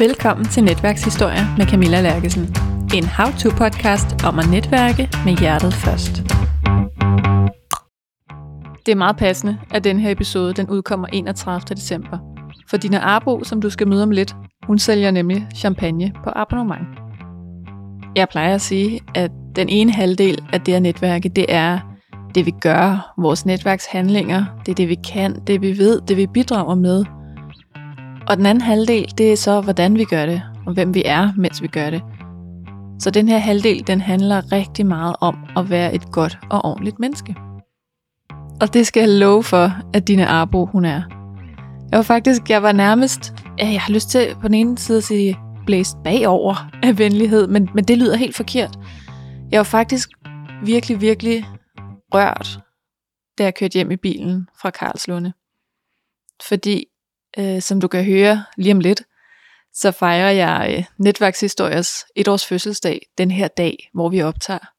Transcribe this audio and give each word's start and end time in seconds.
Velkommen 0.00 0.46
til 0.46 0.64
Netværkshistorier 0.64 1.56
med 1.56 1.66
Camilla 1.66 2.00
Lærkesen. 2.00 2.42
En 2.94 3.04
how-to-podcast 3.04 4.26
om 4.26 4.38
at 4.38 4.50
netværke 4.50 5.08
med 5.24 5.36
hjertet 5.36 5.74
først. 5.74 6.16
Det 8.86 8.92
er 8.92 8.96
meget 8.96 9.16
passende, 9.16 9.58
at 9.70 9.84
den 9.84 10.00
her 10.00 10.10
episode 10.10 10.54
den 10.54 10.70
udkommer 10.70 11.06
31. 11.06 11.60
december. 11.76 12.18
For 12.70 12.76
Dina 12.76 12.98
Arbo, 12.98 13.44
som 13.44 13.60
du 13.60 13.70
skal 13.70 13.88
møde 13.88 14.02
om 14.02 14.10
lidt, 14.10 14.36
hun 14.66 14.78
sælger 14.78 15.10
nemlig 15.10 15.46
champagne 15.56 16.12
på 16.24 16.30
abonnement. 16.36 16.88
Jeg 18.16 18.28
plejer 18.28 18.54
at 18.54 18.60
sige, 18.60 19.00
at 19.14 19.30
den 19.56 19.68
ene 19.68 19.92
halvdel 19.92 20.44
af 20.52 20.60
det 20.60 20.74
at 20.74 20.82
netværke, 20.82 21.28
det 21.28 21.46
er 21.48 21.78
det 22.34 22.46
vi 22.46 22.52
gør, 22.60 23.14
vores 23.18 23.46
netværkshandlinger, 23.46 24.44
det 24.66 24.72
er 24.72 24.76
det 24.76 24.88
vi 24.88 24.96
kan, 25.12 25.40
det 25.46 25.62
vi 25.62 25.78
ved, 25.78 26.00
det 26.00 26.16
vi 26.16 26.26
bidrager 26.26 26.74
med– 26.74 27.04
og 28.28 28.36
den 28.36 28.46
anden 28.46 28.62
halvdel, 28.62 29.18
det 29.18 29.32
er 29.32 29.36
så, 29.36 29.60
hvordan 29.60 29.98
vi 29.98 30.04
gør 30.04 30.26
det, 30.26 30.42
og 30.66 30.72
hvem 30.74 30.94
vi 30.94 31.02
er, 31.06 31.32
mens 31.36 31.62
vi 31.62 31.66
gør 31.66 31.90
det. 31.90 32.02
Så 33.00 33.10
den 33.10 33.28
her 33.28 33.38
halvdel, 33.38 33.86
den 33.86 34.00
handler 34.00 34.52
rigtig 34.52 34.86
meget 34.86 35.16
om 35.20 35.36
at 35.56 35.70
være 35.70 35.94
et 35.94 36.12
godt 36.12 36.38
og 36.50 36.64
ordentligt 36.64 36.98
menneske. 36.98 37.36
Og 38.60 38.74
det 38.74 38.86
skal 38.86 39.00
jeg 39.00 39.08
love 39.08 39.42
for, 39.42 39.72
at 39.94 40.08
dine 40.08 40.26
Arbo, 40.26 40.66
hun 40.66 40.84
er. 40.84 41.02
Jeg 41.90 41.96
var 41.96 42.02
faktisk, 42.02 42.50
jeg 42.50 42.62
var 42.62 42.72
nærmest, 42.72 43.34
jeg 43.58 43.80
har 43.80 43.92
lyst 43.92 44.10
til 44.10 44.36
på 44.40 44.48
den 44.48 44.54
ene 44.54 44.78
side 44.78 44.98
at 44.98 45.04
sige, 45.04 45.38
blæst 45.66 45.96
bagover 46.04 46.70
af 46.82 46.98
venlighed, 46.98 47.46
men, 47.46 47.68
men 47.74 47.84
det 47.84 47.98
lyder 47.98 48.16
helt 48.16 48.36
forkert. 48.36 48.78
Jeg 49.50 49.58
var 49.58 49.64
faktisk 49.64 50.10
virkelig, 50.64 51.00
virkelig 51.00 51.44
rørt, 52.14 52.60
da 53.38 53.44
jeg 53.44 53.54
kørte 53.54 53.74
hjem 53.74 53.90
i 53.90 53.96
bilen 53.96 54.48
fra 54.60 54.70
Karlslunde. 54.70 55.32
Fordi 56.48 56.84
øh, 57.38 57.62
som 57.62 57.80
du 57.80 57.88
kan 57.88 58.04
høre 58.04 58.44
lige 58.56 58.72
om 58.72 58.80
lidt, 58.80 59.02
så 59.74 59.90
fejrer 59.90 60.30
jeg 60.30 60.74
øh, 60.76 60.84
Netværkshistoriers 60.98 62.04
et 62.16 62.28
års 62.28 62.46
fødselsdag 62.46 63.06
den 63.18 63.30
her 63.30 63.48
dag, 63.48 63.90
hvor 63.94 64.08
vi 64.08 64.22
optager. 64.22 64.72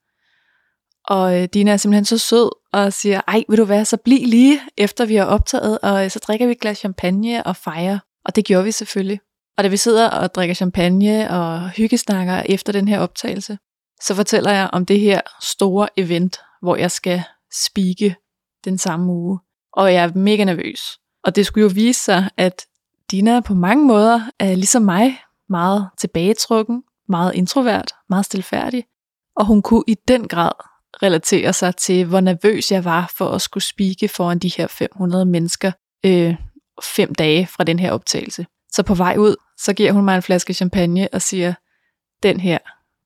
Og 1.05 1.41
øh, 1.41 1.47
Dina 1.53 1.71
er 1.71 1.77
simpelthen 1.77 2.05
så 2.05 2.17
sød 2.17 2.49
og 2.73 2.93
siger, 2.93 3.21
ej, 3.27 3.43
vil 3.49 3.57
du 3.57 3.65
være, 3.65 3.85
så 3.85 3.97
bliv 3.97 4.27
lige 4.27 4.61
efter 4.77 5.05
vi 5.05 5.15
har 5.15 5.25
optaget, 5.25 5.79
og 5.79 6.05
øh, 6.05 6.11
så 6.11 6.19
drikker 6.19 6.45
vi 6.45 6.51
et 6.51 6.59
glas 6.59 6.77
champagne 6.77 7.43
og 7.45 7.55
fejrer. 7.55 7.99
Og 8.25 8.35
det 8.35 8.45
gjorde 8.45 8.63
vi 8.63 8.71
selvfølgelig. 8.71 9.19
Og 9.57 9.63
da 9.63 9.69
vi 9.69 9.77
sidder 9.77 10.09
og 10.09 10.35
drikker 10.35 10.55
champagne 10.55 11.29
og 11.29 11.69
hyggesnakker 11.69 12.43
efter 12.45 12.73
den 12.73 12.87
her 12.87 12.99
optagelse, 12.99 13.57
så 14.01 14.15
fortæller 14.15 14.51
jeg 14.51 14.69
om 14.73 14.85
det 14.85 14.99
her 14.99 15.21
store 15.41 15.87
event, 15.97 16.39
hvor 16.61 16.75
jeg 16.75 16.91
skal 16.91 17.23
spike 17.65 18.15
den 18.65 18.77
samme 18.77 19.11
uge. 19.11 19.39
Og 19.73 19.93
jeg 19.93 20.03
er 20.03 20.13
mega 20.15 20.43
nervøs. 20.43 20.99
Og 21.23 21.35
det 21.35 21.45
skulle 21.45 21.63
jo 21.63 21.71
vise 21.75 22.03
sig, 22.03 22.29
at 22.37 22.65
Dina 23.11 23.39
på 23.39 23.53
mange 23.53 23.85
måder 23.85 24.21
er 24.39 24.55
ligesom 24.55 24.81
mig, 24.81 25.19
meget 25.49 25.89
tilbagetrukken, 25.97 26.83
meget 27.07 27.35
introvert, 27.35 27.91
meget 28.09 28.25
stilfærdig. 28.25 28.85
Og 29.35 29.45
hun 29.45 29.61
kunne 29.61 29.83
i 29.87 29.95
den 30.07 30.27
grad 30.27 30.51
relatere 31.03 31.53
sig 31.53 31.75
til, 31.75 32.05
hvor 32.05 32.19
nervøs 32.19 32.71
jeg 32.71 32.85
var 32.85 33.11
for 33.17 33.31
at 33.31 33.41
skulle 33.41 33.63
spike 33.63 34.07
foran 34.07 34.39
de 34.39 34.51
her 34.57 34.67
500 34.67 35.25
mennesker 35.25 35.71
øh, 36.05 36.35
fem 36.83 37.15
dage 37.15 37.47
fra 37.47 37.63
den 37.63 37.79
her 37.79 37.91
optagelse. 37.91 38.45
Så 38.71 38.83
på 38.83 38.93
vej 38.93 39.15
ud, 39.17 39.35
så 39.57 39.73
giver 39.73 39.91
hun 39.91 40.05
mig 40.05 40.15
en 40.15 40.21
flaske 40.21 40.53
champagne 40.53 41.07
og 41.13 41.21
siger, 41.21 41.53
den 42.23 42.39
her, 42.39 42.57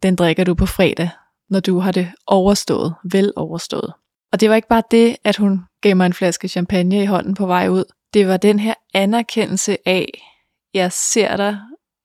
den 0.03 0.15
drikker 0.15 0.43
du 0.43 0.53
på 0.53 0.65
fredag, 0.65 1.09
når 1.49 1.59
du 1.59 1.79
har 1.79 1.91
det 1.91 2.11
overstået, 2.27 2.93
vel 3.11 3.33
overstået. 3.35 3.93
Og 4.31 4.39
det 4.39 4.49
var 4.49 4.55
ikke 4.55 4.67
bare 4.67 4.83
det, 4.91 5.15
at 5.23 5.37
hun 5.37 5.61
gav 5.81 5.95
mig 5.95 6.05
en 6.05 6.13
flaske 6.13 6.47
champagne 6.47 7.03
i 7.03 7.05
hånden 7.05 7.35
på 7.35 7.45
vej 7.45 7.67
ud 7.67 7.83
det 8.13 8.27
var 8.27 8.37
den 8.37 8.59
her 8.59 8.73
anerkendelse 8.93 9.77
af, 9.85 10.07
jeg 10.73 10.91
ser 10.91 11.37
dig, 11.37 11.59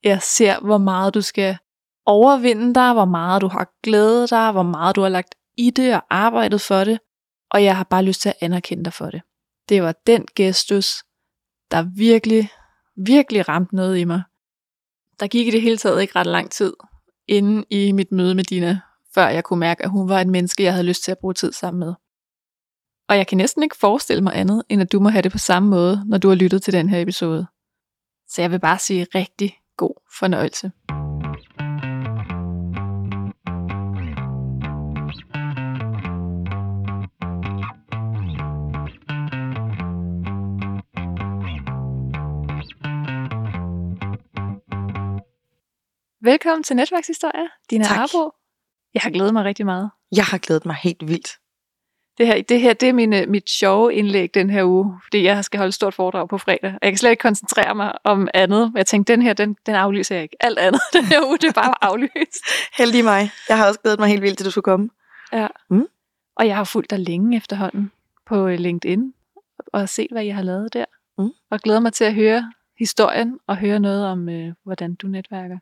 jeg 0.04 0.22
ser, 0.22 0.60
hvor 0.60 0.78
meget 0.78 1.14
du 1.14 1.20
skal 1.20 1.58
overvinde 2.06 2.74
dig, 2.74 2.92
hvor 2.92 3.04
meget 3.04 3.42
du 3.42 3.48
har 3.48 3.70
glædet 3.82 4.30
dig, 4.30 4.52
hvor 4.52 4.62
meget 4.62 4.96
du 4.96 5.00
har 5.00 5.08
lagt 5.08 5.34
i 5.56 5.70
det 5.70 5.94
og 5.94 6.02
arbejdet 6.10 6.60
for 6.60 6.84
det, 6.84 6.98
og 7.50 7.64
jeg 7.64 7.76
har 7.76 7.84
bare 7.84 8.02
lyst 8.02 8.20
til 8.20 8.28
at 8.28 8.36
anerkende 8.40 8.84
dig 8.84 8.92
for 8.92 9.10
det. 9.10 9.22
Det 9.68 9.82
var 9.82 9.94
den 10.06 10.26
gestus, 10.36 11.04
der 11.70 11.82
virkelig, 11.96 12.50
virkelig 12.96 13.48
ramte 13.48 13.76
noget 13.76 13.98
i 13.98 14.04
mig. 14.04 14.22
Der 15.20 15.26
gik 15.26 15.46
i 15.46 15.50
det 15.50 15.62
hele 15.62 15.78
taget 15.78 16.00
ikke 16.00 16.16
ret 16.16 16.26
lang 16.26 16.50
tid, 16.50 16.72
inden 17.28 17.64
i 17.70 17.92
mit 17.92 18.12
møde 18.12 18.34
med 18.34 18.44
Dina, 18.44 18.80
før 19.14 19.28
jeg 19.28 19.44
kunne 19.44 19.60
mærke, 19.60 19.84
at 19.84 19.90
hun 19.90 20.08
var 20.08 20.20
et 20.20 20.28
menneske, 20.28 20.62
jeg 20.62 20.72
havde 20.72 20.86
lyst 20.86 21.04
til 21.04 21.10
at 21.10 21.18
bruge 21.18 21.34
tid 21.34 21.52
sammen 21.52 21.80
med. 21.80 21.94
Og 23.08 23.16
jeg 23.16 23.26
kan 23.26 23.38
næsten 23.38 23.62
ikke 23.62 23.76
forestille 23.76 24.22
mig 24.22 24.36
andet, 24.36 24.62
end 24.68 24.82
at 24.82 24.92
du 24.92 25.00
må 25.00 25.08
have 25.08 25.22
det 25.22 25.32
på 25.32 25.38
samme 25.38 25.68
måde, 25.68 26.02
når 26.06 26.18
du 26.18 26.28
har 26.28 26.34
lyttet 26.34 26.62
til 26.62 26.72
den 26.72 26.88
her 26.88 27.00
episode. 27.00 27.46
Så 28.28 28.42
jeg 28.42 28.50
vil 28.50 28.60
bare 28.60 28.78
sige 28.78 29.06
rigtig 29.14 29.58
god 29.76 29.94
fornøjelse. 30.18 30.72
Velkommen 46.20 46.62
til 46.62 46.76
Netværkshistorie, 46.76 47.48
Dina 47.70 47.84
tak. 47.84 47.98
Arbo. 47.98 48.30
Jeg 48.94 49.02
har 49.02 49.10
glædet 49.10 49.32
mig 49.32 49.44
rigtig 49.44 49.66
meget. 49.66 49.90
Jeg 50.16 50.24
har 50.24 50.38
glædet 50.38 50.66
mig 50.66 50.76
helt 50.82 51.08
vildt. 51.08 51.47
Det 52.18 52.26
her, 52.26 52.42
det 52.42 52.60
her 52.60 52.72
det 52.72 52.88
er 52.88 52.92
mine, 52.92 53.26
mit 53.26 53.50
sjove 53.50 53.94
indlæg 53.94 54.34
den 54.34 54.50
her 54.50 54.64
uge, 54.64 55.00
fordi 55.02 55.24
jeg 55.24 55.44
skal 55.44 55.58
holde 55.58 55.68
et 55.68 55.74
stort 55.74 55.94
foredrag 55.94 56.28
på 56.28 56.38
fredag. 56.38 56.70
Og 56.70 56.78
jeg 56.82 56.90
kan 56.90 56.96
slet 56.98 57.10
ikke 57.10 57.20
koncentrere 57.20 57.74
mig 57.74 57.92
om 58.04 58.28
andet. 58.34 58.72
Jeg 58.76 58.86
tænkte, 58.86 59.12
den 59.12 59.22
her, 59.22 59.32
den, 59.32 59.56
den 59.66 59.74
aflyser 59.74 60.14
jeg 60.14 60.22
ikke. 60.22 60.36
Alt 60.40 60.58
andet 60.58 60.80
den 60.92 61.04
her 61.04 61.26
uge, 61.26 61.38
det 61.38 61.48
er 61.48 61.52
bare 61.52 61.74
aflyst. 61.80 62.44
Heldig 62.78 63.04
mig. 63.04 63.30
Jeg 63.48 63.58
har 63.58 63.68
også 63.68 63.80
glædet 63.80 64.00
mig 64.00 64.08
helt 64.08 64.22
vildt 64.22 64.38
til, 64.38 64.46
du 64.46 64.50
skulle 64.50 64.62
komme. 64.62 64.90
Ja. 65.32 65.46
Mm. 65.70 65.86
Og 66.36 66.46
jeg 66.46 66.56
har 66.56 66.64
fulgt 66.64 66.90
dig 66.90 66.98
længe 66.98 67.36
efterhånden 67.36 67.90
på 68.26 68.48
LinkedIn, 68.48 69.12
og 69.72 69.88
set, 69.88 70.08
hvad 70.10 70.24
jeg 70.24 70.34
har 70.34 70.42
lavet 70.42 70.72
der. 70.72 70.84
Mm. 71.18 71.30
Og 71.50 71.60
glæder 71.60 71.80
mig 71.80 71.92
til 71.92 72.04
at 72.04 72.14
høre 72.14 72.52
historien, 72.78 73.38
og 73.46 73.56
høre 73.56 73.80
noget 73.80 74.06
om, 74.06 74.28
øh, 74.28 74.52
hvordan 74.64 74.94
du 74.94 75.06
netværker. 75.06 75.58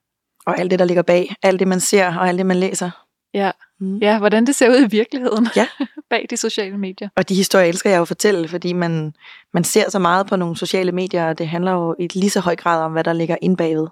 Og 0.47 0.59
alt 0.59 0.71
det, 0.71 0.78
der 0.78 0.84
ligger 0.84 1.03
bag. 1.03 1.34
Alt 1.43 1.61
det, 1.61 1.69
man 1.69 1.81
ser, 1.81 2.19
og 2.19 2.28
alt 2.28 2.38
det, 2.38 2.47
man 2.47 2.56
læser. 2.56 3.06
Ja, 3.37 3.51
mm. 3.81 3.99
ja 3.99 4.19
hvordan 4.19 4.47
det 4.47 4.55
ser 4.55 4.71
ud 4.71 4.85
i 4.85 4.87
virkeligheden 4.91 5.49
ja. 5.57 5.69
bag 6.11 6.27
de 6.31 6.37
sociale 6.37 6.79
medier. 6.79 7.09
Og 7.17 7.29
de 7.29 7.35
historier 7.35 7.67
elsker 7.67 7.91
jeg 7.91 7.97
jo 7.97 8.03
at 8.03 8.09
fortælle, 8.09 8.49
fordi 8.49 8.73
man, 8.73 9.15
man 9.53 9.65
ser 9.65 9.91
så 9.91 9.99
meget 9.99 10.27
på 10.27 10.37
nogle 10.37 10.57
sociale 10.57 10.93
medier, 10.93 11.29
og 11.29 11.39
det 11.39 11.49
handler 11.49 11.73
jo 11.73 11.97
i 11.99 12.09
lige 12.15 12.31
så 12.31 12.41
høj 12.41 12.57
grad 12.57 12.83
om, 12.83 12.93
hvad 12.93 13.05
der 13.05 13.13
ligger 13.13 13.37
ind 13.43 13.57
bagved. 13.57 13.87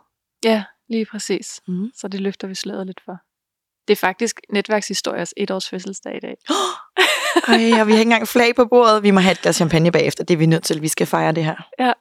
Ja, 0.44 0.65
lige 0.88 1.06
præcis. 1.06 1.60
Mm. 1.69 1.91
Så 1.94 2.09
det 2.09 2.21
løfter 2.21 2.49
vi 2.49 2.55
sløret 2.55 2.87
lidt 2.87 3.00
for. 3.05 3.16
Det 3.88 3.93
er 3.93 3.97
faktisk 3.97 4.41
netværkshistoriers 4.50 5.34
et 5.37 5.50
års 5.50 5.69
fødselsdag 5.69 6.16
i 6.16 6.21
dag. 6.21 6.37
Ej, 7.49 7.81
og 7.81 7.87
vi 7.87 7.93
har 7.93 7.99
ikke 7.99 8.03
engang 8.03 8.28
flag 8.28 8.55
på 8.56 8.65
bordet. 8.65 9.03
Vi 9.03 9.11
må 9.11 9.21
have 9.21 9.32
et 9.32 9.41
glas 9.43 9.56
champagne 9.56 9.93
bagefter. 9.93 10.25
Det 10.25 10.34
er 10.34 10.38
vi 10.38 10.47
nødt 10.47 10.65
til. 10.65 10.82
Vi 10.82 10.88
skal 10.88 11.06
fejre 11.06 11.32
det 11.32 11.44
her. 11.44 11.69
Ja, 11.78 11.93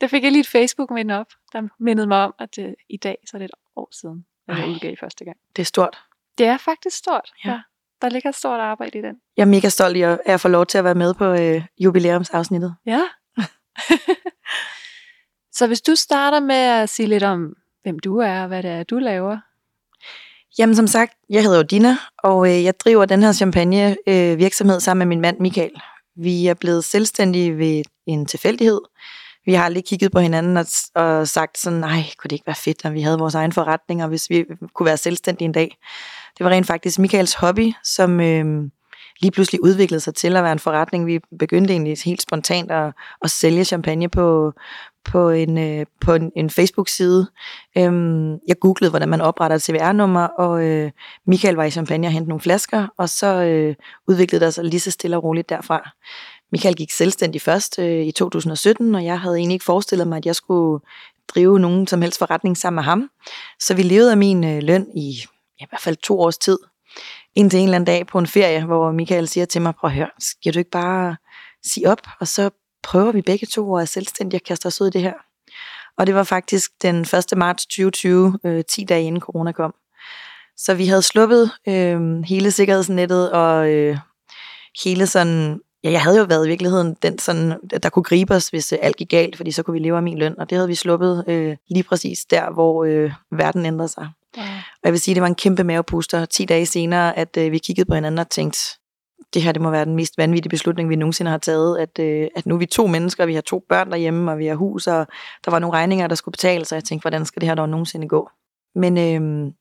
det 0.00 0.10
fik 0.10 0.22
jeg 0.22 0.32
lige 0.32 0.40
et 0.40 0.48
Facebook-minde 0.48 1.18
op, 1.18 1.26
der 1.52 1.68
mindede 1.80 2.06
mig 2.06 2.24
om, 2.24 2.34
at 2.38 2.58
uh, 2.58 2.72
i 2.88 2.96
dag 2.96 3.18
så 3.26 3.36
er 3.36 3.38
det 3.38 3.44
et 3.44 3.54
år 3.76 3.88
siden, 4.00 4.26
at 4.48 4.58
jeg 4.58 4.68
udgav 4.68 4.96
første 5.00 5.24
gang. 5.24 5.36
Det 5.56 5.62
er 5.62 5.66
stort. 5.66 5.98
Det 6.38 6.46
er 6.46 6.56
faktisk 6.56 6.96
stort. 6.96 7.32
Ja. 7.44 7.50
ja. 7.50 7.60
Der 8.02 8.08
ligger 8.08 8.28
et 8.28 8.34
stort 8.34 8.60
arbejde 8.60 8.98
i 8.98 9.02
den. 9.02 9.14
Jeg 9.36 9.42
er 9.42 9.46
mega 9.46 9.68
stolt 9.68 9.96
at, 9.96 10.20
at 10.26 10.40
få 10.40 10.48
lov 10.48 10.66
til 10.66 10.78
at 10.78 10.84
være 10.84 10.94
med 10.94 11.14
på 11.14 11.24
øh, 11.24 11.64
jubilæumsafsnittet. 11.78 12.74
Ja. 12.86 13.02
så 15.52 15.66
hvis 15.66 15.80
du 15.80 15.94
starter 15.94 16.40
med 16.40 16.56
at 16.56 16.88
sige 16.88 17.06
lidt 17.06 17.22
om, 17.22 17.54
hvem 17.82 17.98
du 17.98 18.18
er 18.18 18.42
og 18.42 18.48
hvad 18.48 18.62
det 18.62 18.70
er, 18.70 18.82
du 18.82 18.98
laver. 18.98 19.38
Jamen 20.58 20.76
som 20.76 20.86
sagt, 20.86 21.12
jeg 21.30 21.42
hedder 21.42 21.62
Dina, 21.62 21.96
og 22.18 22.48
øh, 22.48 22.64
jeg 22.64 22.80
driver 22.80 23.04
den 23.04 23.22
her 23.22 23.32
champagne 23.32 23.96
øh, 24.06 24.38
virksomhed 24.38 24.80
sammen 24.80 25.08
med 25.08 25.16
min 25.16 25.20
mand 25.20 25.38
Michael. 25.40 25.72
Vi 26.16 26.46
er 26.46 26.54
blevet 26.54 26.84
selvstændige 26.84 27.58
ved 27.58 27.82
en 28.06 28.26
tilfældighed. 28.26 28.80
Vi 29.46 29.54
har 29.54 29.64
aldrig 29.64 29.84
kigget 29.84 30.12
på 30.12 30.18
hinanden 30.18 30.56
og, 30.56 30.66
og 30.94 31.28
sagt 31.28 31.58
sådan, 31.58 31.78
nej, 31.78 32.02
kunne 32.18 32.28
det 32.28 32.32
ikke 32.32 32.46
være 32.46 32.56
fedt, 32.56 32.84
at 32.84 32.94
vi 32.94 33.00
havde 33.00 33.18
vores 33.18 33.34
egen 33.34 33.52
forretning, 33.52 34.02
og 34.02 34.08
hvis 34.08 34.30
vi 34.30 34.36
øh, 34.36 34.56
kunne 34.74 34.86
være 34.86 34.96
selvstændige 34.96 35.46
en 35.46 35.52
dag. 35.52 35.78
Det 36.38 36.44
var 36.44 36.50
rent 36.50 36.66
faktisk 36.66 36.98
Michaels 36.98 37.34
hobby, 37.34 37.72
som 37.84 38.20
øh, 38.20 38.70
lige 39.20 39.30
pludselig 39.30 39.62
udviklede 39.62 40.00
sig 40.00 40.14
til 40.14 40.36
at 40.36 40.42
være 40.42 40.52
en 40.52 40.58
forretning. 40.58 41.06
Vi 41.06 41.20
begyndte 41.38 41.72
egentlig 41.72 41.98
helt 42.04 42.22
spontant 42.22 42.70
at, 42.70 42.92
at 43.24 43.30
sælge 43.30 43.64
champagne 43.64 44.08
på, 44.08 44.52
på 45.04 45.30
en, 45.30 45.58
øh, 45.58 45.86
på 46.00 46.14
en, 46.14 46.32
en 46.36 46.50
Facebook-side. 46.50 47.26
Øhm, 47.78 48.32
jeg 48.32 48.58
googlede, 48.60 48.90
hvordan 48.90 49.08
man 49.08 49.20
opretter 49.20 49.56
et 49.56 49.62
CVR-nummer, 49.62 50.24
og 50.24 50.64
øh, 50.64 50.90
Michael 51.26 51.54
var 51.54 51.64
i 51.64 51.70
champagne 51.70 52.06
og 52.06 52.12
hentede 52.12 52.28
nogle 52.28 52.40
flasker, 52.40 52.86
og 52.98 53.08
så 53.08 53.26
øh, 53.26 53.74
udviklede 54.08 54.44
der 54.44 54.50
sig 54.50 54.64
lige 54.64 54.80
så 54.80 54.90
stille 54.90 55.16
og 55.16 55.24
roligt 55.24 55.48
derfra. 55.48 55.90
Michael 56.52 56.74
gik 56.74 56.90
selvstændig 56.90 57.42
først 57.42 57.78
øh, 57.78 58.06
i 58.06 58.12
2017, 58.12 58.94
og 58.94 59.04
jeg 59.04 59.20
havde 59.20 59.36
egentlig 59.36 59.54
ikke 59.54 59.64
forestillet 59.64 60.08
mig, 60.08 60.16
at 60.16 60.26
jeg 60.26 60.34
skulle 60.34 60.84
drive 61.28 61.58
nogen 61.58 61.86
som 61.86 62.02
helst 62.02 62.18
forretning 62.18 62.56
sammen 62.56 62.76
med 62.76 62.84
ham. 62.84 63.10
Så 63.60 63.74
vi 63.74 63.82
levede 63.82 64.10
af 64.10 64.16
min 64.16 64.44
øh, 64.44 64.62
løn 64.62 64.86
i 64.96 65.10
ja, 65.60 65.64
i 65.64 65.68
hvert 65.68 65.80
fald 65.80 65.96
to 65.96 66.20
års 66.20 66.38
tid. 66.38 66.58
Indtil 67.34 67.58
en 67.58 67.64
eller 67.64 67.76
anden 67.76 67.86
dag 67.86 68.06
på 68.06 68.18
en 68.18 68.26
ferie, 68.26 68.64
hvor 68.64 68.92
Michael 68.92 69.28
siger 69.28 69.44
til 69.44 69.62
mig, 69.62 69.74
prøv 69.74 69.90
at 69.90 69.96
høre, 69.96 70.10
skal 70.18 70.54
du 70.54 70.58
ikke 70.58 70.70
bare 70.70 71.16
sige 71.64 71.90
op, 71.90 72.00
og 72.20 72.28
så 72.28 72.50
prøver 72.82 73.12
vi 73.12 73.22
begge 73.22 73.46
to 73.46 73.74
at 73.74 73.78
være 73.78 73.86
selvstændige 73.86 74.38
og 74.38 74.44
kaste 74.46 74.66
os 74.66 74.80
ud 74.80 74.86
i 74.86 74.90
det 74.90 75.02
her. 75.02 75.12
Og 75.98 76.06
det 76.06 76.14
var 76.14 76.24
faktisk 76.24 76.70
den 76.82 77.00
1. 77.00 77.10
marts 77.36 77.66
2020, 77.66 78.38
øh, 78.44 78.64
10 78.64 78.84
dage 78.84 79.04
inden 79.04 79.20
corona 79.20 79.52
kom. 79.52 79.74
Så 80.56 80.74
vi 80.74 80.86
havde 80.86 81.02
sluppet 81.02 81.50
øh, 81.68 82.22
hele 82.22 82.50
sikkerhedsnettet 82.50 83.32
og 83.32 83.70
øh, 83.70 83.98
hele 84.84 85.06
sådan... 85.06 85.60
Ja, 85.86 85.90
jeg 85.90 86.02
havde 86.02 86.18
jo 86.18 86.24
været 86.24 86.46
i 86.46 86.48
virkeligheden 86.48 86.96
den, 87.02 87.18
sådan, 87.18 87.60
der 87.82 87.88
kunne 87.88 88.02
gribe 88.02 88.34
os, 88.34 88.48
hvis 88.48 88.72
øh, 88.72 88.78
alt 88.82 88.96
gik 88.96 89.08
galt, 89.08 89.36
fordi 89.36 89.52
så 89.52 89.62
kunne 89.62 89.72
vi 89.72 89.78
leve 89.78 89.96
af 89.96 90.02
min 90.02 90.18
løn. 90.18 90.38
Og 90.38 90.50
det 90.50 90.56
havde 90.56 90.68
vi 90.68 90.74
sluppet 90.74 91.24
øh, 91.28 91.56
lige 91.68 91.82
præcis 91.82 92.24
der, 92.24 92.52
hvor 92.52 92.84
øh, 92.84 93.12
verden 93.30 93.66
ændrede 93.66 93.88
sig. 93.88 94.08
Ja. 94.36 94.62
Og 94.72 94.80
jeg 94.84 94.92
vil 94.92 95.00
sige, 95.00 95.14
det 95.14 95.20
var 95.20 95.26
en 95.26 95.34
kæmpe 95.34 95.64
mavepuster 95.64 96.24
10 96.24 96.44
dage 96.44 96.66
senere, 96.66 97.18
at 97.18 97.36
øh, 97.36 97.52
vi 97.52 97.58
kiggede 97.58 97.88
på 97.88 97.94
hinanden 97.94 98.18
og 98.18 98.30
tænkte, 98.30 98.58
det 99.34 99.42
her 99.42 99.52
det 99.52 99.62
må 99.62 99.70
være 99.70 99.84
den 99.84 99.96
mest 99.96 100.18
vanvittige 100.18 100.50
beslutning, 100.50 100.88
vi 100.88 100.96
nogensinde 100.96 101.30
har 101.30 101.38
taget, 101.38 101.78
at, 101.78 101.98
øh, 101.98 102.28
at 102.36 102.46
nu 102.46 102.54
er 102.54 102.58
vi 102.58 102.66
to 102.66 102.86
mennesker, 102.86 103.26
vi 103.26 103.34
har 103.34 103.40
to 103.40 103.64
børn 103.68 103.90
derhjemme, 103.90 104.30
og 104.30 104.38
vi 104.38 104.46
har 104.46 104.54
hus, 104.54 104.86
og 104.86 105.06
der 105.44 105.50
var 105.50 105.58
nogle 105.58 105.76
regninger, 105.76 106.06
der 106.06 106.14
skulle 106.14 106.32
betales, 106.32 106.72
og 106.72 106.76
jeg 106.76 106.84
tænkte, 106.84 107.02
hvordan 107.02 107.24
skal 107.24 107.40
det 107.40 107.48
her 107.48 107.54
dog 107.54 107.68
nogensinde 107.68 108.08
gå? 108.08 108.30
Men 108.74 108.98
øh, 108.98 109.52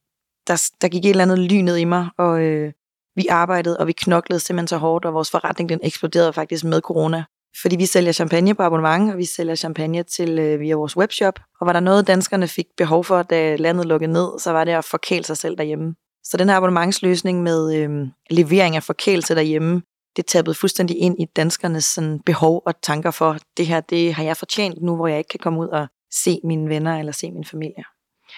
der, 0.48 0.72
der 0.82 0.88
gik 0.88 1.06
et 1.06 1.10
eller 1.10 1.24
andet 1.24 1.40
lyn 1.40 1.66
ned 1.66 1.78
i 1.78 1.84
mig, 1.84 2.10
og 2.18 2.42
øh, 2.42 2.74
vi 3.16 3.28
arbejdede, 3.28 3.78
og 3.78 3.88
vi 3.88 3.92
knoklede 3.92 4.40
simpelthen 4.40 4.68
så 4.68 4.78
hårdt, 4.78 5.06
og 5.06 5.14
vores 5.14 5.32
forretning 5.32 5.70
den 5.70 5.80
eksploderede 5.84 6.34
faktisk 6.34 6.64
med 6.64 6.82
corona. 6.82 7.24
Fordi 7.62 7.76
vi 7.76 7.86
sælger 7.86 8.12
champagne 8.12 8.56
på 8.56 8.64
abonnement, 8.64 9.12
og 9.12 9.18
vi 9.18 9.26
sælger 9.26 9.56
champagne 9.56 10.04
til 10.04 10.40
øh, 10.40 10.60
via 10.60 10.76
vores 10.76 10.98
webshop. 10.98 11.40
Og 11.62 11.68
var 11.68 11.74
der 11.74 11.80
noget, 11.80 12.08
danskerne 12.08 12.48
fik 12.48 12.66
behov 12.78 13.04
for, 13.04 13.24
da 13.24 13.56
landet 13.56 13.86
lukkede 13.86 14.12
ned, 14.12 14.40
så 14.40 14.52
var 14.52 14.64
det 14.64 14.72
at 14.72 14.86
forkæle 14.86 15.24
sig 15.24 15.38
selv 15.38 15.58
derhjemme. 15.58 15.96
Så 16.24 16.38
den 16.38 16.50
her 16.50 16.56
abonnementsløsning 16.56 17.44
med 17.44 17.76
øh, 17.76 18.08
levering 18.30 18.76
af 18.76 18.84
forkælelse 18.84 19.36
derhjemme, 19.36 19.82
det 20.16 20.26
tabbede 20.26 20.56
fuldstændig 20.56 20.98
ind 20.98 21.16
i 21.20 21.26
danskernes 21.26 21.86
sådan, 21.86 22.20
behov 22.20 22.62
og 22.66 22.74
tanker 22.82 23.12
for, 23.12 23.38
det 23.58 23.68
her 23.68 23.80
det 23.80 24.14
har 24.14 24.24
jeg 24.24 24.38
fortjent 24.38 24.82
nu, 24.82 24.96
hvor 24.96 25.08
jeg 25.08 25.18
ikke 25.18 25.28
kan 25.28 25.40
komme 25.44 25.60
ud 25.60 25.68
og 25.68 25.88
se 26.14 26.40
mine 26.44 26.70
venner 26.70 27.00
eller 27.00 27.12
se 27.12 27.32
min 27.32 27.46
familie. 27.46 27.84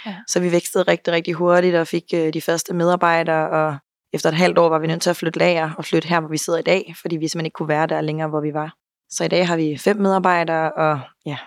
Ja. 0.06 0.16
Så 0.28 0.40
vi 0.40 0.52
vækstede 0.52 0.84
rigtig, 0.84 1.14
rigtig 1.14 1.34
hurtigt 1.34 1.76
og 1.76 1.88
fik 1.88 2.04
øh, 2.14 2.34
de 2.34 2.42
første 2.42 2.74
medarbejdere, 2.74 3.50
og 3.50 3.78
efter 4.14 4.30
et 4.30 4.36
halvt 4.36 4.58
år 4.58 4.70
var 4.70 4.80
vi 4.80 4.88
nødt 4.88 5.02
til 5.02 5.10
at 5.10 5.16
flytte 5.16 5.40
lager 5.40 5.72
og 5.78 5.86
flytte 5.86 6.08
her, 6.08 6.20
hvor 6.20 6.30
vi 6.30 6.38
sidder 6.38 6.60
i 6.60 6.64
dag, 6.64 6.96
fordi 7.02 7.18
vi 7.18 7.28
simpelthen 7.28 7.46
ikke 7.46 7.56
kunne 7.56 7.70
være 7.70 7.88
der 7.88 8.02
længere, 8.02 8.30
hvor 8.30 8.42
vi 8.42 8.54
var. 8.54 8.74
Så 9.10 9.24
i 9.24 9.28
dag 9.28 9.48
har 9.48 9.56
vi 9.56 9.78
fem 9.78 9.98
medarbejdere, 9.98 10.72
og 10.72 11.00
ja, 11.26 11.38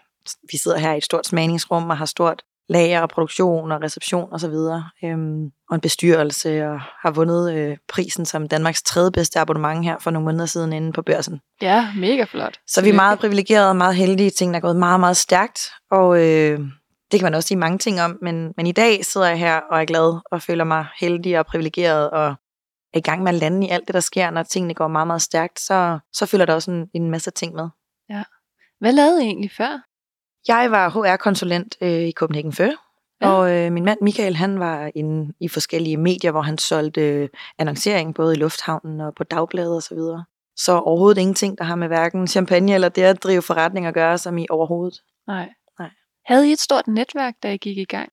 vi 0.53 0.57
sidder 0.57 0.79
her 0.79 0.93
i 0.93 0.97
et 0.97 1.05
stort 1.05 1.27
smagningsrum 1.27 1.91
og 1.91 1.99
har 1.99 2.05
stort 2.05 2.43
lager 2.69 3.01
og 3.01 3.09
produktion 3.09 3.73
og 3.73 3.83
reception 3.83 4.33
osv. 4.33 4.51
Og, 4.51 4.83
øhm, 5.05 5.45
og 5.71 5.75
en 5.75 5.81
bestyrelse 5.81 6.67
og 6.67 6.81
har 6.81 7.11
vundet 7.11 7.55
øh, 7.55 7.77
prisen 7.89 8.27
som 8.27 8.49
Danmarks 8.49 8.83
tredje 8.83 9.11
bedste 9.11 9.41
abonnement 9.41 9.85
her 9.85 9.97
for 10.01 10.11
nogle 10.11 10.25
måneder 10.25 10.47
siden 10.47 10.73
inde 10.73 10.93
på 10.93 11.03
børsen. 11.03 11.41
Ja, 11.63 11.89
mega 11.97 12.25
flot. 12.25 12.59
Så 12.67 12.83
vi 12.83 12.89
er 12.89 12.95
meget 12.95 13.19
privilegerede 13.19 13.69
og 13.69 13.77
meget 13.77 13.97
heldige. 13.97 14.31
Tingene 14.31 14.57
er 14.57 14.61
gået 14.61 14.77
meget, 14.77 15.01
meget 15.01 15.17
stærkt, 15.17 15.61
og 15.91 16.27
øh, 16.27 16.61
det 17.13 17.21
kan 17.21 17.23
man 17.23 17.35
også 17.35 17.47
sige 17.47 17.59
mange 17.59 17.79
ting 17.79 18.01
om, 18.01 18.19
men, 18.23 18.53
men 18.57 18.67
i 18.67 18.73
dag 18.73 19.05
sidder 19.05 19.29
jeg 19.29 19.39
her 19.39 19.61
og 19.71 19.81
er 19.81 19.85
glad 19.85 20.21
og 20.33 20.43
føler 20.43 20.65
mig 20.65 20.87
heldig 21.01 21.39
og 21.39 21.47
privilegeret 21.47 22.11
og 22.11 22.35
er 22.93 22.99
i 22.99 23.01
gang 23.01 23.23
med 23.23 23.33
at 23.33 23.39
lande 23.39 23.67
i 23.67 23.71
alt 23.71 23.87
det, 23.87 23.95
der 23.95 24.01
sker, 24.01 24.31
når 24.31 24.43
tingene 24.43 24.75
går 24.75 24.89
meget, 24.89 25.07
meget 25.07 25.23
stærkt, 25.23 25.61
så, 25.61 25.99
så 26.13 26.27
følger 26.27 26.47
der 26.47 26.55
også 26.55 26.71
en, 26.71 26.91
en 26.95 27.11
masse 27.11 27.31
ting 27.31 27.55
med. 27.55 27.69
Ja. 28.11 28.23
Hvad 28.81 28.93
lavede 28.93 29.25
I 29.25 29.27
egentlig 29.27 29.51
før? 29.51 29.81
Jeg 30.49 30.71
var 30.71 30.89
HR-konsulent 30.89 31.77
øh, 31.81 32.03
i 32.09 32.13
Copenhagen 32.13 32.53
Før, 32.53 32.71
ja. 33.23 33.29
og 33.29 33.57
øh, 33.57 33.73
min 33.73 33.85
mand 33.85 33.99
Michael, 34.03 34.37
han 34.37 34.61
var 34.61 34.91
inde 34.95 35.35
i 35.41 35.49
forskellige 35.49 35.97
medier, 35.97 36.31
hvor 36.31 36.43
han 36.43 36.59
solgte 36.59 37.01
øh, 37.01 37.29
annoncering, 37.59 38.15
både 38.15 38.35
i 38.35 38.39
lufthavnen 38.39 39.01
og 39.01 39.15
på 39.15 39.25
dagbladet 39.25 39.77
og 39.77 39.83
så 39.83 39.95
videre. 39.95 40.25
Så 40.57 40.79
overhovedet 40.79 41.21
ingenting, 41.21 41.59
der 41.59 41.65
har 41.65 41.75
med 41.75 41.89
hverken 41.89 42.27
champagne 42.27 42.75
eller 42.75 42.89
det 42.89 43.03
at 43.03 43.23
drive 43.23 43.43
forretning 43.43 43.87
at 43.87 43.95
gøre, 43.95 44.19
som 44.19 44.39
i 44.39 44.47
overhovedet. 44.51 45.03
Nej. 45.27 45.49
Nej. 45.79 45.91
Havde 46.25 46.49
I 46.49 46.53
et 46.53 46.59
stort 46.59 46.89
netværk, 46.89 47.35
da 47.43 47.53
I 47.53 47.57
gik 47.57 47.79
i 47.79 47.85
gang? 47.85 48.13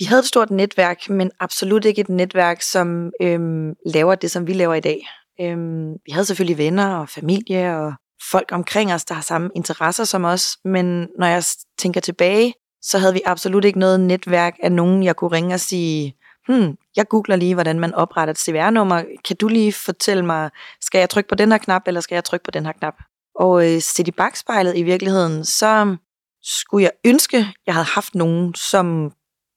Vi 0.00 0.04
havde 0.04 0.20
et 0.20 0.26
stort 0.26 0.50
netværk, 0.50 1.10
men 1.10 1.30
absolut 1.40 1.84
ikke 1.84 2.00
et 2.00 2.08
netværk, 2.08 2.62
som 2.62 3.12
øhm, 3.22 3.74
laver 3.86 4.14
det, 4.14 4.30
som 4.30 4.46
vi 4.46 4.52
laver 4.52 4.74
i 4.74 4.80
dag. 4.80 5.08
Øhm, 5.40 5.92
vi 6.06 6.12
havde 6.12 6.24
selvfølgelig 6.24 6.58
venner 6.58 6.96
og 6.96 7.08
familie 7.08 7.76
og 7.76 7.92
folk 8.30 8.52
omkring 8.52 8.92
os, 8.92 9.04
der 9.04 9.14
har 9.14 9.22
samme 9.22 9.50
interesser 9.54 10.04
som 10.04 10.24
os, 10.24 10.58
men 10.64 11.08
når 11.18 11.26
jeg 11.26 11.44
tænker 11.78 12.00
tilbage, 12.00 12.54
så 12.82 12.98
havde 12.98 13.12
vi 13.12 13.20
absolut 13.26 13.64
ikke 13.64 13.78
noget 13.78 14.00
netværk 14.00 14.56
af 14.62 14.72
nogen, 14.72 15.02
jeg 15.02 15.16
kunne 15.16 15.32
ringe 15.32 15.54
og 15.54 15.60
sige, 15.60 16.16
hmm, 16.48 16.76
jeg 16.96 17.08
googler 17.08 17.36
lige, 17.36 17.54
hvordan 17.54 17.80
man 17.80 17.94
opretter 17.94 18.32
et 18.32 18.38
CVR-nummer. 18.38 19.04
Kan 19.24 19.36
du 19.36 19.48
lige 19.48 19.72
fortælle 19.72 20.26
mig, 20.26 20.50
skal 20.80 20.98
jeg 20.98 21.10
trykke 21.10 21.28
på 21.28 21.34
den 21.34 21.50
her 21.50 21.58
knap, 21.58 21.82
eller 21.86 22.00
skal 22.00 22.16
jeg 22.16 22.24
trykke 22.24 22.44
på 22.44 22.50
den 22.50 22.66
her 22.66 22.72
knap? 22.72 22.94
Og 23.34 23.74
øh, 23.74 23.82
set 23.82 24.08
i 24.08 24.10
bagspejlet 24.10 24.76
i 24.76 24.82
virkeligheden, 24.82 25.44
så 25.44 25.96
skulle 26.42 26.82
jeg 26.82 26.92
ønske, 27.04 27.46
jeg 27.66 27.74
havde 27.74 27.86
haft 27.86 28.14
nogen, 28.14 28.54
som 28.54 29.12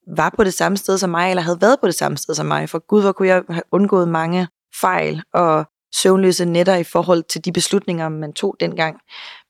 var 0.07 0.33
på 0.38 0.44
det 0.44 0.53
samme 0.53 0.77
sted 0.77 0.97
som 0.97 1.09
mig, 1.09 1.29
eller 1.29 1.44
havde 1.44 1.61
været 1.61 1.79
på 1.79 1.88
det 1.88 1.95
samme 1.95 2.17
sted 2.17 2.35
som 2.35 2.45
mig. 2.45 2.69
For 2.69 2.79
gud, 2.88 3.01
hvor 3.01 3.11
kunne 3.11 3.27
jeg 3.27 3.44
have 3.50 3.63
undgået 3.71 4.07
mange 4.07 4.47
fejl 4.81 5.21
og 5.33 5.65
søvnløse 5.95 6.45
netter 6.45 6.75
i 6.75 6.83
forhold 6.83 7.23
til 7.23 7.45
de 7.45 7.51
beslutninger, 7.51 8.09
man 8.09 8.33
tog 8.33 8.55
dengang. 8.59 8.97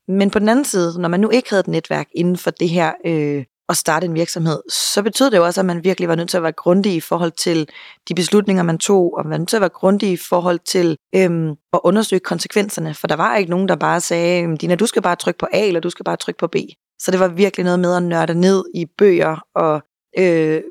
Men 0.08 0.30
på 0.30 0.40
den 0.40 0.50
anden 0.50 0.66
side, 0.66 1.02
når 1.02 1.10
man 1.10 1.20
nu 1.20 1.30
ikke 1.30 1.50
havde 1.50 1.60
et 1.60 1.68
netværk 1.68 2.08
inden 2.16 2.38
for 2.38 2.52
det 2.52 2.70
her 2.70 2.94
øh, 3.06 3.46
at 3.70 3.78
starte 3.78 4.06
en 4.06 4.16
virksomhed, 4.16 4.62
så 4.70 5.04
betød 5.04 5.32
det 5.32 5.38
jo 5.38 5.46
også, 5.46 5.62
at 5.62 5.66
man 5.66 5.84
virkelig 5.84 6.10
var 6.10 6.16
nødt 6.16 6.30
til 6.30 6.38
at 6.38 6.44
være 6.44 6.52
grundig 6.52 6.96
i 6.96 7.00
forhold 7.00 7.32
til 7.32 7.70
de 8.10 8.16
beslutninger, 8.16 8.64
man 8.64 8.78
tog, 8.78 9.14
og 9.18 9.26
man 9.26 9.32
var 9.32 9.38
nødt 9.38 9.50
til 9.50 9.58
at 9.58 9.62
være 9.62 9.70
grundig 9.70 10.12
i 10.12 10.18
forhold 10.18 10.60
til 10.60 10.98
øhm, 11.16 11.50
at 11.50 11.80
undersøge 11.84 12.20
konsekvenserne, 12.20 12.94
for 12.94 13.08
der 13.08 13.16
var 13.16 13.36
ikke 13.36 13.52
nogen, 13.52 13.68
der 13.68 13.76
bare 13.76 14.02
sagde, 14.02 14.58
Dina, 14.58 14.76
du 14.76 14.86
skal 14.86 15.02
bare 15.02 15.16
trykke 15.16 15.38
på 15.38 15.48
A, 15.54 15.68
eller 15.68 15.80
du 15.80 15.90
skal 15.90 16.04
bare 16.04 16.18
trykke 16.18 16.38
på 16.38 16.48
B. 16.48 16.56
Så 17.00 17.12
det 17.12 17.20
var 17.20 17.28
virkelig 17.28 17.64
noget 17.64 17.80
med 17.80 17.96
at 17.96 18.04
nørde 18.04 18.34
ned 18.34 18.64
i 18.76 18.86
bøger 18.98 19.38
og 19.56 19.82
øh, 20.18 20.62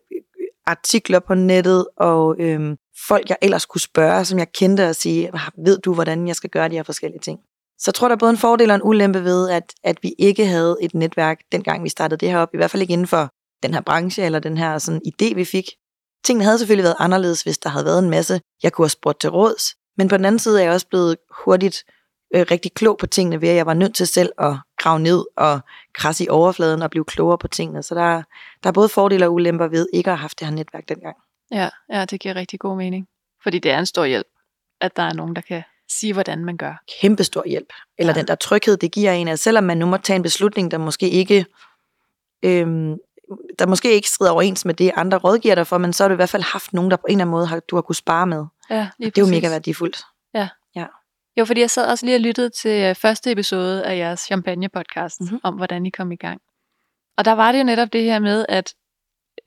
artikler 0.66 1.18
på 1.18 1.34
nettet 1.34 1.86
og 1.96 2.36
øh, 2.38 2.76
folk, 3.08 3.28
jeg 3.28 3.36
ellers 3.42 3.66
kunne 3.66 3.80
spørge, 3.80 4.24
som 4.24 4.38
jeg 4.38 4.52
kendte 4.52 4.88
og 4.88 4.96
sige, 4.96 5.30
ved 5.64 5.78
du, 5.78 5.94
hvordan 5.94 6.28
jeg 6.28 6.36
skal 6.36 6.50
gøre 6.50 6.68
de 6.68 6.74
her 6.74 6.82
forskellige 6.82 7.20
ting? 7.20 7.38
Så 7.78 7.84
jeg 7.86 7.94
tror, 7.94 8.08
der 8.08 8.14
er 8.14 8.18
både 8.18 8.30
en 8.30 8.38
fordel 8.38 8.70
og 8.70 8.76
en 8.76 8.82
ulempe 8.84 9.24
ved, 9.24 9.50
at, 9.50 9.74
at 9.84 9.98
vi 10.02 10.14
ikke 10.18 10.46
havde 10.46 10.76
et 10.80 10.94
netværk, 10.94 11.38
dengang 11.52 11.84
vi 11.84 11.88
startede 11.88 12.20
det 12.20 12.30
her 12.30 12.38
op, 12.38 12.48
i 12.54 12.56
hvert 12.56 12.70
fald 12.70 12.82
ikke 12.82 12.92
inden 12.92 13.06
for 13.06 13.28
den 13.62 13.74
her 13.74 13.80
branche 13.80 14.22
eller 14.22 14.38
den 14.38 14.56
her 14.56 14.78
sådan, 14.78 15.00
idé, 15.06 15.34
vi 15.34 15.44
fik. 15.44 15.64
Tingene 16.24 16.44
havde 16.44 16.58
selvfølgelig 16.58 16.84
været 16.84 16.96
anderledes, 16.98 17.42
hvis 17.42 17.58
der 17.58 17.70
havde 17.70 17.84
været 17.84 17.98
en 17.98 18.10
masse, 18.10 18.40
jeg 18.62 18.72
kunne 18.72 18.84
have 18.84 18.90
spurgt 18.90 19.20
til 19.20 19.30
råds. 19.30 19.74
Men 19.98 20.08
på 20.08 20.16
den 20.16 20.24
anden 20.24 20.38
side 20.38 20.60
er 20.60 20.64
jeg 20.64 20.72
også 20.72 20.88
blevet 20.88 21.16
hurtigt 21.44 21.84
øh, 22.34 22.46
rigtig 22.50 22.74
klog 22.74 22.98
på 22.98 23.06
tingene, 23.06 23.40
ved 23.40 23.48
at 23.48 23.56
jeg 23.56 23.66
var 23.66 23.74
nødt 23.74 23.94
til 23.94 24.06
selv 24.06 24.32
at 24.38 24.56
grave 24.82 25.00
ned 25.00 25.24
og 25.36 25.60
krasse 25.94 26.24
i 26.24 26.28
overfladen 26.28 26.82
og 26.82 26.90
blive 26.90 27.04
klogere 27.04 27.38
på 27.38 27.48
tingene. 27.48 27.82
Så 27.82 27.94
der, 27.94 28.22
der 28.62 28.68
er 28.68 28.72
både 28.72 28.88
fordele 28.88 29.26
og 29.26 29.32
ulemper 29.32 29.68
ved 29.68 29.86
ikke 29.92 30.10
at 30.10 30.16
have 30.16 30.20
haft 30.20 30.40
det 30.40 30.46
her 30.48 30.54
netværk 30.54 30.88
dengang. 30.88 31.16
Ja, 31.52 31.68
ja, 31.92 32.04
det 32.04 32.20
giver 32.20 32.34
rigtig 32.36 32.60
god 32.60 32.76
mening. 32.76 33.08
Fordi 33.42 33.58
det 33.58 33.70
er 33.70 33.78
en 33.78 33.86
stor 33.86 34.04
hjælp, 34.04 34.26
at 34.80 34.96
der 34.96 35.02
er 35.02 35.12
nogen, 35.12 35.36
der 35.36 35.42
kan 35.42 35.62
sige, 35.88 36.12
hvordan 36.12 36.44
man 36.44 36.56
gør. 36.56 36.82
Kæmpe 37.00 37.24
stor 37.24 37.42
hjælp. 37.46 37.72
Eller 37.98 38.12
ja. 38.12 38.18
den 38.18 38.28
der 38.28 38.34
tryghed, 38.34 38.76
det 38.76 38.92
giver 38.92 39.12
en, 39.12 39.28
at 39.28 39.38
selvom 39.38 39.64
man 39.64 39.78
nu 39.78 39.86
må 39.86 39.96
tage 39.96 40.16
en 40.16 40.22
beslutning, 40.22 40.70
der 40.70 40.78
måske 40.78 41.10
ikke 41.10 41.46
øhm, 42.42 42.96
der 43.58 43.66
måske 43.66 43.94
ikke 43.94 44.08
strider 44.08 44.32
overens 44.32 44.64
med 44.64 44.74
det, 44.74 44.92
andre 44.96 45.18
rådgiver 45.18 45.54
dig 45.54 45.66
for, 45.66 45.78
men 45.78 45.92
så 45.92 46.04
har 46.04 46.08
du 46.08 46.12
i 46.12 46.16
hvert 46.16 46.28
fald 46.28 46.42
haft 46.42 46.72
nogen, 46.72 46.90
der 46.90 46.96
på 46.96 47.06
en 47.08 47.12
eller 47.12 47.24
anden 47.24 47.30
måde 47.30 47.46
har, 47.46 47.60
du 47.60 47.76
har 47.76 47.82
kunne 47.82 47.96
spare 47.96 48.26
med. 48.26 48.44
Ja, 48.70 48.88
lige 48.98 49.10
det 49.10 49.22
er 49.22 49.26
jo 49.26 49.30
mega 49.30 49.48
værdifuldt. 49.48 50.04
Jo, 51.38 51.44
fordi 51.44 51.60
jeg 51.60 51.70
sad 51.70 51.90
også 51.90 52.06
lige 52.06 52.16
og 52.16 52.20
lyttede 52.20 52.50
til 52.50 52.82
øh, 52.82 52.94
første 52.94 53.32
episode 53.32 53.84
af 53.84 53.96
jeres 53.96 54.20
champagne-podcast, 54.20 55.20
mm-hmm. 55.20 55.40
om 55.42 55.54
hvordan 55.54 55.86
I 55.86 55.90
kom 55.90 56.12
i 56.12 56.16
gang. 56.16 56.40
Og 57.16 57.24
der 57.24 57.32
var 57.32 57.52
det 57.52 57.58
jo 57.58 57.64
netop 57.64 57.92
det 57.92 58.04
her 58.04 58.18
med, 58.18 58.46
at 58.48 58.74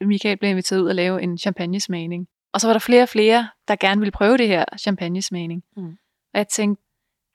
Michael 0.01 0.37
blev 0.37 0.49
inviteret 0.49 0.81
ud 0.81 0.87
og 0.87 0.95
lave 0.95 1.21
en 1.21 1.37
champagnesmagning. 1.37 2.27
Og 2.53 2.61
så 2.61 2.67
var 2.67 2.73
der 2.73 2.79
flere 2.79 3.03
og 3.03 3.09
flere, 3.09 3.49
der 3.67 3.75
gerne 3.75 4.01
ville 4.01 4.11
prøve 4.11 4.37
det 4.37 4.47
her 4.47 4.65
champagnesmagning. 4.79 5.63
Mm. 5.77 5.97
Og 6.33 6.37
jeg 6.37 6.47
tænkte, 6.47 6.83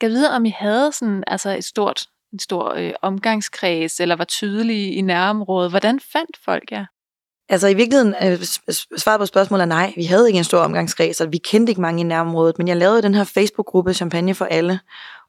kan 0.01 0.11
vide, 0.11 0.31
om 0.31 0.45
I 0.45 0.51
havde 0.51 0.93
sådan, 0.93 1.25
altså 1.27 1.51
et 1.51 1.65
stort, 1.65 2.07
en 2.33 2.39
stor 2.39 2.75
øh, 2.75 2.93
omgangskreds, 3.03 4.01
eller 4.01 4.17
var 4.17 4.25
tydelige 4.25 4.93
i 4.93 5.01
nærområdet. 5.01 5.71
Hvordan 5.71 6.01
fandt 6.01 6.37
folk 6.45 6.73
jer? 6.73 6.87
Altså 7.51 7.69
i 7.69 7.75
virkeligheden, 7.75 8.15
øh, 8.23 8.39
svaret 8.99 9.19
på 9.19 9.27
spørgsmålet 9.27 9.63
er 9.63 9.67
nej. 9.67 9.93
Vi 9.97 10.05
havde 10.05 10.29
ikke 10.29 10.39
en 10.39 10.45
stor 10.45 10.59
omgangskreds, 10.59 11.21
og 11.21 11.33
vi 11.33 11.39
kendte 11.39 11.71
ikke 11.71 11.81
mange 11.81 12.01
i 12.01 12.05
nærområdet, 12.05 12.59
men 12.59 12.69
jeg 12.69 12.77
lavede 12.77 13.03
den 13.03 13.15
her 13.15 13.25
Facebook-gruppe 13.25 13.95
Champagne 13.95 14.35
for 14.35 14.45
alle, 14.45 14.81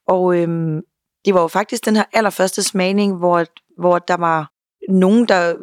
og 0.07 0.35
øhm, 0.35 0.81
det 1.25 1.33
var 1.33 1.41
jo 1.41 1.47
faktisk 1.47 1.85
den 1.85 1.95
her 1.95 2.03
allerførste 2.13 2.63
smagning, 2.63 3.17
hvor, 3.17 3.45
hvor 3.77 3.99
der 3.99 4.17
var 4.17 4.51
nogen, 4.89 5.27
der 5.27 5.55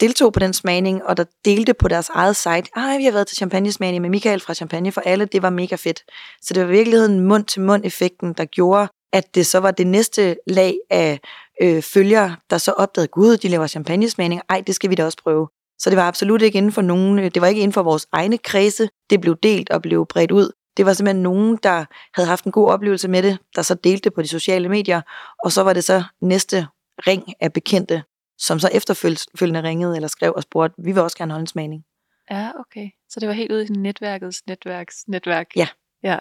deltog 0.00 0.32
på 0.32 0.40
den 0.40 0.52
smagning, 0.52 1.04
og 1.04 1.16
der 1.16 1.24
delte 1.44 1.74
på 1.74 1.88
deres 1.88 2.08
eget 2.08 2.36
site, 2.36 2.70
ej, 2.76 2.96
vi 2.96 3.04
har 3.04 3.12
været 3.12 3.26
til 3.26 3.36
champagnesmagning 3.36 4.02
med 4.02 4.10
Michael 4.10 4.40
fra 4.40 4.54
Champagne 4.54 4.92
for 4.92 5.00
alle, 5.00 5.24
det 5.24 5.42
var 5.42 5.50
mega 5.50 5.76
fedt. 5.76 6.02
Så 6.42 6.54
det 6.54 6.62
var 6.62 6.68
i 6.68 6.72
virkeligheden 6.72 7.20
mund-til-mund-effekten, 7.20 8.32
der 8.32 8.44
gjorde, 8.44 8.88
at 9.12 9.34
det 9.34 9.46
så 9.46 9.58
var 9.58 9.70
det 9.70 9.86
næste 9.86 10.36
lag 10.46 10.74
af 10.90 11.20
øh, 11.62 11.82
følgere, 11.82 12.36
der 12.50 12.58
så 12.58 12.72
opdagede, 12.72 13.08
gud, 13.08 13.36
de 13.36 13.48
laver 13.48 13.66
champagnesmagning, 13.66 14.42
ej, 14.48 14.62
det 14.66 14.74
skal 14.74 14.90
vi 14.90 14.94
da 14.94 15.04
også 15.04 15.18
prøve. 15.22 15.48
Så 15.82 15.90
det 15.90 15.96
var 15.96 16.08
absolut 16.08 16.42
ikke 16.42 16.58
inden 16.58 16.72
for 16.72 16.82
nogen, 16.82 17.18
øh, 17.18 17.24
det 17.24 17.42
var 17.42 17.46
ikke 17.46 17.60
inden 17.60 17.72
for 17.72 17.82
vores 17.82 18.06
egne 18.12 18.38
kredse, 18.38 18.88
det 19.10 19.20
blev 19.20 19.36
delt 19.42 19.70
og 19.70 19.82
blev 19.82 20.06
bredt 20.06 20.30
ud. 20.30 20.52
Det 20.76 20.86
var 20.86 20.92
simpelthen 20.92 21.22
nogen, 21.22 21.58
der 21.62 21.84
havde 22.14 22.28
haft 22.28 22.44
en 22.44 22.52
god 22.52 22.68
oplevelse 22.68 23.08
med 23.08 23.22
det, 23.22 23.38
der 23.56 23.62
så 23.62 23.74
delte 23.74 24.04
det 24.04 24.14
på 24.14 24.22
de 24.22 24.28
sociale 24.28 24.68
medier, 24.68 25.00
og 25.44 25.52
så 25.52 25.62
var 25.62 25.72
det 25.72 25.84
så 25.84 26.02
næste 26.20 26.66
ring 27.06 27.34
af 27.40 27.52
bekendte, 27.52 28.02
som 28.38 28.58
så 28.58 28.68
efterfølgende 28.72 29.62
ringede 29.62 29.96
eller 29.96 30.08
skrev 30.08 30.32
og 30.36 30.42
spurgte, 30.42 30.74
vi 30.78 30.92
vil 30.92 31.02
også 31.02 31.18
gerne 31.18 31.32
holde 31.32 31.42
en 31.42 31.46
smagning. 31.46 31.84
Ja, 32.30 32.50
okay. 32.60 32.90
Så 33.08 33.20
det 33.20 33.28
var 33.28 33.34
helt 33.34 33.52
ude 33.52 33.64
i 33.64 33.68
netværkets 33.68 34.46
netværks 34.46 35.08
netværk. 35.08 35.46
Ja. 35.56 35.68
Ja. 36.02 36.18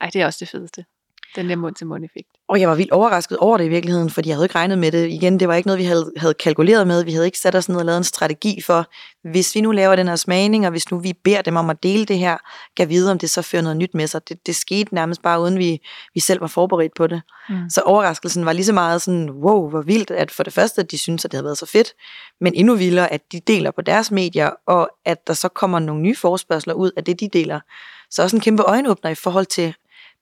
Ej, 0.00 0.10
det 0.12 0.22
er 0.22 0.26
også 0.26 0.38
det 0.40 0.48
fedeste. 0.48 0.84
Den 1.36 1.48
der 1.48 1.56
mund-til-mund-effekt. 1.56 2.37
Og 2.48 2.60
jeg 2.60 2.68
var 2.68 2.74
vildt 2.74 2.92
overrasket 2.92 3.38
over 3.38 3.58
det 3.58 3.64
i 3.64 3.68
virkeligheden, 3.68 4.10
fordi 4.10 4.28
jeg 4.28 4.36
havde 4.36 4.44
ikke 4.44 4.54
regnet 4.54 4.78
med 4.78 4.92
det. 4.92 5.10
Igen, 5.10 5.40
det 5.40 5.48
var 5.48 5.54
ikke 5.54 5.66
noget, 5.66 5.78
vi 5.78 5.84
havde, 5.84 6.12
havde 6.16 6.34
kalkuleret 6.34 6.86
med. 6.86 7.04
Vi 7.04 7.12
havde 7.12 7.26
ikke 7.26 7.38
sat 7.38 7.54
os 7.54 7.68
ned 7.68 7.76
og 7.76 7.84
lavet 7.84 7.98
en 7.98 8.04
strategi 8.04 8.62
for, 8.62 8.86
hvis 9.30 9.54
vi 9.54 9.60
nu 9.60 9.70
laver 9.70 9.96
den 9.96 10.08
her 10.08 10.16
smagning, 10.16 10.64
og 10.64 10.70
hvis 10.70 10.90
nu 10.90 10.98
vi 10.98 11.12
beder 11.24 11.42
dem 11.42 11.56
om 11.56 11.70
at 11.70 11.82
dele 11.82 12.04
det 12.04 12.18
her, 12.18 12.36
kan 12.76 12.88
vide, 12.88 13.10
om 13.10 13.18
det 13.18 13.30
så 13.30 13.42
fører 13.42 13.62
noget 13.62 13.76
nyt 13.76 13.94
med 13.94 14.06
sig. 14.06 14.28
Det, 14.28 14.46
det 14.46 14.56
skete 14.56 14.94
nærmest 14.94 15.22
bare, 15.22 15.40
uden 15.40 15.58
vi, 15.58 15.80
vi 16.14 16.20
selv 16.20 16.40
var 16.40 16.46
forberedt 16.46 16.94
på 16.96 17.06
det. 17.06 17.22
Mm. 17.48 17.70
Så 17.70 17.80
overraskelsen 17.80 18.46
var 18.46 18.52
lige 18.52 18.64
så 18.64 18.72
meget 18.72 19.02
sådan, 19.02 19.30
wow, 19.30 19.68
hvor 19.70 19.82
vildt, 19.82 20.10
at 20.10 20.30
for 20.30 20.42
det 20.42 20.52
første, 20.52 20.80
at 20.80 20.90
de 20.90 20.98
synes, 20.98 21.24
at 21.24 21.32
det 21.32 21.36
havde 21.38 21.44
været 21.44 21.58
så 21.58 21.66
fedt, 21.66 21.92
men 22.40 22.54
endnu 22.54 22.74
vildere, 22.74 23.12
at 23.12 23.20
de 23.32 23.40
deler 23.40 23.70
på 23.70 23.82
deres 23.82 24.10
medier, 24.10 24.50
og 24.66 24.90
at 25.04 25.26
der 25.26 25.34
så 25.34 25.48
kommer 25.48 25.78
nogle 25.78 26.02
nye 26.02 26.16
forspørgseler 26.16 26.74
ud 26.74 26.90
af 26.96 27.04
det, 27.04 27.20
de 27.20 27.28
deler. 27.32 27.60
Så 28.10 28.22
også 28.22 28.36
en 28.36 28.40
kæmpe 28.40 28.62
øjenåbner 28.62 29.10
i 29.10 29.14
forhold 29.14 29.46
til 29.46 29.74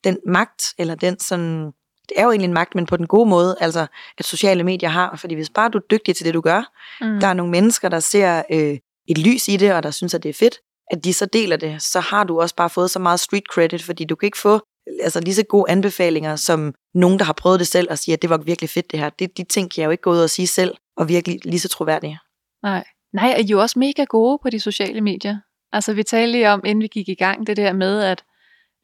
den 0.05 0.19
magt, 0.27 0.63
eller 0.79 0.95
den 0.95 1.21
sådan, 1.21 1.73
det 2.09 2.19
er 2.19 2.23
jo 2.25 2.31
egentlig 2.31 2.49
en 2.49 2.55
magt, 2.55 2.75
men 2.75 2.87
på 2.87 2.97
den 2.97 3.07
gode 3.07 3.29
måde, 3.29 3.57
altså 3.61 3.87
at 4.19 4.25
sociale 4.25 4.65
medier 4.65 4.89
har, 4.89 5.17
fordi 5.17 5.35
hvis 5.35 5.51
bare 5.51 5.69
du 5.69 5.79
er 5.79 5.83
dygtig 5.91 6.17
til 6.17 6.27
det, 6.27 6.35
du 6.35 6.41
gør, 6.41 6.73
Mm. 7.01 7.21
der 7.21 7.27
er 7.27 7.35
nogle 7.35 7.51
mennesker, 7.53 7.89
der 7.89 8.01
ser 8.01 8.43
øh, 8.51 8.79
et 9.09 9.19
lys 9.19 9.49
i 9.49 9.57
det, 9.57 9.73
og 9.73 9.83
der 9.83 9.91
synes, 9.91 10.15
at 10.15 10.23
det 10.23 10.29
er 10.29 10.33
fedt, 10.35 10.59
at 10.91 11.05
de 11.05 11.13
så 11.15 11.27
deler 11.27 11.57
det, 11.57 11.83
så 11.83 12.01
har 12.01 12.25
du 12.25 12.41
også 12.41 12.55
bare 12.55 12.71
fået 12.71 12.91
så 12.91 12.99
meget 12.99 13.21
street 13.21 13.45
credit, 13.53 13.83
fordi 13.83 14.05
du 14.05 14.15
kan 14.17 14.27
ikke 14.27 14.39
få 14.39 14.61
altså 15.03 15.21
lige 15.21 15.35
så 15.35 15.43
gode 15.49 15.71
anbefalinger, 15.71 16.37
som 16.37 16.75
nogen, 16.95 17.19
der 17.19 17.25
har 17.25 17.33
prøvet 17.33 17.61
det 17.61 17.67
selv, 17.67 17.91
og 17.91 17.99
siger, 17.99 18.17
at 18.17 18.23
det 18.23 18.31
var 18.31 18.37
virkelig 18.37 18.71
fedt 18.71 18.91
det 18.91 18.99
her. 19.01 19.11
Det, 19.11 19.39
de 19.39 19.45
ting 19.45 19.71
kan 19.75 19.81
jeg 19.81 19.87
jo 19.87 19.91
ikke 19.91 20.03
gå 20.03 20.11
ud 20.11 20.19
og 20.19 20.31
sige 20.31 20.47
selv, 20.47 20.75
og 20.97 21.09
virkelig 21.09 21.41
lige 21.45 21.61
så 21.61 21.69
troværdige. 21.69 22.19
Nej. 22.63 22.85
Nej, 23.13 23.35
er 23.39 23.43
jo 23.43 23.61
også 23.61 23.79
mega 23.79 24.05
gode 24.05 24.39
på 24.43 24.51
de 24.51 24.61
sociale 24.61 25.01
medier. 25.01 25.37
Altså, 25.73 25.93
vi 25.93 26.03
talte 26.03 26.33
lige 26.33 26.51
om, 26.51 26.63
inden 26.65 26.83
vi 26.83 26.87
gik 26.87 27.09
i 27.09 27.15
gang, 27.15 27.47
det 27.47 27.57
der 27.57 27.73
med, 27.73 28.03
at, 28.03 28.25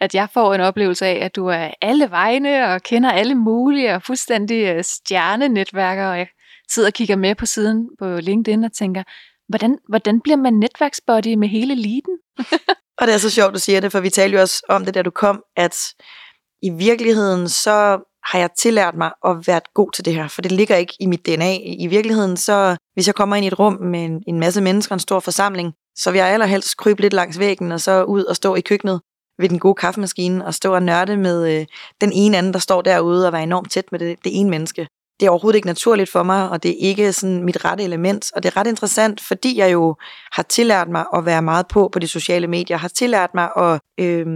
at 0.03 0.15
jeg 0.15 0.29
får 0.35 0.55
en 0.55 0.61
oplevelse 0.61 1.07
af, 1.07 1.25
at 1.25 1.37
du 1.37 1.47
er 1.47 1.71
alle 1.83 2.11
vegne 2.11 2.75
og 2.75 2.83
kender 2.83 3.11
alle 3.11 3.35
mulige 3.35 3.95
og 3.95 4.03
fuldstændig 4.03 4.65
øh, 4.65 4.85
stjernenetværker, 4.85 6.07
og 6.07 6.19
jeg 6.19 6.29
sidder 6.71 6.89
og 6.89 6.93
kigger 6.93 7.17
med 7.17 7.35
på 7.35 7.47
siden 7.47 7.89
på 7.99 8.17
LinkedIn 8.17 8.65
og 8.65 8.73
tænker, 8.73 9.03
hvordan, 9.49 9.79
hvordan 9.89 10.21
bliver 10.21 10.37
man 10.37 10.53
netværksbody 10.53 11.35
med 11.35 11.49
hele 11.49 11.73
eliten? 11.73 12.19
Og 13.01 13.07
det 13.07 13.15
er 13.15 13.19
så 13.19 13.31
sjovt, 13.31 13.55
du 13.55 13.59
siger 13.59 13.81
det, 13.81 13.93
for 13.93 14.01
vi 14.01 14.11
talte 14.11 14.35
jo 14.35 14.41
også 14.41 14.63
om 14.69 14.85
det, 14.85 14.95
da 14.95 15.03
du 15.03 15.11
kom, 15.11 15.43
at 15.57 15.77
i 16.63 16.71
virkeligheden 16.71 17.49
så 17.49 18.01
har 18.25 18.39
jeg 18.39 18.51
tillært 18.59 18.95
mig 18.97 19.11
at 19.25 19.37
være 19.47 19.61
god 19.75 19.93
til 19.93 20.05
det 20.05 20.15
her, 20.15 20.29
for 20.29 20.43
det 20.43 20.53
ligger 20.53 20.77
ikke 20.77 20.95
i 21.01 21.07
mit 21.07 21.27
DNA. 21.27 21.57
I 21.57 21.87
virkeligheden 21.87 22.37
så, 22.37 22.77
hvis 22.95 23.07
jeg 23.07 23.15
kommer 23.15 23.37
ind 23.37 23.45
i 23.45 23.49
et 23.49 23.59
rum 23.59 23.73
med 23.73 24.05
en, 24.05 24.23
en 24.27 24.41
masse 24.41 24.61
mennesker, 24.61 24.95
en 24.95 24.99
stor 24.99 25.21
forsamling, 25.21 25.73
så 25.97 26.11
vil 26.11 26.19
jeg 26.19 26.29
allerhelst 26.29 26.77
krybe 26.77 27.01
lidt 27.01 27.13
langs 27.13 27.39
væggen, 27.39 27.73
og 27.73 27.81
så 27.81 28.05
ud 28.05 28.25
og 28.25 28.37
stå 28.37 28.55
i 28.55 28.61
køkkenet 28.61 29.01
ved 29.43 29.49
den 29.49 29.59
gode 29.59 29.75
kaffemaskine, 29.75 30.47
og 30.47 30.55
stå 30.55 30.75
og 30.75 30.83
nørde 30.83 31.17
med 31.17 31.59
øh, 31.59 31.67
den 32.01 32.13
ene 32.13 32.39
anden, 32.39 32.53
der 32.53 32.59
står 32.59 32.83
derude, 32.83 33.27
og 33.27 33.33
være 33.33 33.43
enormt 33.43 33.71
tæt 33.71 33.85
med 33.93 33.99
det, 33.99 34.17
det 34.25 34.41
ene 34.41 34.51
menneske. 34.51 34.89
Det 35.21 35.27
er 35.27 35.31
overhovedet 35.31 35.57
ikke 35.57 35.67
naturligt 35.67 36.11
for 36.11 36.23
mig, 36.23 36.49
og 36.49 36.63
det 36.63 36.71
er 36.71 36.89
ikke 36.89 37.13
sådan 37.13 37.45
mit 37.45 37.65
rette 37.65 37.85
element. 37.85 38.33
Og 38.37 38.43
det 38.43 38.49
er 38.49 38.57
ret 38.57 38.67
interessant, 38.67 39.21
fordi 39.21 39.59
jeg 39.59 39.73
jo 39.73 39.97
har 40.33 40.43
tillært 40.43 40.89
mig 40.89 41.05
at 41.15 41.27
være 41.27 41.43
meget 41.43 41.67
på 41.67 41.89
på 41.93 41.99
de 41.99 42.09
sociale 42.09 42.47
medier, 42.47 42.77
har 42.77 42.89
tillært 42.89 43.31
mig 43.35 43.49
at 43.57 43.81
øh, 44.01 44.27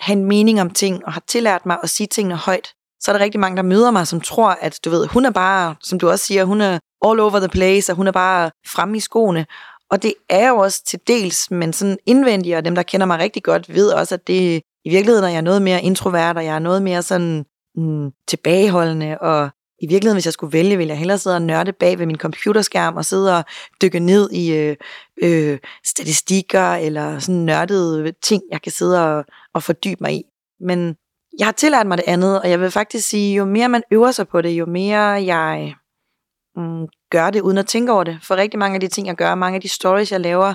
have 0.00 0.18
en 0.18 0.24
mening 0.24 0.60
om 0.60 0.70
ting, 0.70 1.06
og 1.06 1.12
har 1.12 1.22
tillært 1.26 1.66
mig 1.66 1.78
at 1.82 1.90
sige 1.90 2.06
tingene 2.06 2.36
højt. 2.36 2.72
Så 3.00 3.10
er 3.10 3.16
der 3.16 3.24
rigtig 3.24 3.40
mange, 3.40 3.56
der 3.56 3.62
møder 3.62 3.90
mig, 3.90 4.06
som 4.06 4.20
tror, 4.20 4.50
at 4.60 4.78
du 4.84 4.90
ved, 4.90 5.06
hun 5.06 5.24
er 5.24 5.30
bare, 5.30 5.74
som 5.82 5.98
du 5.98 6.10
også 6.10 6.24
siger, 6.24 6.44
hun 6.44 6.60
er 6.60 6.78
all 7.06 7.20
over 7.20 7.38
the 7.38 7.48
place, 7.48 7.92
og 7.92 7.96
hun 7.96 8.06
er 8.06 8.12
bare 8.12 8.50
fremme 8.66 8.96
i 8.96 9.00
skoene. 9.00 9.46
Og 9.90 10.02
det 10.02 10.14
er 10.28 10.48
jo 10.48 10.56
også 10.56 10.84
til 10.84 11.00
dels, 11.06 11.50
men 11.50 11.72
sådan 11.72 11.98
indvendigt, 12.06 12.56
og 12.56 12.64
dem, 12.64 12.74
der 12.74 12.82
kender 12.82 13.06
mig 13.06 13.18
rigtig 13.18 13.42
godt, 13.42 13.74
ved 13.74 13.92
også, 13.92 14.14
at 14.14 14.26
det 14.26 14.62
i 14.84 14.90
virkeligheden 14.90 15.24
er 15.24 15.32
jeg 15.32 15.42
noget 15.42 15.62
mere 15.62 15.82
introvert, 15.82 16.36
og 16.36 16.44
jeg 16.44 16.54
er 16.54 16.58
noget 16.58 16.82
mere 16.82 17.02
sådan 17.02 17.44
mm, 17.76 18.10
tilbageholdende, 18.28 19.18
og 19.18 19.50
i 19.82 19.86
virkeligheden, 19.86 20.16
hvis 20.16 20.26
jeg 20.26 20.32
skulle 20.32 20.52
vælge, 20.52 20.76
ville 20.76 20.90
jeg 20.90 20.98
hellere 20.98 21.18
sidde 21.18 21.36
og 21.36 21.42
nørde 21.42 21.72
bag 21.72 21.98
ved 21.98 22.06
min 22.06 22.16
computerskærm 22.16 22.96
og 22.96 23.04
sidde 23.04 23.38
og 23.38 23.44
dykke 23.82 24.00
ned 24.00 24.30
i 24.30 24.52
øh, 24.52 24.76
øh, 25.22 25.58
statistikker 25.84 26.74
eller 26.74 27.18
sådan 27.18 27.40
nørdede 27.40 28.12
ting, 28.22 28.42
jeg 28.50 28.62
kan 28.62 28.72
sidde 28.72 29.06
og, 29.06 29.24
og 29.54 29.62
fordybe 29.62 29.96
mig 30.00 30.14
i. 30.14 30.22
Men 30.60 30.96
jeg 31.38 31.46
har 31.46 31.52
tillært 31.52 31.86
mig 31.86 31.98
det 31.98 32.04
andet, 32.08 32.42
og 32.42 32.50
jeg 32.50 32.60
vil 32.60 32.70
faktisk 32.70 33.08
sige, 33.08 33.36
jo 33.36 33.44
mere 33.44 33.68
man 33.68 33.82
øver 33.90 34.10
sig 34.10 34.28
på 34.28 34.42
det, 34.42 34.50
jo 34.50 34.66
mere 34.66 35.02
jeg 35.02 35.74
mm, 36.60 36.86
gør 37.10 37.30
det 37.30 37.40
uden 37.40 37.58
at 37.58 37.66
tænke 37.66 37.92
over 37.92 38.04
det. 38.04 38.18
For 38.22 38.36
rigtig 38.36 38.58
mange 38.58 38.74
af 38.74 38.80
de 38.80 38.88
ting, 38.88 39.06
jeg 39.06 39.16
gør, 39.16 39.34
mange 39.34 39.54
af 39.54 39.60
de 39.60 39.68
stories, 39.68 40.12
jeg 40.12 40.20
laver, 40.20 40.54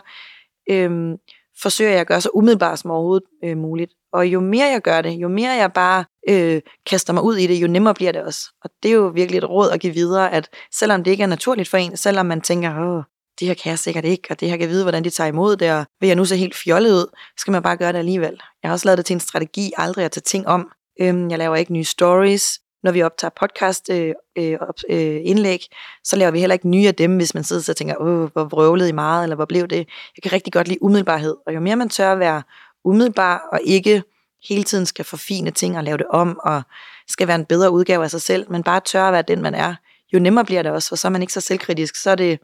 øhm, 0.70 1.16
forsøger 1.62 1.92
jeg 1.92 2.00
at 2.00 2.08
gøre 2.08 2.22
så 2.22 2.30
umiddelbart 2.34 2.80
som 2.80 2.92
overhovedet 2.92 3.28
øh, 3.44 3.58
muligt. 3.58 3.92
Og 4.14 4.28
jo 4.28 4.40
mere 4.40 4.68
jeg 4.68 4.82
gør 4.82 5.02
det, 5.02 5.12
jo 5.12 5.28
mere 5.28 5.52
jeg 5.52 5.74
bare 5.74 6.06
øh, 6.30 6.62
kaster 6.86 7.14
mig 7.14 7.24
ud 7.24 7.36
i 7.36 7.48
det, 7.48 7.56
jo 7.56 7.68
nemmere 7.68 7.94
bliver 7.94 8.12
det 8.12 8.24
også. 8.24 8.42
Og 8.64 8.70
det 8.84 8.92
er 8.92 8.96
jo 8.96 9.08
virkelig 9.08 9.38
et 9.38 9.50
råd 9.50 9.70
at 9.70 9.80
give 9.80 9.94
videre, 9.94 10.32
at 10.32 10.50
selvom 10.74 11.04
det 11.04 11.12
ikke 11.12 11.24
er 11.24 11.28
naturligt 11.28 11.70
for 11.70 11.78
en, 11.78 11.98
selvom 11.98 12.26
man 12.26 12.42
tænker, 12.42 12.80
åh, 12.80 13.04
det 13.40 13.48
her 13.48 13.56
kan 13.56 13.70
jeg 13.70 13.80
sikkert 13.80 14.06
ikke, 14.06 14.28
og 14.30 14.40
det 14.40 14.50
her 14.50 14.56
kan 14.56 14.62
jeg 14.62 14.70
vide, 14.70 14.84
hvordan 14.84 15.04
de 15.04 15.10
tager 15.10 15.28
imod 15.28 15.56
det, 15.56 15.72
og 15.72 15.86
vil 16.00 16.08
jeg 16.08 16.16
nu 16.16 16.26
se 16.26 16.38
helt 16.38 16.56
fjollet 16.56 16.92
ud, 16.92 17.06
skal 17.38 17.52
man 17.52 17.64
bare 17.64 17.78
gøre 17.78 17.92
det 17.92 18.00
alligevel. 18.00 18.42
Jeg 18.64 18.70
har 18.70 18.74
også 18.74 18.88
lavet 18.88 18.98
det 18.98 19.06
til 19.06 19.14
en 19.14 19.20
strategi, 19.20 19.72
aldrig 19.78 20.06
at 20.06 20.12
tage 20.12 20.22
ting 20.22 20.48
om. 20.48 20.70
Øhm, 21.02 21.30
jeg 21.30 21.38
laver 21.38 21.56
ikke 21.56 21.74
nye 21.74 21.84
stories. 21.84 22.60
Når 22.86 22.92
vi 22.92 23.02
optager 23.02 23.32
podcast 23.40 23.90
øh, 23.90 24.14
øh, 24.36 24.58
øh, 24.90 25.22
indlæg, 25.24 25.66
så 26.04 26.16
laver 26.16 26.32
vi 26.32 26.40
heller 26.40 26.54
ikke 26.54 26.70
nye 26.70 26.88
af 26.88 26.96
dem, 26.96 27.16
hvis 27.16 27.34
man 27.34 27.44
sidder 27.44 27.72
og 27.72 27.78
tænker, 27.78 27.96
åh, 28.00 28.30
hvor 28.34 28.44
vrøvlede 28.44 28.90
I 28.90 28.92
meget, 28.92 29.24
eller 29.24 29.36
hvor 29.36 29.46
blev 29.46 29.68
det? 29.68 29.78
Jeg 30.18 30.24
kan 30.24 30.32
rigtig 30.32 30.54
godt 30.54 30.68
lide 30.68 30.84
umiddelbarhed, 30.84 31.36
og 31.48 31.56
jo 31.56 31.60
mere 31.60 31.76
man 31.76 31.90
tør 31.90 32.12
at 32.12 32.20
være 32.20 32.44
umiddelbar, 32.84 33.50
og 33.52 33.60
ikke 33.64 34.04
hele 34.50 34.64
tiden 34.64 34.86
skal 34.86 35.06
forfine 35.06 35.52
ting 35.52 35.78
og 35.78 35.84
lave 35.84 35.98
det 35.98 36.06
om, 36.10 36.40
og 36.44 36.62
skal 37.08 37.28
være 37.28 37.36
en 37.36 37.46
bedre 37.46 37.72
udgave 37.72 38.04
af 38.04 38.12
sig 38.12 38.22
selv, 38.22 38.52
men 38.52 38.64
bare 38.64 38.80
tør 38.80 39.04
at 39.04 39.14
være 39.14 39.22
den, 39.22 39.42
man 39.42 39.56
er, 39.56 39.76
jo 40.14 40.20
nemmere 40.20 40.46
bliver 40.46 40.62
det 40.62 40.72
også, 40.72 40.90
for 40.90 40.96
så 40.96 41.08
er 41.08 41.10
man 41.10 41.22
ikke 41.22 41.34
så 41.34 41.42
selvkritisk, 41.42 41.96
så 41.96 42.12
er 42.12 42.16
det, 42.16 42.40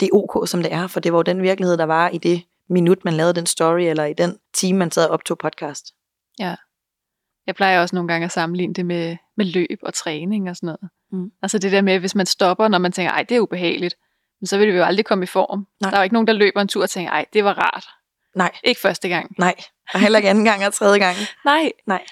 det 0.00 0.02
er 0.02 0.16
ok, 0.16 0.48
som 0.48 0.62
det 0.62 0.72
er, 0.72 0.86
for 0.86 1.00
det 1.00 1.12
var 1.12 1.18
jo 1.18 1.22
den 1.22 1.42
virkelighed, 1.42 1.76
der 1.76 1.86
var 1.86 2.08
i 2.08 2.18
det 2.18 2.42
minut, 2.68 3.04
man 3.04 3.14
lavede 3.14 3.34
den 3.34 3.46
story, 3.46 3.80
eller 3.80 4.04
i 4.04 4.12
den 4.12 4.38
time, 4.54 4.78
man 4.78 4.90
sad 4.90 5.06
og 5.06 5.10
optog 5.10 5.38
podcast. 5.38 5.84
Ja. 6.38 6.54
Jeg 7.46 7.54
plejer 7.54 7.80
også 7.80 7.96
nogle 7.96 8.08
gange 8.08 8.24
at 8.24 8.32
sammenligne 8.32 8.74
det 8.74 8.86
med, 8.86 9.16
med 9.36 9.44
løb 9.46 9.78
og 9.82 9.94
træning 9.94 10.50
og 10.50 10.56
sådan 10.56 10.66
noget. 10.66 10.90
Mm. 11.12 11.30
Altså 11.42 11.58
det 11.58 11.72
der 11.72 11.80
med, 11.82 11.98
hvis 11.98 12.14
man 12.14 12.26
stopper, 12.26 12.68
når 12.68 12.78
man 12.78 12.92
tænker, 12.92 13.12
ej, 13.12 13.22
det 13.22 13.36
er 13.36 13.40
ubehageligt, 13.40 13.94
men 14.40 14.46
så 14.46 14.58
vil 14.58 14.68
det 14.68 14.78
jo 14.78 14.84
aldrig 14.84 15.04
komme 15.04 15.24
i 15.24 15.26
form. 15.26 15.66
Nej. 15.80 15.90
Der 15.90 15.96
er 15.96 16.00
jo 16.00 16.04
ikke 16.04 16.14
nogen, 16.14 16.26
der 16.26 16.32
løber 16.32 16.60
en 16.60 16.68
tur 16.68 16.82
og 16.82 16.90
tænker, 16.90 17.10
ej, 17.12 17.24
det 17.32 17.44
var 17.44 17.52
rart. 17.52 17.86
Nej, 18.36 18.52
Ikke 18.64 18.80
første 18.80 19.08
gang. 19.08 19.34
nej, 19.38 19.54
og 19.94 20.00
heller 20.00 20.18
ikke 20.18 20.28
anden 20.30 20.44
gang 20.44 20.66
og 20.66 20.74
tredje 20.74 20.98
gang. 20.98 21.16
Nej. 21.44 21.72
Nej. 21.86 22.02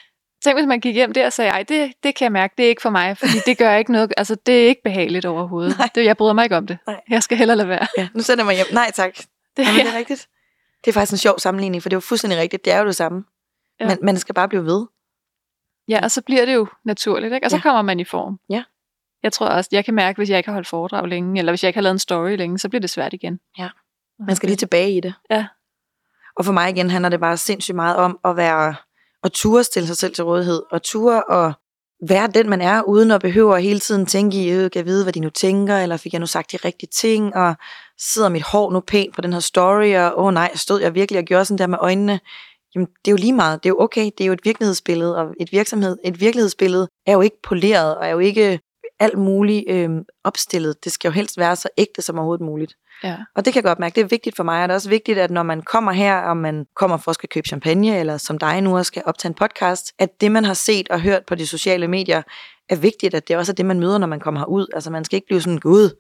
Tænk, 0.45 0.59
hvis 0.59 0.67
man 0.67 0.81
gik 0.81 0.95
hjem 0.95 1.12
der 1.12 1.26
og 1.26 1.33
sagde, 1.33 1.50
ej, 1.50 1.62
det, 1.62 1.93
det 2.03 2.14
kan 2.14 2.25
jeg 2.25 2.33
mærke, 2.33 2.55
det 2.59 2.64
er 2.64 2.69
ikke 2.69 2.83
for 2.83 2.91
mig, 2.91 3.19
fordi 3.19 3.33
det 3.47 3.59
gør 3.59 3.75
ikke 3.76 3.93
noget, 3.93 4.12
altså 4.17 4.35
det 4.35 4.64
er 4.64 4.69
ikke 4.69 4.83
behageligt 4.83 5.26
overhovedet. 5.26 5.79
Nej. 5.79 5.88
Det, 5.95 6.05
jeg 6.05 6.17
bryder 6.17 6.33
mig 6.33 6.45
ikke 6.45 6.57
om 6.57 6.67
det. 6.67 6.79
Nej. 6.87 7.00
Jeg 7.11 7.23
skal 7.23 7.37
hellere 7.38 7.57
lade 7.57 7.69
være. 7.69 7.87
Ja, 7.99 8.09
nu 8.14 8.23
sender 8.23 8.43
jeg 8.45 8.47
mig 8.47 8.55
hjem. 8.55 8.67
Nej 8.73 8.91
tak. 8.95 9.17
Det, 9.57 9.67
Jamen, 9.67 9.87
det 9.87 9.95
er 9.95 9.99
rigtigt. 9.99 10.29
Det 10.85 10.91
er 10.91 10.93
faktisk 10.93 11.12
en 11.12 11.19
sjov 11.19 11.38
sammenligning, 11.38 11.83
for 11.83 11.88
det 11.88 11.95
er 11.95 11.97
jo 11.97 12.00
fuldstændig 12.00 12.38
rigtigt. 12.38 12.64
Det 12.64 12.73
er 12.73 12.79
jo 12.79 12.87
det 12.87 12.97
samme. 12.97 13.25
Ja. 13.81 13.85
Ja. 13.85 13.88
Men 13.95 13.99
man 14.03 14.17
skal 14.19 14.35
bare 14.35 14.49
blive 14.49 14.64
ved. 14.64 14.87
Ja, 15.88 16.00
og 16.03 16.11
så 16.11 16.23
bliver 16.23 16.45
det 16.45 16.55
jo 16.55 16.67
naturligt, 16.85 17.35
ikke? 17.35 17.47
og 17.47 17.50
så 17.50 17.57
Ja. 17.57 17.62
kommer 17.62 17.83
man 17.83 18.00
i 18.00 18.05
form. 18.05 18.38
Ja. 18.50 18.64
Jeg 19.23 19.33
tror 19.33 19.47
også, 19.47 19.69
jeg 19.73 19.85
kan 19.85 19.95
mærke, 19.95 20.17
hvis 20.17 20.31
jeg 20.31 20.38
ikke 20.38 20.49
har 20.49 20.55
holdt 20.55 20.69
foredrag 20.69 21.09
længe, 21.09 21.38
eller 21.38 21.53
hvis 21.53 21.62
jeg 21.62 21.69
ikke 21.69 21.76
har 21.76 21.83
lavet 21.83 21.95
en 21.95 21.99
story 21.99 22.37
længe, 22.37 22.59
så 22.59 22.69
bliver 22.69 22.81
det 22.81 22.91
svært 22.91 23.12
igen. 23.12 23.41
Ja. 23.59 23.69
Man 24.26 24.37
skal 24.37 24.47
lige 24.47 24.57
tilbage 24.57 24.97
i 24.97 25.00
det. 25.00 25.14
Ja. 25.31 25.47
Og 26.37 26.45
for 26.45 26.53
mig 26.53 26.71
igen 26.71 26.91
handler 26.91 27.09
det 27.09 27.21
bare 27.21 27.37
sindssygt 27.37 27.75
meget 27.75 27.97
om 27.97 28.19
at 28.25 28.37
være, 28.37 28.75
at 29.25 29.33
ture 29.33 29.64
stille 29.64 29.87
sig 29.87 29.97
selv 29.97 30.14
til 30.14 30.25
rådighed, 30.25 30.62
og 30.71 30.83
ture 30.83 31.23
og 31.25 31.53
være 32.09 32.26
den, 32.26 32.49
man 32.50 32.61
er, 32.61 32.83
uden 32.83 33.11
at 33.11 33.21
behøve 33.21 33.57
at 33.57 33.62
hele 33.62 33.79
tiden 33.81 34.07
tænke 34.07 34.37
i, 34.37 34.50
øh, 34.50 34.71
kan 34.71 34.79
jeg 34.79 34.87
vide, 34.87 35.03
hvad 35.05 35.12
de 35.12 35.21
nu 35.21 35.31
tænker, 35.31 35.76
eller 35.76 35.97
fik 35.97 36.12
jeg 36.12 36.21
nu 36.21 36.26
sagt 36.26 36.53
de 36.53 36.57
rigtige 36.64 36.91
ting, 36.95 37.37
og 37.37 37.55
sidder 37.99 38.29
mit 38.29 38.43
hår 38.43 38.71
nu 38.73 38.81
pænt 38.81 39.14
på 39.14 39.21
den 39.21 39.33
her 39.33 39.41
story, 39.41 39.95
og 39.95 40.19
åh 40.19 40.25
oh, 40.26 40.35
nej, 40.35 40.50
stod 40.55 40.81
jeg 40.81 40.95
virkelig 40.95 41.19
og 41.19 41.25
gjorde 41.25 41.45
sådan 41.45 41.59
der 41.59 41.67
med 41.67 41.79
øjnene. 41.81 42.21
Jamen, 42.75 42.87
det 42.87 43.11
er 43.11 43.12
jo 43.12 43.16
lige 43.16 43.33
meget. 43.33 43.62
Det 43.62 43.69
er 43.69 43.75
jo 43.75 43.81
okay. 43.81 44.04
Det 44.04 44.21
er 44.21 44.26
jo 44.26 44.33
et 44.33 44.45
virkelighedsbillede, 44.45 45.16
og 45.16 45.35
et 45.40 45.52
virksomhed, 45.52 45.97
et 46.04 46.21
virkelighedsbillede 46.21 46.88
er 47.07 47.12
jo 47.12 47.21
ikke 47.21 47.37
poleret, 47.43 47.97
og 47.97 48.07
er 48.07 48.11
jo 48.11 48.19
ikke 48.19 48.61
alt 49.00 49.19
muligt 49.19 49.64
øh, 49.69 49.90
opstillet. 50.25 50.85
Det 50.85 50.93
skal 50.93 51.09
jo 51.09 51.12
helst 51.12 51.38
være 51.38 51.57
så 51.57 51.69
ægte 51.78 52.02
som 52.02 52.19
overhovedet 52.19 52.47
muligt. 52.47 52.75
Ja. 53.04 53.16
Og 53.37 53.45
det 53.45 53.52
kan 53.52 53.62
jeg 53.62 53.69
godt 53.69 53.78
mærke, 53.78 53.95
det 53.95 54.00
er 54.00 54.09
vigtigt 54.09 54.37
for 54.37 54.43
mig, 54.43 54.62
og 54.62 54.69
det 54.69 54.73
er 54.73 54.75
også 54.75 54.88
vigtigt, 54.88 55.19
at 55.19 55.31
når 55.31 55.43
man 55.43 55.62
kommer 55.62 55.93
her, 55.93 56.16
og 56.16 56.37
man 56.37 56.66
kommer 56.76 56.97
for 56.97 57.11
at 57.11 57.14
skal 57.14 57.28
købe 57.28 57.49
champagne, 57.49 57.99
eller 57.99 58.16
som 58.16 58.38
dig 58.38 58.61
nu 58.61 58.76
også 58.76 58.88
skal 58.88 59.02
optage 59.07 59.28
en 59.31 59.35
podcast, 59.35 59.93
at 59.99 60.21
det, 60.21 60.33
man 60.33 60.45
har 60.45 60.54
set 60.54 60.88
og 60.88 61.00
hørt 61.00 61.26
på 61.26 61.35
de 61.35 61.47
sociale 61.47 61.88
medier, 61.88 62.23
er 62.69 62.76
vigtigt, 62.76 63.14
at 63.14 63.28
det 63.28 63.37
også 63.37 63.52
er 63.52 63.54
det, 63.54 63.66
man 63.66 63.81
møder, 63.81 63.99
når 63.99 64.07
man 64.07 64.21
kommer 64.21 64.40
herud. 64.40 64.66
Altså 64.75 64.90
man 64.90 65.04
skal 65.04 65.16
ikke 65.16 65.26
blive 65.26 65.40
sådan, 65.40 65.59
gud, 65.59 65.90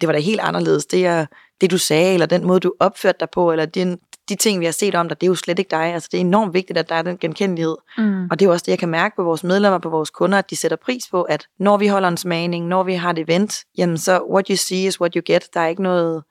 det 0.00 0.06
var 0.06 0.12
da 0.12 0.18
helt 0.18 0.40
anderledes, 0.40 0.86
det, 0.86 1.06
er, 1.06 1.26
det 1.60 1.70
du 1.70 1.78
sagde, 1.78 2.14
eller 2.14 2.26
den 2.26 2.46
måde, 2.46 2.60
du 2.60 2.74
opførte 2.80 3.18
dig 3.20 3.28
på, 3.32 3.52
eller 3.52 3.66
din, 3.66 3.98
de 4.28 4.34
ting, 4.34 4.60
vi 4.60 4.64
har 4.64 4.72
set 4.72 4.94
om 4.94 5.08
dig, 5.08 5.20
det 5.20 5.26
er 5.26 5.28
jo 5.28 5.34
slet 5.34 5.58
ikke 5.58 5.70
dig. 5.70 5.94
Altså, 5.94 6.08
det 6.12 6.18
er 6.18 6.20
enormt 6.20 6.54
vigtigt, 6.54 6.78
at 6.78 6.88
der 6.88 6.94
er 6.94 7.02
den 7.02 7.18
genkendelighed. 7.18 7.76
Mm. 7.98 8.24
Og 8.30 8.38
det 8.38 8.44
er 8.44 8.48
jo 8.48 8.52
også 8.52 8.64
det, 8.66 8.70
jeg 8.72 8.78
kan 8.78 8.88
mærke 8.88 9.16
på 9.16 9.22
vores 9.22 9.44
medlemmer, 9.44 9.78
på 9.78 9.88
vores 9.88 10.10
kunder, 10.10 10.38
at 10.38 10.50
de 10.50 10.56
sætter 10.56 10.76
pris 10.76 11.08
på, 11.10 11.22
at 11.22 11.46
når 11.58 11.76
vi 11.76 11.86
holder 11.86 12.08
en 12.08 12.16
smagning, 12.16 12.66
når 12.66 12.82
vi 12.82 12.94
har 12.94 13.10
et 13.10 13.18
event, 13.18 13.64
jamen 13.78 13.98
så 13.98 14.26
what 14.30 14.48
you 14.48 14.56
see 14.56 14.86
is 14.86 15.00
what 15.00 15.14
you 15.14 15.22
get. 15.26 15.54
Der 15.54 15.60
er 15.60 15.66
ikke 15.66 15.82
noget... 15.82 16.22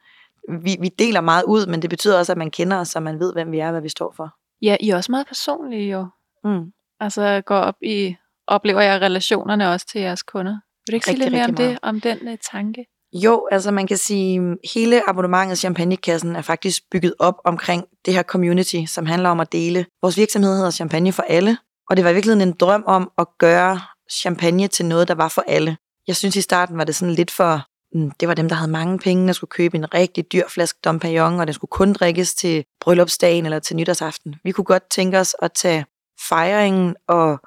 Vi, 0.64 0.78
vi 0.80 0.90
deler 1.00 1.22
meget 1.22 1.44
ud, 1.44 1.66
men 1.66 1.82
det 1.82 1.90
betyder 1.90 2.18
også, 2.18 2.32
at 2.32 2.38
man 2.38 2.52
kender 2.52 2.78
os, 2.78 2.88
så 2.88 3.00
man 3.00 3.20
ved, 3.20 3.34
hvem 3.34 3.52
vi 3.52 3.60
er, 3.60 3.66
og 3.66 3.72
hvad 3.72 3.82
vi 3.82 3.90
står 3.90 4.14
for. 4.16 4.30
Ja, 4.62 4.78
I 4.80 4.90
er 4.90 4.96
også 4.96 5.12
meget 5.12 5.28
personlige 5.28 5.92
jo. 5.92 6.08
Mm. 6.44 6.72
Altså 7.00 7.42
går 7.46 7.58
op 7.58 7.76
i, 7.82 8.16
oplever 8.48 8.82
jeg 8.82 9.02
relationerne 9.02 9.72
også 9.72 9.88
til 9.88 10.02
jeres 10.02 10.24
kunder. 10.24 10.52
Vil 10.52 10.92
du 10.92 10.96
ikke 10.96 11.06
sige 11.06 11.14
Rigtig, 11.14 11.32
lidt 11.32 11.40
mere 11.40 11.46
om 11.46 11.56
det, 11.56 11.80
om 11.82 12.02
den 12.02 12.28
uh, 12.28 12.36
tanke? 12.52 12.86
Jo, 13.14 13.48
altså 13.52 13.72
man 13.72 13.88
kan 13.88 13.98
sige, 13.98 14.58
hele 14.74 15.10
abonnementet 15.10 15.58
Champagnekassen 15.58 16.36
er 16.36 16.42
faktisk 16.42 16.84
bygget 16.92 17.14
op 17.20 17.36
omkring 17.46 17.86
det 18.06 18.14
her 18.14 18.24
community, 18.24 18.86
som 18.88 19.06
handler 19.06 19.30
om 19.30 19.40
at 19.40 19.52
dele. 19.52 19.86
Vores 20.02 20.18
virksomhed 20.18 20.56
hedder 20.56 20.72
Champagne 20.72 21.12
for 21.12 21.24
alle, 21.24 21.58
og 21.90 21.98
det 21.98 22.06
var 22.06 22.12
i 22.12 22.14
virkeligheden 22.14 22.48
en 22.48 22.56
drøm 22.60 22.84
om 22.88 23.12
at 23.18 23.28
gøre 23.40 23.80
champagne 24.12 24.68
til 24.68 24.86
noget, 24.86 25.08
der 25.08 25.16
var 25.16 25.28
for 25.28 25.44
alle. 25.48 25.78
Jeg 26.08 26.16
synes 26.16 26.36
i 26.36 26.42
starten 26.42 26.78
var 26.78 26.84
det 26.84 26.96
sådan 26.96 27.14
lidt 27.14 27.32
for, 27.32 27.62
mm, 27.94 28.12
det 28.12 28.28
var 28.28 28.34
dem, 28.34 28.50
der 28.50 28.56
havde 28.56 28.72
mange 28.72 29.00
penge, 29.00 29.28
der 29.28 29.34
skulle 29.34 29.50
købe 29.50 29.78
en 29.78 29.94
rigtig 29.94 30.32
dyr 30.32 30.48
flaske 30.48 30.80
Dom 30.86 31.00
Perignon, 31.00 31.40
og 31.40 31.48
den 31.48 31.54
skulle 31.54 31.70
kun 31.70 31.94
drikkes 31.94 32.36
til 32.36 32.66
bryllupsdagen 32.82 33.46
eller 33.46 33.60
til 33.60 33.76
nytårsaften. 33.76 34.36
Vi 34.44 34.52
kunne 34.52 34.66
godt 34.66 34.90
tænke 34.90 35.20
os 35.20 35.36
at 35.42 35.52
tage 35.54 35.86
fejringen 36.30 36.96
og 37.08 37.40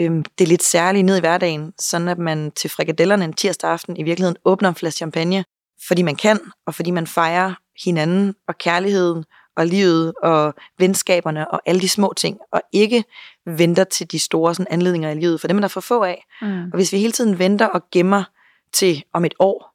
øhm, 0.00 0.24
det 0.38 0.48
lidt 0.48 0.62
særlige 0.62 1.02
ned 1.02 1.16
i 1.16 1.20
hverdagen, 1.20 1.72
sådan 1.78 2.08
at 2.08 2.18
man 2.18 2.52
til 2.56 2.70
frikadellerne 2.70 3.24
en 3.24 3.32
tirsdag 3.32 3.70
aften 3.70 3.96
i 3.96 4.02
virkeligheden 4.02 4.36
åbner 4.44 4.68
en 4.68 4.74
flaske 4.74 4.96
champagne, 4.96 5.44
fordi 5.88 6.02
man 6.02 6.16
kan, 6.16 6.40
og 6.66 6.74
fordi 6.74 6.90
man 6.90 7.06
fejrer 7.06 7.54
hinanden 7.84 8.34
og 8.48 8.58
kærligheden 8.58 9.24
og 9.56 9.66
livet 9.66 10.12
og 10.22 10.54
venskaberne 10.78 11.50
og 11.50 11.60
alle 11.66 11.80
de 11.80 11.88
små 11.88 12.12
ting, 12.16 12.38
og 12.52 12.62
ikke 12.72 13.04
venter 13.46 13.84
til 13.84 14.12
de 14.12 14.18
store 14.18 14.54
sådan, 14.54 14.72
anledninger 14.72 15.10
i 15.10 15.14
livet, 15.14 15.40
for 15.40 15.48
dem 15.48 15.56
er 15.56 15.60
der 15.60 15.68
for 15.68 15.80
få 15.80 16.02
af. 16.02 16.24
Mm. 16.42 16.62
Og 16.62 16.74
hvis 16.74 16.92
vi 16.92 16.98
hele 16.98 17.12
tiden 17.12 17.38
venter 17.38 17.66
og 17.66 17.82
gemmer 17.92 18.24
til 18.72 19.04
om 19.12 19.24
et 19.24 19.34
år, 19.38 19.74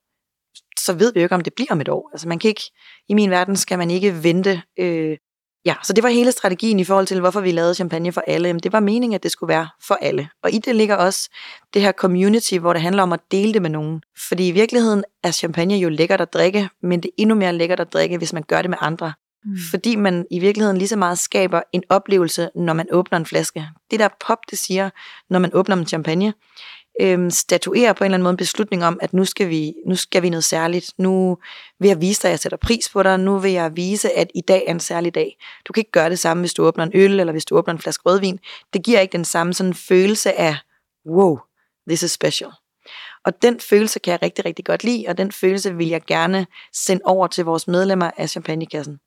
så 0.80 0.94
ved 0.94 1.14
vi 1.14 1.20
jo 1.20 1.26
ikke, 1.26 1.36
om 1.36 1.42
det 1.42 1.54
bliver 1.54 1.72
om 1.72 1.82
et 1.82 1.90
år. 1.90 2.10
Altså 2.14 2.28
man 2.28 2.40
kan 2.40 2.48
ikke, 2.50 2.72
i 3.10 3.14
min 3.14 3.30
verden 3.30 3.56
skal 3.56 3.78
man 3.78 3.92
ikke 3.92 4.24
vente. 4.24 4.62
Øh, 4.80 5.18
ja, 5.66 5.76
så 5.84 5.94
det 5.94 6.04
var 6.04 6.10
hele 6.10 6.32
strategien 6.32 6.80
i 6.80 6.84
forhold 6.84 7.08
til, 7.08 7.20
hvorfor 7.20 7.42
vi 7.42 7.52
lavede 7.52 7.76
champagne 7.76 8.12
for 8.12 8.24
alle. 8.28 8.48
Jamen, 8.48 8.60
det 8.60 8.74
var 8.74 8.80
meningen, 8.80 9.16
at 9.16 9.24
det 9.24 9.32
skulle 9.32 9.48
være 9.48 9.68
for 9.88 9.98
alle. 10.02 10.30
Og 10.44 10.52
i 10.52 10.58
det 10.58 10.76
ligger 10.76 10.96
også 10.96 11.30
det 11.74 11.82
her 11.82 11.92
community, 11.92 12.54
hvor 12.54 12.74
det 12.74 12.82
handler 12.82 13.04
om 13.04 13.14
at 13.14 13.20
dele 13.32 13.54
det 13.54 13.62
med 13.62 13.70
nogen. 13.70 14.02
Fordi 14.28 14.48
i 14.48 14.52
virkeligheden 14.52 15.04
er 15.24 15.32
champagne 15.32 15.76
jo 15.76 15.90
lækkert 15.90 16.22
at 16.22 16.34
drikke, 16.34 16.70
men 16.82 17.04
det 17.04 17.10
er 17.10 17.14
endnu 17.18 17.36
mere 17.36 17.54
lækkert 17.54 17.80
at 17.80 17.94
drikke, 17.94 18.18
hvis 18.18 18.34
man 18.34 18.44
gør 18.44 18.62
det 18.62 18.70
med 18.70 18.78
andre. 18.82 19.14
Mm. 19.46 19.58
Fordi 19.72 19.96
man 19.96 20.26
i 20.32 20.40
virkeligheden 20.40 20.78
lige 20.78 20.88
så 20.88 20.96
meget 20.96 21.20
skaber 21.20 21.62
en 21.72 21.84
oplevelse, 21.90 22.50
når 22.56 22.74
man 22.74 22.88
åbner 22.92 23.18
en 23.18 23.26
flaske. 23.26 23.68
Det 23.92 24.00
der 24.00 24.10
pop, 24.28 24.38
det 24.50 24.58
siger, 24.58 24.90
når 25.30 25.40
man 25.40 25.52
åbner 25.54 25.76
en 25.76 25.86
champagne, 25.86 26.34
øhm, 27.00 27.30
statuere 27.30 27.94
på 27.94 28.04
en 28.04 28.06
eller 28.06 28.16
anden 28.16 28.24
måde 28.24 28.32
en 28.32 28.38
beslutning 28.38 28.86
om, 28.86 29.00
at 29.02 29.14
nu 29.14 29.26
skal, 29.26 29.50
vi, 29.50 29.74
nu 29.86 29.96
skal 29.96 30.22
vi 30.22 30.30
noget 30.30 30.44
særligt. 30.44 30.92
Nu 30.98 31.38
vil 31.80 31.88
jeg 31.88 32.02
vise 32.02 32.22
dig, 32.22 32.30
at 32.30 32.32
jeg 32.32 32.40
sætter 32.40 32.58
pris 32.58 32.90
på 32.90 33.04
dig. 33.04 33.20
Nu 33.20 33.40
vil 33.40 33.52
jeg 33.52 33.76
vise, 33.76 34.18
at 34.18 34.32
i 34.36 34.42
dag 34.42 34.64
er 34.68 34.72
en 34.72 34.80
særlig 34.80 35.16
dag. 35.16 35.38
Du 35.68 35.74
kan 35.74 35.82
ikke 35.82 35.92
gøre 35.92 36.10
det 36.10 36.20
samme, 36.20 36.42
hvis 36.42 36.54
du 36.54 36.64
åbner 36.64 36.84
en 36.84 36.92
øl, 36.94 37.20
eller 37.20 37.32
hvis 37.32 37.46
du 37.46 37.58
åbner 37.58 37.74
en 37.74 37.80
flaske 37.80 38.04
rødvin. 38.06 38.40
Det 38.74 38.84
giver 38.84 39.00
ikke 39.00 39.12
den 39.12 39.26
samme 39.26 39.54
sådan 39.54 39.74
følelse 39.74 40.40
af, 40.40 40.58
wow, 41.06 41.40
this 41.88 42.04
is 42.04 42.12
special. 42.12 42.52
Og 43.26 43.42
den 43.42 43.60
følelse 43.60 44.00
kan 44.00 44.12
jeg 44.12 44.22
rigtig, 44.22 44.46
rigtig 44.46 44.66
godt 44.66 44.84
lide, 44.84 45.06
og 45.08 45.18
den 45.18 45.32
følelse 45.32 45.76
vil 45.76 45.88
jeg 45.88 46.02
gerne 46.08 46.48
sende 46.74 47.02
over 47.06 47.28
til 47.28 47.46
vores 47.46 47.68
medlemmer 47.68 48.12
af 48.18 48.30
Champagnekassen. 48.30 49.00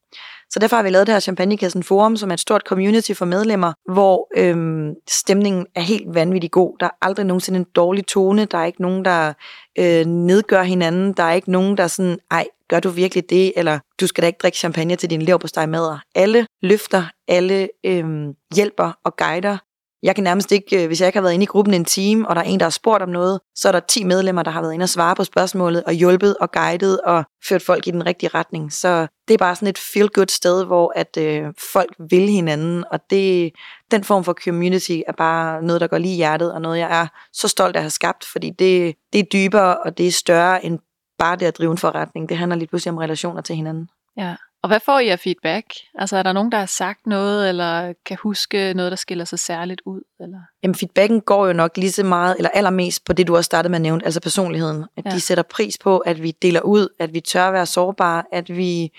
Så 0.52 0.58
derfor 0.58 0.76
har 0.76 0.82
vi 0.82 0.90
lavet 0.90 1.06
det 1.06 1.14
her 1.14 1.20
Champagnekassen 1.20 1.82
Forum, 1.82 2.16
som 2.16 2.30
er 2.30 2.34
et 2.34 2.40
stort 2.40 2.62
community 2.66 3.12
for 3.12 3.24
medlemmer, 3.24 3.72
hvor 3.92 4.28
øhm, 4.36 4.94
stemningen 5.08 5.66
er 5.74 5.80
helt 5.80 6.14
vanvittig 6.14 6.50
god. 6.50 6.76
Der 6.80 6.86
er 6.86 6.90
aldrig 7.02 7.26
nogensinde 7.26 7.58
en 7.58 7.66
dårlig 7.76 8.06
tone. 8.06 8.44
Der 8.44 8.58
er 8.58 8.64
ikke 8.64 8.82
nogen, 8.82 9.04
der 9.04 9.32
øh, 9.78 10.06
nedgør 10.06 10.62
hinanden. 10.62 11.12
Der 11.12 11.22
er 11.22 11.32
ikke 11.32 11.50
nogen, 11.50 11.76
der 11.76 11.82
er 11.82 11.88
sådan, 11.88 12.18
ej, 12.30 12.46
gør 12.68 12.80
du 12.80 12.88
virkelig 12.88 13.30
det? 13.30 13.52
Eller 13.56 13.78
du 14.00 14.06
skal 14.06 14.22
da 14.22 14.26
ikke 14.26 14.38
drikke 14.42 14.58
champagne 14.58 14.96
til 14.96 15.10
din 15.10 15.22
leverpostej. 15.22 15.66
Alle 16.14 16.46
løfter, 16.62 17.04
alle 17.28 17.68
øhm, 17.84 18.34
hjælper 18.54 18.92
og 19.04 19.16
guider. 19.16 19.58
Jeg 20.02 20.14
kan 20.14 20.24
nærmest 20.24 20.52
ikke, 20.52 20.82
øh, 20.82 20.86
hvis 20.86 21.00
jeg 21.00 21.06
ikke 21.06 21.16
har 21.16 21.22
været 21.22 21.34
inde 21.34 21.42
i 21.42 21.46
gruppen 21.46 21.74
en 21.74 21.84
time, 21.84 22.28
og 22.28 22.36
der 22.36 22.42
er 22.42 22.46
en, 22.46 22.60
der 22.60 22.64
har 22.66 22.70
spurgt 22.70 23.02
om 23.02 23.08
noget, 23.08 23.40
så 23.54 23.68
er 23.68 23.72
der 23.72 23.80
10 23.80 24.04
medlemmer, 24.04 24.42
der 24.42 24.50
har 24.50 24.60
været 24.60 24.74
inde 24.74 24.82
og 24.82 24.88
svare 24.88 25.16
på 25.16 25.24
spørgsmålet, 25.24 25.84
og 25.84 25.92
hjulpet 25.92 26.36
og 26.40 26.52
guidet 26.52 27.00
og 27.00 27.24
ført 27.48 27.62
folk 27.62 27.86
i 27.86 27.90
den 27.90 28.06
rigtige 28.06 28.30
retning. 28.34 28.72
Så 28.72 29.06
det 29.28 29.34
er 29.34 29.38
bare 29.38 29.54
sådan 29.54 29.68
et 29.68 29.78
feel-good 29.78 30.28
sted, 30.28 30.64
hvor 30.64 30.92
at 30.96 31.16
øh, 31.16 31.44
folk 31.72 31.94
vil 32.10 32.28
hinanden, 32.28 32.84
og 32.90 33.00
det, 33.10 33.52
den 33.90 34.04
form 34.04 34.24
for 34.24 34.32
community 34.44 35.00
er 35.06 35.12
bare 35.12 35.62
noget, 35.62 35.80
der 35.80 35.86
går 35.86 35.98
lige 35.98 36.14
i 36.14 36.16
hjertet, 36.16 36.52
og 36.52 36.60
noget, 36.60 36.78
jeg 36.78 37.00
er 37.00 37.06
så 37.32 37.48
stolt 37.48 37.76
af 37.76 37.80
at 37.80 37.84
have 37.84 37.90
skabt, 37.90 38.24
fordi 38.24 38.50
det, 38.50 38.94
det 39.12 39.18
er 39.18 39.24
dybere, 39.32 39.76
og 39.76 39.98
det 39.98 40.06
er 40.06 40.12
større 40.12 40.64
end 40.64 40.78
bare 41.18 41.36
det 41.36 41.46
at 41.46 41.58
drive 41.58 41.70
en 41.72 41.78
forretning. 41.78 42.28
Det 42.28 42.36
handler 42.36 42.56
lige 42.56 42.68
pludselig 42.68 42.92
om 42.92 42.98
relationer 42.98 43.40
til 43.42 43.56
hinanden. 43.56 43.88
Ja. 44.16 44.36
Og 44.62 44.68
hvad 44.68 44.80
får 44.80 44.98
I 44.98 45.08
af 45.08 45.18
feedback? 45.20 45.66
Altså 45.94 46.16
er 46.16 46.22
der 46.22 46.32
nogen, 46.32 46.52
der 46.52 46.58
har 46.58 46.66
sagt 46.66 47.06
noget, 47.06 47.48
eller 47.48 47.92
kan 48.06 48.16
huske 48.22 48.74
noget, 48.74 48.90
der 48.90 48.96
skiller 48.96 49.24
sig 49.24 49.38
særligt 49.38 49.80
ud? 49.86 50.00
Eller? 50.20 50.38
Jamen 50.62 50.74
feedbacken 50.74 51.20
går 51.20 51.46
jo 51.46 51.52
nok 51.52 51.76
lige 51.76 51.92
så 51.92 52.04
meget, 52.04 52.36
eller 52.36 52.50
allermest 52.50 53.04
på 53.04 53.12
det, 53.12 53.26
du 53.26 53.36
også 53.36 53.46
startede 53.46 53.70
med 53.70 53.76
at 53.76 53.82
nævne, 53.82 54.04
altså 54.04 54.20
personligheden. 54.20 54.84
At 54.96 55.04
Ja. 55.06 55.10
de 55.10 55.20
sætter 55.20 55.44
pris 55.50 55.78
på, 55.78 55.98
at 55.98 56.22
vi 56.22 56.30
deler 56.30 56.60
ud, 56.60 56.88
at 56.98 57.14
vi 57.14 57.20
tør 57.20 57.50
være 57.50 57.66
sårbare, 57.66 58.22
at 58.32 58.56
vi, 58.56 58.92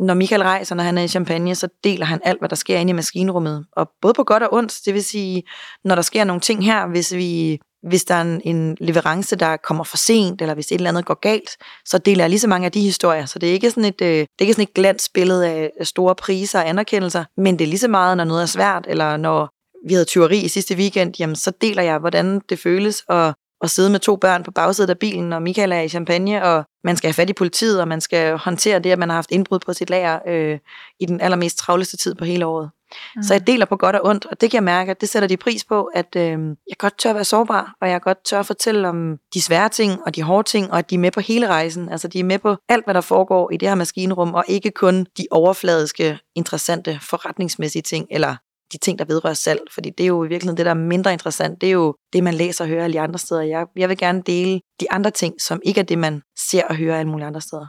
når 0.00 0.14
Michael 0.14 0.42
rejser, 0.42 0.74
når 0.74 0.84
han 0.84 0.98
er 0.98 1.02
i 1.02 1.08
Champagne, 1.08 1.54
så 1.54 1.68
deler 1.84 2.06
han 2.06 2.20
alt, 2.24 2.38
hvad 2.38 2.48
der 2.48 2.56
sker 2.56 2.78
inde 2.78 2.90
i 2.90 2.94
maskinrummet. 2.94 3.66
Og 3.72 3.90
både 4.00 4.14
på 4.14 4.24
godt 4.24 4.42
og 4.42 4.52
ondt, 4.52 4.80
det 4.84 4.94
vil 4.94 5.04
sige, 5.04 5.42
når 5.84 5.94
der 5.94 6.02
sker 6.02 6.24
nogle 6.24 6.40
ting 6.40 6.64
her, 6.64 6.86
hvis 6.86 7.14
vi 7.14 7.60
hvis 7.82 8.04
der 8.04 8.14
er 8.14 8.22
en, 8.22 8.40
en 8.44 8.76
leverance, 8.80 9.36
der 9.36 9.56
kommer 9.56 9.84
for 9.84 9.96
sent, 9.96 10.40
eller 10.42 10.54
hvis 10.54 10.66
et 10.66 10.74
eller 10.74 10.90
andet 10.90 11.04
går 11.04 11.20
galt, 11.20 11.50
så 11.84 11.98
deler 11.98 12.24
jeg 12.24 12.30
lige 12.30 12.40
så 12.40 12.48
mange 12.48 12.66
af 12.66 12.72
de 12.72 12.80
historier. 12.80 13.26
Så 13.26 13.38
det 13.38 13.48
er 13.48 13.52
ikke 13.52 13.70
sådan 13.70 13.84
et, 13.84 14.00
øh, 14.02 14.08
det 14.08 14.26
er 14.38 14.42
ikke 14.42 14.52
sådan 14.52 14.62
et 14.62 14.74
glansbillede 14.74 15.48
af 15.48 15.70
af 15.80 15.86
store 15.86 16.14
priser 16.14 16.58
og 16.58 16.68
anerkendelser, 16.68 17.24
men 17.36 17.58
det 17.58 17.64
er 17.64 17.68
lige 17.68 17.78
så 17.78 17.88
meget, 17.88 18.16
når 18.16 18.24
noget 18.24 18.42
er 18.42 18.46
svært, 18.46 18.84
eller 18.88 19.16
når 19.16 19.48
vi 19.88 19.94
havde 19.94 20.04
tyveri 20.04 20.40
i 20.40 20.48
sidste 20.48 20.74
weekend, 20.74 21.14
jamen 21.18 21.36
så 21.36 21.52
deler 21.60 21.82
jeg, 21.82 21.98
hvordan 21.98 22.40
det 22.48 22.58
føles 22.58 23.04
at, 23.08 23.34
at 23.60 23.70
sidde 23.70 23.90
med 23.90 24.00
to 24.00 24.16
børn 24.16 24.42
på 24.42 24.50
bagsædet 24.50 24.90
af 24.90 24.98
bilen, 24.98 25.32
og 25.32 25.42
Michael 25.42 25.72
er 25.72 25.80
i 25.80 25.88
champagne, 25.88 26.44
og 26.44 26.64
man 26.84 26.96
skal 26.96 27.08
have 27.08 27.14
fat 27.14 27.30
i 27.30 27.32
politiet, 27.32 27.80
og 27.80 27.88
man 27.88 28.00
skal 28.00 28.36
håndtere 28.38 28.78
det, 28.78 28.90
at 28.90 28.98
man 28.98 29.08
har 29.08 29.16
haft 29.16 29.30
indbrud 29.30 29.58
på 29.58 29.72
sit 29.72 29.90
lager 29.90 30.18
øh, 30.28 30.58
i 31.00 31.06
den 31.06 31.20
allermest 31.20 31.58
travleste 31.58 31.96
tid 31.96 32.14
på 32.14 32.24
hele 32.24 32.46
året. 32.46 32.70
Mm. 33.16 33.22
Så 33.22 33.34
jeg 33.34 33.46
deler 33.46 33.66
på 33.66 33.76
godt 33.76 33.96
og 33.96 34.04
ondt, 34.04 34.26
og 34.26 34.40
det 34.40 34.50
kan 34.50 34.56
jeg 34.56 34.62
mærke, 34.62 34.90
at 34.90 35.00
det 35.00 35.08
sætter 35.08 35.28
de 35.28 35.36
pris 35.36 35.64
på, 35.64 35.84
at 35.84 36.16
øh, 36.16 36.38
jeg 36.68 36.76
godt 36.78 36.98
tør 36.98 37.12
være 37.12 37.24
sårbar, 37.24 37.74
og 37.80 37.90
jeg 37.90 38.00
godt 38.00 38.24
tør 38.24 38.42
fortælle 38.42 38.88
om 38.88 39.18
de 39.34 39.42
svære 39.42 39.68
ting 39.68 40.02
og 40.06 40.16
de 40.16 40.22
hårde 40.22 40.48
ting, 40.48 40.72
og 40.72 40.78
at 40.78 40.90
de 40.90 40.94
er 40.94 40.98
med 40.98 41.10
på 41.10 41.20
hele 41.20 41.46
rejsen. 41.46 41.88
Altså 41.88 42.08
de 42.08 42.20
er 42.20 42.24
med 42.24 42.38
på 42.38 42.56
alt, 42.68 42.84
hvad 42.84 42.94
der 42.94 43.00
foregår 43.00 43.50
i 43.52 43.56
det 43.56 43.68
her 43.68 43.74
maskinrum, 43.74 44.34
og 44.34 44.44
ikke 44.48 44.70
kun 44.70 45.06
de 45.18 45.26
overfladiske, 45.30 46.18
interessante, 46.34 46.98
forretningsmæssige 47.02 47.82
ting, 47.82 48.06
eller 48.10 48.36
de 48.72 48.78
ting, 48.78 48.98
der 48.98 49.04
vedrører 49.04 49.34
salg, 49.34 49.60
fordi 49.70 49.90
det 49.90 50.04
er 50.04 50.08
jo 50.08 50.24
i 50.24 50.28
virkeligheden 50.28 50.56
det, 50.56 50.66
der 50.66 50.70
er 50.70 50.74
mindre 50.74 51.12
interessant. 51.12 51.60
Det 51.60 51.66
er 51.66 51.72
jo 51.72 51.94
det, 52.12 52.24
man 52.24 52.34
læser 52.34 52.64
og 52.64 52.68
hører 52.68 52.84
alle 52.84 52.94
de 52.94 53.00
andre 53.00 53.18
steder. 53.18 53.42
Jeg, 53.42 53.66
jeg 53.76 53.88
vil 53.88 53.98
gerne 53.98 54.22
dele 54.22 54.60
de 54.80 54.90
andre 54.90 55.10
ting, 55.10 55.40
som 55.40 55.60
ikke 55.64 55.80
er 55.80 55.84
det, 55.84 55.98
man 55.98 56.22
ser 56.50 56.64
og 56.64 56.76
hører 56.76 56.98
alle 56.98 57.10
mulige 57.10 57.26
andre 57.26 57.40
steder. 57.40 57.66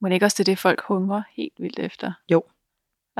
Men 0.00 0.12
ikke 0.12 0.26
også 0.26 0.34
det, 0.38 0.46
det 0.46 0.58
folk 0.58 0.82
hungrer 0.82 1.22
helt 1.36 1.54
vildt 1.58 1.78
efter? 1.78 2.12
Jo. 2.30 2.42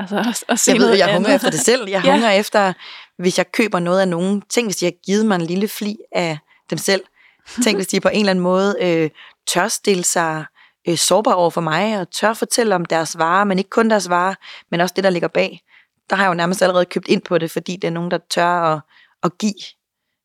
Altså 0.01 0.17
at, 0.19 0.43
at 0.47 0.59
se 0.59 0.71
Jeg 0.71 0.79
ved, 0.79 0.93
jeg 0.93 1.05
hungrer 1.13 1.17
andet. 1.29 1.35
efter 1.35 1.49
det 1.49 1.59
selv. 1.59 1.89
Jeg 1.89 2.01
Ja. 2.05 2.11
hungrer 2.11 2.31
efter, 2.31 2.73
hvis 3.17 3.37
jeg 3.37 3.51
køber 3.51 3.79
noget 3.79 4.01
af 4.01 4.07
nogen. 4.07 4.41
Tænk, 4.49 4.67
hvis 4.67 4.75
de 4.77 4.85
har 4.85 4.93
givet 5.05 5.25
mig 5.25 5.35
en 5.35 5.41
lille 5.41 5.67
fli 5.67 5.97
af 6.11 6.37
dem 6.69 6.77
selv. 6.77 7.01
Tænk, 7.63 7.77
hvis 7.77 7.87
de 7.87 7.99
på 7.99 8.09
en 8.09 8.19
eller 8.19 8.29
anden 8.29 8.43
måde 8.43 8.75
øh, 8.81 9.09
tør 9.47 9.67
stille 9.67 10.03
sig 10.03 10.45
øh, 10.87 10.97
sårbare 10.97 11.35
over 11.35 11.49
for 11.49 11.61
mig, 11.61 11.99
og 11.99 12.11
tør 12.11 12.33
fortælle 12.33 12.75
om 12.75 12.85
deres 12.85 13.17
varer, 13.17 13.43
men 13.43 13.57
ikke 13.57 13.69
kun 13.69 13.89
deres 13.89 14.09
varer, 14.09 14.35
men 14.71 14.81
også 14.81 14.93
det, 14.95 15.03
der 15.03 15.09
ligger 15.09 15.27
bag. 15.27 15.61
Der 16.09 16.15
har 16.15 16.23
jeg 16.23 16.29
jo 16.29 16.33
nærmest 16.33 16.61
allerede 16.61 16.85
købt 16.85 17.07
ind 17.07 17.21
på 17.21 17.37
det, 17.37 17.51
fordi 17.51 17.75
det 17.75 17.87
er 17.87 17.91
nogen, 17.91 18.11
der 18.11 18.17
tør 18.29 18.47
at, 18.47 18.79
at 19.23 19.37
give. 19.37 19.53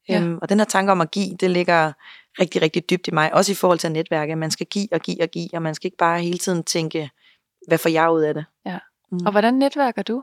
Ja. 0.09 0.15
Ja. 0.15 0.21
Øhm, 0.21 0.39
og 0.43 0.49
den 0.49 0.59
her 0.61 0.65
tanke 0.65 0.93
om 0.93 1.01
at 1.01 1.11
give, 1.11 1.37
det 1.41 1.51
ligger 1.51 1.93
rigtig, 2.41 2.63
rigtig 2.63 2.91
dybt 2.91 3.09
i 3.09 3.11
mig. 3.11 3.35
Også 3.35 3.53
i 3.53 3.55
forhold 3.55 3.79
til 3.79 3.93
netværket. 3.93 4.39
Man 4.39 4.51
skal 4.51 4.67
give 4.67 4.89
og 4.93 5.01
give 5.01 5.23
og 5.23 5.29
give, 5.29 5.49
og 5.53 5.63
man 5.63 5.75
skal 5.75 5.87
ikke 5.89 5.97
bare 5.97 6.21
hele 6.21 6.39
tiden 6.39 6.65
tænke, 6.65 7.11
hvad 7.69 7.79
får 7.79 7.89
jeg 7.89 8.11
ud 8.11 8.23
af 8.23 8.35
det? 8.35 8.45
Og 9.13 9.31
hvordan 9.31 9.55
netværker 9.55 10.03
du? 10.03 10.23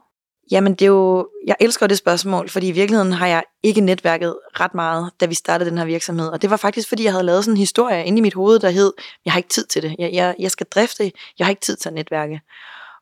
Jamen, 0.52 0.74
det 0.74 0.82
er 0.82 0.90
jo, 0.90 1.28
jeg 1.48 1.56
elsker 1.60 1.88
det 1.88 1.98
spørgsmål, 1.98 2.50
fordi 2.50 2.68
i 2.68 2.72
virkeligheden 2.72 3.12
har 3.12 3.28
jeg 3.28 3.44
ikke 3.64 3.82
netværket 3.82 4.36
ret 4.60 4.74
meget, 4.74 5.12
da 5.20 5.26
vi 5.26 5.36
startede 5.36 5.70
den 5.70 5.78
her 5.78 5.86
virksomhed. 5.86 6.28
Og 6.28 6.42
det 6.42 6.50
var 6.50 6.58
faktisk, 6.58 6.90
fordi 6.90 7.04
jeg 7.04 7.12
havde 7.12 7.24
lavet 7.24 7.44
sådan 7.44 7.54
en 7.54 7.58
historie 7.58 8.06
inde 8.06 8.18
i 8.18 8.22
mit 8.22 8.34
hoved, 8.34 8.60
der 8.60 8.70
hed, 8.70 8.94
jeg 9.26 9.34
har 9.34 9.38
ikke 9.38 9.50
tid 9.50 9.66
til 9.66 9.82
det. 9.82 9.96
Jeg, 10.00 10.14
jeg, 10.14 10.36
jeg 10.40 10.52
skal 10.52 10.68
drifte, 10.72 11.12
jeg 11.40 11.48
har 11.48 11.50
ikke 11.50 11.62
tid 11.62 11.76
til 11.76 11.90
at 11.90 11.96
netværke. 11.96 12.42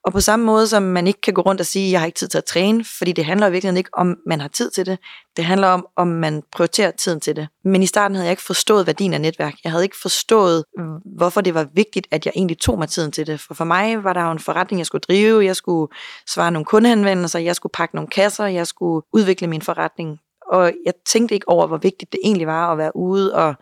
Og 0.04 0.12
på 0.12 0.20
samme 0.20 0.46
måde, 0.46 0.68
som 0.68 0.84
man 0.84 1.08
ikke 1.08 1.22
kan 1.22 1.34
gå 1.34 1.42
rundt 1.42 1.62
og 1.62 1.68
sige, 1.68 1.92
jeg 1.92 2.00
har 2.00 2.06
ikke 2.06 2.18
tid 2.18 2.28
til 2.28 2.38
at 2.38 2.46
træne, 2.46 2.84
fordi 2.98 3.12
det 3.12 3.26
handler 3.26 3.48
i 3.48 3.52
virkelig 3.52 3.78
ikke 3.78 3.90
om, 3.94 4.18
man 4.26 4.42
har 4.42 4.48
tid 4.48 4.72
til 4.72 4.86
det. 4.86 5.00
Det 5.38 5.46
handler 5.46 5.68
om, 5.68 5.88
om 5.96 6.08
man 6.08 6.44
prioriterer 6.52 6.92
tiden 6.92 7.20
til 7.20 7.36
det. 7.36 7.48
Men 7.64 7.84
i 7.84 7.86
starten 7.86 8.16
havde 8.16 8.26
jeg 8.26 8.32
ikke 8.32 8.44
forstået 8.44 8.88
værdien 8.88 9.14
af 9.14 9.22
netværk. 9.22 9.54
Jeg 9.64 9.72
havde 9.72 9.84
ikke 9.84 9.98
forstået, 10.02 10.64
hvorfor 11.18 11.42
det 11.42 11.54
var 11.54 11.68
vigtigt, 11.74 12.08
at 12.12 12.26
jeg 12.26 12.34
egentlig 12.36 12.60
tog 12.60 12.80
mig 12.80 12.90
tiden 12.90 13.12
til 13.12 13.28
det. 13.28 13.40
For 13.40 13.54
for 13.54 13.64
mig 13.64 14.04
var 14.04 14.14
der 14.14 14.26
jo 14.26 14.32
en 14.32 14.40
forretning, 14.40 14.80
jeg 14.80 14.86
skulle 14.86 15.02
drive. 15.08 15.46
Jeg 15.46 15.56
skulle 15.56 15.94
svare 16.28 16.52
nogle 16.52 16.66
kundehenvendelser. 16.66 17.40
Jeg 17.40 17.56
skulle 17.56 17.72
pakke 17.72 17.96
nogle 17.96 18.10
kasser. 18.10 18.46
Jeg 18.46 18.68
skulle 18.68 19.06
udvikle 19.14 19.48
min 19.48 19.62
forretning. 19.62 20.20
Og 20.52 20.74
jeg 20.86 20.94
tænkte 21.06 21.36
ikke 21.36 21.50
over, 21.50 21.68
hvor 21.68 21.78
vigtigt 21.78 22.12
det 22.12 22.20
egentlig 22.24 22.48
var 22.48 22.72
at 22.72 22.78
være 22.78 22.96
ude 22.96 23.36
og, 23.36 23.56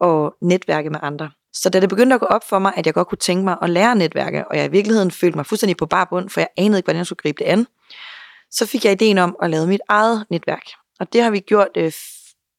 og 0.00 0.34
netværke 0.42 0.90
med 0.90 0.98
andre. 1.02 1.30
Så 1.52 1.70
da 1.70 1.80
det 1.80 1.88
begyndte 1.88 2.14
at 2.14 2.20
gå 2.20 2.26
op 2.26 2.48
for 2.48 2.58
mig, 2.58 2.72
at 2.76 2.86
jeg 2.86 2.94
godt 2.94 3.08
kunne 3.08 3.18
tænke 3.18 3.44
mig 3.44 3.56
at 3.62 3.70
lære 3.70 3.94
netværke, 3.94 4.48
og 4.48 4.56
jeg 4.56 4.64
i 4.64 4.70
virkeligheden 4.70 5.10
følte 5.10 5.38
mig 5.38 5.46
fuldstændig 5.46 5.76
på 5.76 5.86
bar 5.86 6.04
bund, 6.10 6.30
for 6.30 6.40
jeg 6.40 6.48
anede 6.56 6.78
ikke, 6.78 6.86
hvordan 6.86 6.98
jeg 6.98 7.06
skulle 7.06 7.22
gribe 7.22 7.44
det 7.44 7.50
an, 7.50 7.66
så 8.50 8.66
fik 8.66 8.84
jeg 8.84 8.92
ideen 8.92 9.18
om 9.18 9.36
at 9.42 9.50
lave 9.50 9.66
mit 9.66 9.80
eget 9.88 10.24
netværk. 10.30 10.62
Og 11.00 11.12
det 11.12 11.22
har 11.22 11.30
vi 11.30 11.40
gjort, 11.40 11.68
øh, 11.76 11.92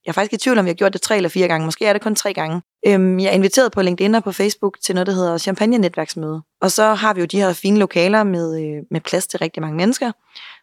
jeg 0.05 0.11
er 0.11 0.13
faktisk 0.13 0.33
i 0.33 0.37
tvivl 0.37 0.57
om, 0.57 0.65
jeg 0.65 0.71
har 0.71 0.75
gjort 0.75 0.93
det 0.93 1.01
tre 1.01 1.15
eller 1.15 1.29
fire 1.29 1.47
gange, 1.47 1.65
måske 1.65 1.85
er 1.85 1.93
det 1.93 2.01
kun 2.01 2.15
tre 2.15 2.33
gange. 2.33 2.61
Øhm, 2.87 3.19
jeg 3.19 3.27
er 3.27 3.31
inviteret 3.31 3.71
på 3.71 3.81
LinkedIn 3.81 4.15
og 4.15 4.23
på 4.23 4.31
Facebook 4.31 4.77
til 4.83 4.95
noget, 4.95 5.07
der 5.07 5.13
hedder 5.13 5.37
Champagne-netværksmøde. 5.37 6.41
Og 6.61 6.71
så 6.71 6.93
har 6.93 7.13
vi 7.13 7.19
jo 7.19 7.25
de 7.25 7.37
her 7.37 7.53
fine 7.53 7.79
lokaler 7.79 8.23
med, 8.23 8.63
øh, 8.63 8.83
med 8.91 9.01
plads 9.01 9.27
til 9.27 9.39
rigtig 9.39 9.61
mange 9.61 9.77
mennesker. 9.77 10.11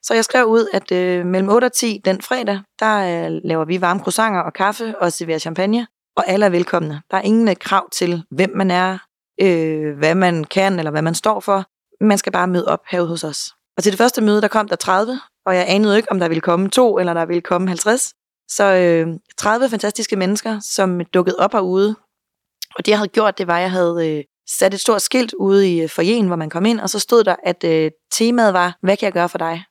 Så 0.02 0.14
jeg 0.14 0.24
skrev 0.24 0.44
ud, 0.46 0.66
at 0.72 0.92
øh, 0.92 1.26
mellem 1.26 1.48
8 1.48 1.64
og 1.64 1.72
10 1.72 2.00
den 2.04 2.22
fredag, 2.22 2.60
der 2.80 3.26
øh, 3.26 3.40
laver 3.44 3.64
vi 3.64 3.80
varme 3.80 4.00
croissanter 4.00 4.40
og 4.40 4.52
kaffe 4.52 4.98
og 4.98 5.12
serverer 5.12 5.38
champagne 5.38 5.86
og 6.18 6.28
alle 6.28 6.46
er 6.46 6.50
velkomne. 6.50 7.02
Der 7.11 7.16
er 7.16 7.22
ingen 7.22 7.57
krav 7.57 7.90
til, 7.90 8.24
hvem 8.31 8.50
man 8.54 8.70
er, 8.70 8.98
øh, 9.40 9.98
hvad 9.98 10.14
man 10.14 10.44
kan, 10.44 10.78
eller 10.78 10.90
hvad 10.90 11.02
man 11.02 11.14
står 11.14 11.40
for. 11.40 11.64
Man 12.04 12.18
skal 12.18 12.33
bare 12.33 12.48
møde 12.48 12.68
op 12.68 12.81
herude 12.90 13.09
hos 13.09 13.24
os. 13.24 13.54
Og 13.76 13.83
til 13.83 13.92
det 13.92 13.98
første 13.98 14.20
møde, 14.20 14.42
der 14.42 14.48
kom 14.48 14.68
der 14.68 14.76
30, 14.76 15.20
og 15.46 15.57
jeg 15.57 15.64
anede 15.68 15.96
ikke, 15.96 16.11
om 16.11 16.18
der 16.20 16.28
ville 16.28 16.40
komme 16.40 16.68
to, 16.68 16.98
eller 16.98 17.14
der 17.14 17.26
ville 17.26 17.40
komme 17.40 17.68
50. 17.68 18.14
Så 18.50 18.64
øh, 18.64 19.14
30 19.38 19.68
fantastiske 19.68 20.16
mennesker, 20.16 20.61
som 20.61 21.00
dukkede 21.04 21.37
op 21.38 21.52
herude. 21.52 21.96
Og 22.76 22.87
det, 22.87 22.88
jeg 22.88 22.98
havde 22.98 23.09
gjort, 23.09 23.38
det 23.38 23.46
var, 23.46 23.57
at 23.57 23.62
jeg 23.62 23.70
havde 23.70 24.18
øh, 24.18 24.24
sat 24.59 24.74
et 24.74 24.81
stort 24.81 25.02
skilt 25.02 25.35
ude 25.35 25.74
i 25.74 25.83
øh, 25.83 25.88
forjen, 25.88 26.26
hvor 26.26 26.37
man 26.37 26.50
kom 26.50 26.66
ind, 26.66 26.81
og 26.81 26.90
så 26.90 26.98
stod 26.98 27.24
der, 27.24 27.37
at 27.42 27.64
øh, 27.64 27.90
temaet 28.12 28.54
var, 28.54 28.78
hvad 28.83 28.96
kan 28.96 29.07
jeg 29.07 29.12
gøre 29.12 29.28
for 29.28 29.38
dig? 29.38 29.64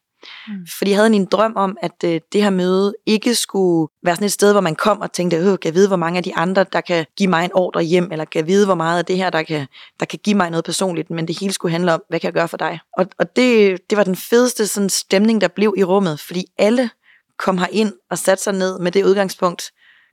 Mm. 0.48 0.54
Fordi 0.78 0.92
jeg 0.92 0.98
havde 0.98 1.16
en 1.16 1.26
drøm 1.26 1.54
om, 1.56 1.78
at 1.82 2.04
øh, 2.06 2.22
det 2.34 2.44
her 2.44 2.50
møde 2.50 2.96
ikke 3.06 3.36
skulle 3.36 3.92
være 4.04 4.16
sådan 4.16 4.26
et 4.26 4.32
sted, 4.32 4.52
hvor 4.52 4.62
man 4.62 4.76
kom 4.76 5.02
og 5.02 5.12
tænkte, 5.12 5.38
øh, 5.38 5.44
kan 5.44 5.60
jeg 5.66 5.74
vide, 5.74 5.88
hvor 5.88 5.98
mange 5.98 6.18
af 6.18 6.24
de 6.24 6.36
andre, 6.36 6.66
der 6.74 6.82
kan 6.82 7.06
give 7.18 7.30
mig 7.30 7.46
en 7.46 7.52
ordre 7.54 7.82
hjem, 7.82 8.12
eller 8.12 8.26
kan 8.26 8.40
jeg 8.40 8.48
vide, 8.48 8.66
hvor 8.66 8.76
meget 8.76 9.00
af 9.00 9.06
det 9.06 9.18
her, 9.18 9.30
der 9.30 9.44
kan, 9.44 9.68
der 10.00 10.06
kan 10.06 10.20
give 10.24 10.38
mig 10.38 10.50
noget 10.50 10.66
personligt, 10.66 11.10
men 11.10 11.28
det 11.28 11.40
hele 11.40 11.54
skulle 11.54 11.72
handle 11.72 11.94
om, 11.94 12.02
hvad 12.10 12.20
kan 12.20 12.28
jeg 12.28 12.34
gøre 12.34 12.48
for 12.48 12.58
dig? 12.58 12.80
Og, 12.98 13.06
og 13.20 13.36
det, 13.36 13.80
det 13.90 13.98
var 13.98 14.04
den 14.04 14.16
fedeste 14.16 14.68
sådan, 14.68 14.90
stemning, 14.90 15.42
der 15.42 15.48
blev 15.48 15.74
i 15.78 15.84
rummet, 15.84 16.20
fordi 16.20 16.46
alle 16.58 16.90
kom 17.38 17.58
her 17.58 17.68
ind 17.72 17.94
og 18.10 18.18
satte 18.18 18.44
sig 18.44 18.54
ned 18.54 18.80
med 18.80 18.92
det 18.92 19.04
udgangspunkt, 19.04 19.72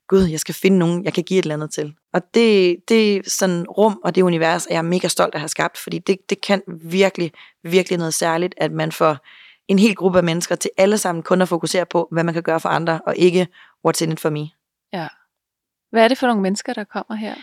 gud, 0.09 0.25
jeg 0.25 0.41
skal 0.41 0.55
finde 0.55 0.79
nogen, 0.79 1.05
jeg 1.05 1.13
kan 1.13 1.25
give 1.25 1.39
et 1.39 1.43
eller 1.43 1.55
andet 1.55 1.71
til. 1.71 1.95
Og 2.13 2.23
det, 2.35 2.77
det 2.89 3.17
er 3.17 3.21
sådan 3.27 3.67
rum 3.69 4.01
og 4.05 4.15
det 4.15 4.23
univers, 4.23 4.67
er 4.67 4.75
jeg 4.75 4.85
mega 4.85 5.09
stolt 5.09 5.35
af 5.35 5.37
at 5.37 5.41
have 5.41 5.49
skabt, 5.49 5.79
fordi 5.79 5.99
det, 5.99 6.31
det 6.31 6.41
kan 6.41 6.63
virkelig, 6.83 7.33
virkelig 7.63 7.99
noget 7.99 8.15
særligt, 8.15 8.55
at 8.57 8.73
man 8.73 8.93
får 8.93 9.19
en 9.69 9.79
hel 9.79 9.95
gruppe 9.95 10.19
af 10.19 10.25
mennesker 10.25 10.55
til 10.55 10.71
alle 10.77 10.99
sammen 10.99 11.23
kun 11.23 11.43
at 11.43 11.49
fokusere 11.49 11.87
på, 11.87 12.09
hvad 12.13 12.25
man 12.25 12.35
kan 12.35 12.43
gøre 12.43 12.61
for 12.61 12.69
andre, 12.69 13.01
og 13.07 13.17
ikke 13.17 13.49
what's 13.89 14.05
in 14.05 14.13
it 14.13 14.21
for 14.21 14.31
me. 14.31 14.49
Ja. 14.93 15.09
Hvad 15.91 16.05
er 16.05 16.09
det 16.09 16.19
for 16.19 16.27
nogle 16.27 16.43
mennesker, 16.43 16.73
der 16.73 16.85
kommer 16.85 17.15
her? 17.15 17.35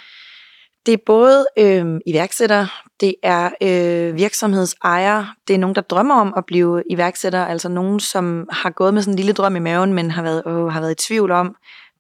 Det 0.86 0.93
er 0.93 0.97
både 1.05 1.45
øh, 1.57 1.99
iværksættere, 2.05 2.67
det 2.99 3.15
er 3.23 3.49
øh, 3.62 4.15
virksomhedsejere, 4.15 5.27
det 5.47 5.53
er 5.53 5.57
nogen, 5.57 5.75
der 5.75 5.81
drømmer 5.81 6.15
om 6.15 6.34
at 6.38 6.45
blive 6.45 6.84
iværksættere, 6.89 7.49
altså 7.49 7.69
nogen, 7.69 7.99
som 7.99 8.47
har 8.51 8.69
gået 8.69 8.93
med 8.93 9.01
sådan 9.01 9.13
en 9.13 9.17
lille 9.17 9.34
drøm 9.34 9.55
i 9.55 9.60
maven, 9.60 9.93
men 9.93 10.12
har 10.12 10.23
været, 10.23 10.43
øh, 10.47 10.65
har 10.65 10.79
været 10.79 10.91
i 10.91 11.07
tvivl 11.07 11.31
om, 11.31 11.55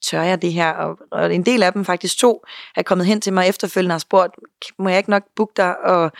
tør 0.05 0.21
jeg 0.21 0.41
det 0.41 0.53
her? 0.53 0.71
Og, 0.71 0.97
og 1.11 1.35
en 1.35 1.45
del 1.45 1.63
af 1.63 1.73
dem, 1.73 1.85
faktisk 1.85 2.19
to, 2.19 2.45
er 2.75 2.81
kommet 2.81 3.07
hen 3.07 3.21
til 3.21 3.33
mig 3.33 3.47
efterfølgende 3.47 3.93
og 3.93 3.95
har 3.95 3.99
spurgt, 3.99 4.35
må 4.79 4.89
jeg 4.89 4.97
ikke 4.97 5.09
nok 5.09 5.23
booke 5.35 5.53
dig, 5.57 5.85
og 5.85 6.11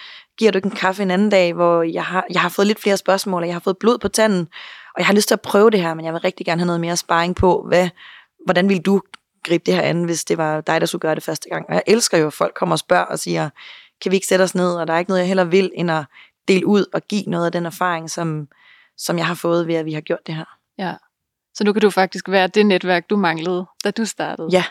giver 0.41 0.51
du 0.51 0.57
ikke 0.57 0.65
en 0.65 0.75
kaffe 0.75 1.03
en 1.03 1.11
anden 1.11 1.29
dag, 1.29 1.53
hvor 1.53 1.83
jeg 1.83 2.05
har, 2.05 2.25
jeg 2.33 2.41
har 2.41 2.49
fået 2.49 2.67
lidt 2.67 2.79
flere 2.79 2.97
spørgsmål, 2.97 3.41
og 3.41 3.47
jeg 3.47 3.55
har 3.55 3.59
fået 3.59 3.77
blod 3.77 3.97
på 3.97 4.07
tanden, 4.07 4.47
og 4.93 4.97
jeg 4.97 5.05
har 5.05 5.13
lyst 5.13 5.27
til 5.27 5.35
at 5.35 5.41
prøve 5.41 5.69
det 5.69 5.81
her, 5.81 5.93
men 5.93 6.05
jeg 6.05 6.13
vil 6.13 6.21
rigtig 6.21 6.45
gerne 6.45 6.61
have 6.61 6.65
noget 6.65 6.81
mere 6.81 6.97
sparring 6.97 7.35
på, 7.35 7.65
hvad, 7.67 7.89
hvordan 8.45 8.69
vil 8.69 8.81
du 8.81 9.01
gribe 9.43 9.63
det 9.65 9.73
her 9.73 9.81
an, 9.81 10.03
hvis 10.03 10.25
det 10.25 10.37
var 10.37 10.61
dig, 10.61 10.81
der 10.81 10.87
skulle 10.87 10.99
gøre 10.99 11.15
det 11.15 11.23
første 11.23 11.49
gang. 11.49 11.65
Og 11.69 11.73
jeg 11.73 11.83
elsker 11.87 12.17
jo, 12.17 12.27
at 12.27 12.33
folk 12.33 12.53
kommer 12.53 12.75
og 12.75 12.79
spørger 12.79 13.05
og 13.05 13.19
siger, 13.19 13.49
kan 14.01 14.11
vi 14.11 14.15
ikke 14.15 14.27
sætte 14.27 14.43
os 14.43 14.55
ned, 14.55 14.73
og 14.75 14.87
der 14.87 14.93
er 14.93 14.99
ikke 14.99 15.09
noget, 15.09 15.19
jeg 15.19 15.27
heller 15.27 15.43
vil, 15.43 15.71
end 15.75 15.91
at 15.91 16.05
dele 16.47 16.65
ud 16.65 16.85
og 16.93 17.01
give 17.01 17.23
noget 17.27 17.45
af 17.45 17.51
den 17.51 17.65
erfaring, 17.65 18.09
som, 18.09 18.47
som 18.97 19.17
jeg 19.17 19.27
har 19.27 19.35
fået 19.35 19.67
ved, 19.67 19.75
at 19.75 19.85
vi 19.85 19.93
har 19.93 20.01
gjort 20.01 20.27
det 20.27 20.35
her. 20.35 20.57
Ja. 20.77 20.93
Så 21.53 21.63
nu 21.63 21.73
kan 21.73 21.81
du 21.81 21.89
faktisk 21.89 22.29
være 22.29 22.47
det 22.47 22.65
netværk, 22.65 23.09
du 23.09 23.17
manglede, 23.17 23.65
da 23.83 23.91
du 23.91 24.05
startede. 24.05 24.49
Ja. 24.51 24.63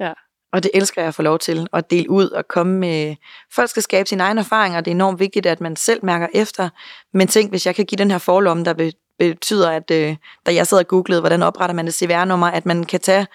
ja. 0.00 0.12
Og 0.54 0.62
det 0.62 0.70
elsker 0.74 1.02
jeg 1.02 1.08
at 1.08 1.14
få 1.14 1.22
lov 1.22 1.38
til 1.38 1.66
at 1.72 1.90
dele 1.90 2.10
ud 2.10 2.30
og 2.30 2.48
komme 2.48 2.78
med. 2.78 3.16
Folk 3.54 3.70
skal 3.70 3.82
skabe 3.82 4.08
sine 4.08 4.22
egne 4.22 4.40
erfaringer, 4.40 4.80
det 4.80 4.90
er 4.90 4.94
enormt 4.94 5.20
vigtigt, 5.20 5.46
at 5.46 5.60
man 5.60 5.76
selv 5.76 6.04
mærker 6.04 6.26
efter. 6.34 6.68
Men 7.12 7.28
tænk, 7.28 7.50
hvis 7.50 7.66
jeg 7.66 7.74
kan 7.74 7.84
give 7.84 7.96
den 7.96 8.10
her 8.10 8.18
forlomme, 8.18 8.64
der 8.64 8.92
betyder, 9.18 9.70
at 9.70 9.90
øh, 9.90 10.16
da 10.46 10.54
jeg 10.54 10.66
sad 10.66 10.78
og 10.78 10.88
googlede, 10.88 11.20
hvordan 11.20 11.42
opretter 11.42 11.74
man 11.74 11.88
et 11.88 11.94
CVR-nummer, 11.94 12.46
at 12.46 12.66
man 12.66 12.84
kan 12.84 13.00
tage, 13.00 13.26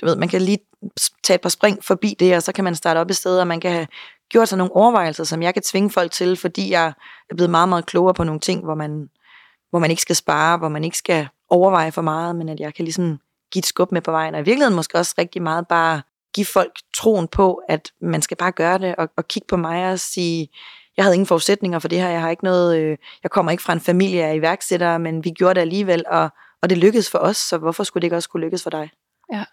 du 0.00 0.06
ved, 0.06 0.16
man 0.16 0.28
kan 0.28 0.42
lige 0.42 0.58
tage 1.24 1.34
et 1.34 1.40
par 1.40 1.48
spring 1.48 1.84
forbi 1.84 2.16
det, 2.20 2.36
og 2.36 2.42
så 2.42 2.52
kan 2.52 2.64
man 2.64 2.74
starte 2.74 2.98
op 2.98 3.10
i 3.10 3.14
stedet, 3.14 3.40
og 3.40 3.46
man 3.46 3.60
kan 3.60 3.70
have 3.70 3.86
gjort 4.30 4.48
sig 4.48 4.58
nogle 4.58 4.76
overvejelser, 4.76 5.24
som 5.24 5.42
jeg 5.42 5.54
kan 5.54 5.62
tvinge 5.62 5.90
folk 5.90 6.12
til, 6.12 6.36
fordi 6.36 6.70
jeg 6.70 6.92
er 7.30 7.34
blevet 7.34 7.50
meget, 7.50 7.68
meget 7.68 7.86
klogere 7.86 8.14
på 8.14 8.24
nogle 8.24 8.40
ting, 8.40 8.64
hvor 8.64 8.74
man, 8.74 9.08
hvor 9.70 9.78
man 9.78 9.90
ikke 9.90 10.02
skal 10.02 10.16
spare, 10.16 10.58
hvor 10.58 10.68
man 10.68 10.84
ikke 10.84 10.98
skal 10.98 11.28
overveje 11.50 11.92
for 11.92 12.02
meget, 12.02 12.36
men 12.36 12.48
at 12.48 12.60
jeg 12.60 12.74
kan 12.74 12.84
ligesom 12.84 13.18
give 13.52 13.60
et 13.60 13.66
skub 13.66 13.92
med 13.92 14.00
på 14.00 14.10
vejen. 14.10 14.34
Og 14.34 14.40
i 14.40 14.44
virkeligheden 14.44 14.76
måske 14.76 14.98
også 14.98 15.14
rigtig 15.18 15.42
meget 15.42 15.68
bare 15.68 16.02
give 16.34 16.46
folk 16.46 16.72
troen 16.96 17.28
på, 17.28 17.60
at 17.68 17.92
man 18.00 18.22
skal 18.22 18.36
bare 18.36 18.52
gøre 18.52 18.78
det, 18.78 18.96
og, 18.96 19.08
og 19.16 19.28
kigge 19.28 19.46
på 19.46 19.56
mig 19.56 19.92
og 19.92 19.98
sige, 19.98 20.48
jeg 20.96 21.04
havde 21.04 21.14
ingen 21.14 21.26
forudsætninger 21.26 21.78
for 21.78 21.88
det 21.88 22.00
her, 22.00 22.08
jeg 22.08 22.20
har 22.20 22.30
ikke 22.30 22.44
noget, 22.44 22.78
øh, 22.78 22.98
jeg 23.22 23.30
kommer 23.30 23.52
ikke 23.52 23.62
fra 23.62 23.72
en 23.72 23.80
familie 23.80 24.24
af 24.24 24.34
iværksættere, 24.34 24.98
men 24.98 25.24
vi 25.24 25.30
gjorde 25.30 25.54
det 25.54 25.60
alligevel, 25.60 26.04
og, 26.06 26.28
og 26.62 26.70
det 26.70 26.78
lykkedes 26.78 27.10
for 27.10 27.18
os, 27.18 27.36
så 27.36 27.58
hvorfor 27.58 27.84
skulle 27.84 28.02
det 28.02 28.06
ikke 28.06 28.16
også 28.16 28.28
kunne 28.28 28.44
lykkes 28.44 28.62
for 28.62 28.70
dig? 28.70 28.90
Ja. 29.32 29.44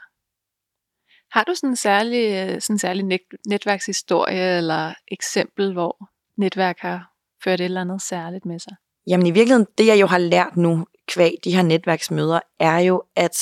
Har 1.31 1.43
du 1.43 1.55
sådan 1.55 1.69
en 1.69 1.75
særlig, 1.75 2.25
øh, 2.25 2.61
sådan 2.61 2.73
en 2.73 2.79
særlig 2.79 3.03
net- 3.03 3.37
netværkshistorie 3.47 4.57
eller 4.57 4.93
eksempel, 5.07 5.73
hvor 5.73 6.09
netværk 6.37 6.79
har 6.79 7.11
ført 7.43 7.61
et 7.61 7.65
eller 7.65 7.81
andet 7.81 8.01
særligt 8.01 8.45
med 8.45 8.59
sig? 8.59 8.75
Jamen 9.07 9.27
i 9.27 9.31
virkeligheden, 9.31 9.67
det 9.77 9.87
jeg 9.87 10.01
jo 10.01 10.07
har 10.07 10.17
lært 10.17 10.57
nu 10.57 10.85
kvæg 11.07 11.35
de 11.43 11.55
her 11.55 11.61
netværksmøder, 11.61 12.39
er 12.59 12.79
jo, 12.79 13.03
at 13.15 13.37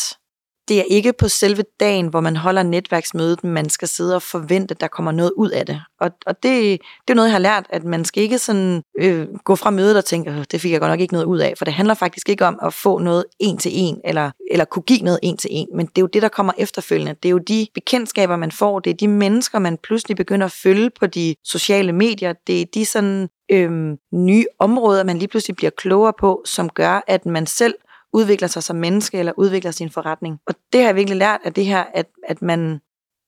det 0.67 0.79
er 0.79 0.83
ikke 0.83 1.13
på 1.13 1.27
selve 1.27 1.63
dagen, 1.79 2.07
hvor 2.07 2.19
man 2.19 2.35
holder 2.35 2.63
netværksmødet, 2.63 3.43
man 3.43 3.69
skal 3.69 3.87
sidde 3.87 4.15
og 4.15 4.21
forvente, 4.21 4.71
at 4.71 4.81
der 4.81 4.87
kommer 4.87 5.11
noget 5.11 5.31
ud 5.37 5.49
af 5.49 5.65
det. 5.65 5.81
Og, 5.99 6.11
og 6.25 6.43
det, 6.43 6.81
det 7.07 7.09
er 7.09 7.13
noget, 7.13 7.27
jeg 7.27 7.33
har 7.33 7.39
lært, 7.39 7.65
at 7.69 7.83
man 7.83 8.05
skal 8.05 8.23
ikke 8.23 8.39
sådan 8.39 8.83
øh, 8.99 9.27
gå 9.43 9.55
fra 9.55 9.69
mødet 9.69 9.97
og 9.97 10.05
tænke, 10.05 10.45
det 10.51 10.61
fik 10.61 10.71
jeg 10.71 10.79
godt 10.79 10.91
nok 10.91 10.99
ikke 10.99 11.13
noget 11.13 11.25
ud 11.25 11.39
af, 11.39 11.53
for 11.57 11.65
det 11.65 11.73
handler 11.73 11.93
faktisk 11.93 12.29
ikke 12.29 12.45
om 12.45 12.59
at 12.63 12.73
få 12.73 12.99
noget 12.99 13.25
en 13.39 13.57
til 13.57 13.71
en, 13.75 14.01
eller, 14.05 14.31
eller 14.51 14.65
kunne 14.65 14.83
give 14.83 14.99
noget 14.99 15.19
en 15.23 15.37
til 15.37 15.49
en, 15.53 15.67
men 15.75 15.85
det 15.85 15.97
er 15.97 16.01
jo 16.01 16.07
det, 16.07 16.21
der 16.21 16.27
kommer 16.27 16.53
efterfølgende. 16.57 17.15
Det 17.23 17.29
er 17.29 17.31
jo 17.31 17.37
de 17.37 17.67
bekendtskaber, 17.73 18.35
man 18.35 18.51
får, 18.51 18.79
det 18.79 18.89
er 18.89 18.93
de 18.93 19.07
mennesker, 19.07 19.59
man 19.59 19.77
pludselig 19.83 20.17
begynder 20.17 20.45
at 20.45 20.51
følge 20.51 20.89
på 20.99 21.07
de 21.07 21.35
sociale 21.43 21.93
medier, 21.93 22.33
det 22.47 22.61
er 22.61 22.65
de 22.73 22.85
sådan 22.85 23.29
øhm, 23.51 23.97
nye 24.13 24.45
områder, 24.59 25.03
man 25.03 25.17
lige 25.17 25.27
pludselig 25.27 25.55
bliver 25.55 25.71
klogere 25.77 26.13
på, 26.19 26.41
som 26.45 26.69
gør, 26.69 27.03
at 27.07 27.25
man 27.25 27.45
selv 27.45 27.75
udvikler 28.13 28.47
sig 28.47 28.63
som 28.63 28.75
menneske, 28.75 29.19
eller 29.19 29.33
udvikler 29.37 29.71
sin 29.71 29.89
forretning. 29.89 30.39
Og 30.47 30.55
det 30.73 30.81
har 30.81 30.87
jeg 30.87 30.95
virkelig 30.95 31.17
lært 31.17 31.39
af 31.43 31.53
det 31.53 31.65
her, 31.65 31.83
at, 31.93 32.09
at 32.27 32.41
man, 32.41 32.81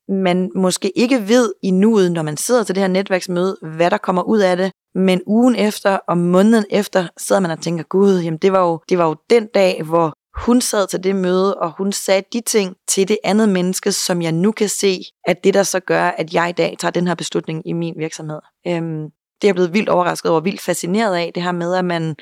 man 0.09 0.51
måske 0.55 0.97
ikke 0.97 1.27
ved 1.27 1.53
i 1.63 1.71
nuet, 1.71 2.11
når 2.11 2.21
man 2.21 2.37
sidder 2.37 2.63
til 2.63 2.75
det 2.75 2.81
her 2.81 2.87
netværksmøde, 2.87 3.57
hvad 3.61 3.91
der 3.91 3.97
kommer 3.97 4.21
ud 4.21 4.39
af 4.39 4.57
det, 4.57 4.71
men 4.95 5.21
ugen 5.25 5.55
efter 5.55 5.99
og 6.07 6.17
måneden 6.17 6.65
efter 6.69 7.07
sidder 7.17 7.41
man 7.41 7.51
og 7.51 7.61
tænker, 7.61 7.83
gud, 7.83 8.19
jamen 8.19 8.37
det 8.37 8.51
var 8.51 8.67
jo, 8.67 8.79
det 8.89 8.97
var 8.97 9.07
jo 9.07 9.15
den 9.29 9.47
dag, 9.53 9.83
hvor 9.83 10.13
hun 10.35 10.61
sad 10.61 10.87
til 10.87 11.03
det 11.03 11.15
møde, 11.15 11.55
og 11.55 11.73
hun 11.77 11.91
sagde 11.91 12.23
de 12.33 12.41
ting 12.41 12.75
til 12.87 13.07
det 13.07 13.17
andet 13.23 13.49
menneske, 13.49 13.91
som 13.91 14.21
jeg 14.21 14.31
nu 14.31 14.51
kan 14.51 14.69
se, 14.69 14.99
at 15.25 15.43
det 15.43 15.53
der 15.53 15.63
så 15.63 15.79
gør, 15.79 16.03
at 16.03 16.33
jeg 16.33 16.49
i 16.49 16.51
dag 16.51 16.75
tager 16.79 16.91
den 16.91 17.07
her 17.07 17.15
beslutning 17.15 17.67
i 17.67 17.73
min 17.73 17.93
virksomhed. 17.97 18.39
Øhm, 18.67 19.03
det 19.41 19.43
er 19.43 19.47
jeg 19.47 19.55
blevet 19.55 19.73
vildt 19.73 19.89
overrasket 19.89 20.31
over, 20.31 20.41
vildt 20.41 20.61
fascineret 20.61 21.15
af, 21.15 21.31
det 21.35 21.43
her 21.43 21.51
med, 21.51 21.75
at 21.75 21.85
man 21.85 22.15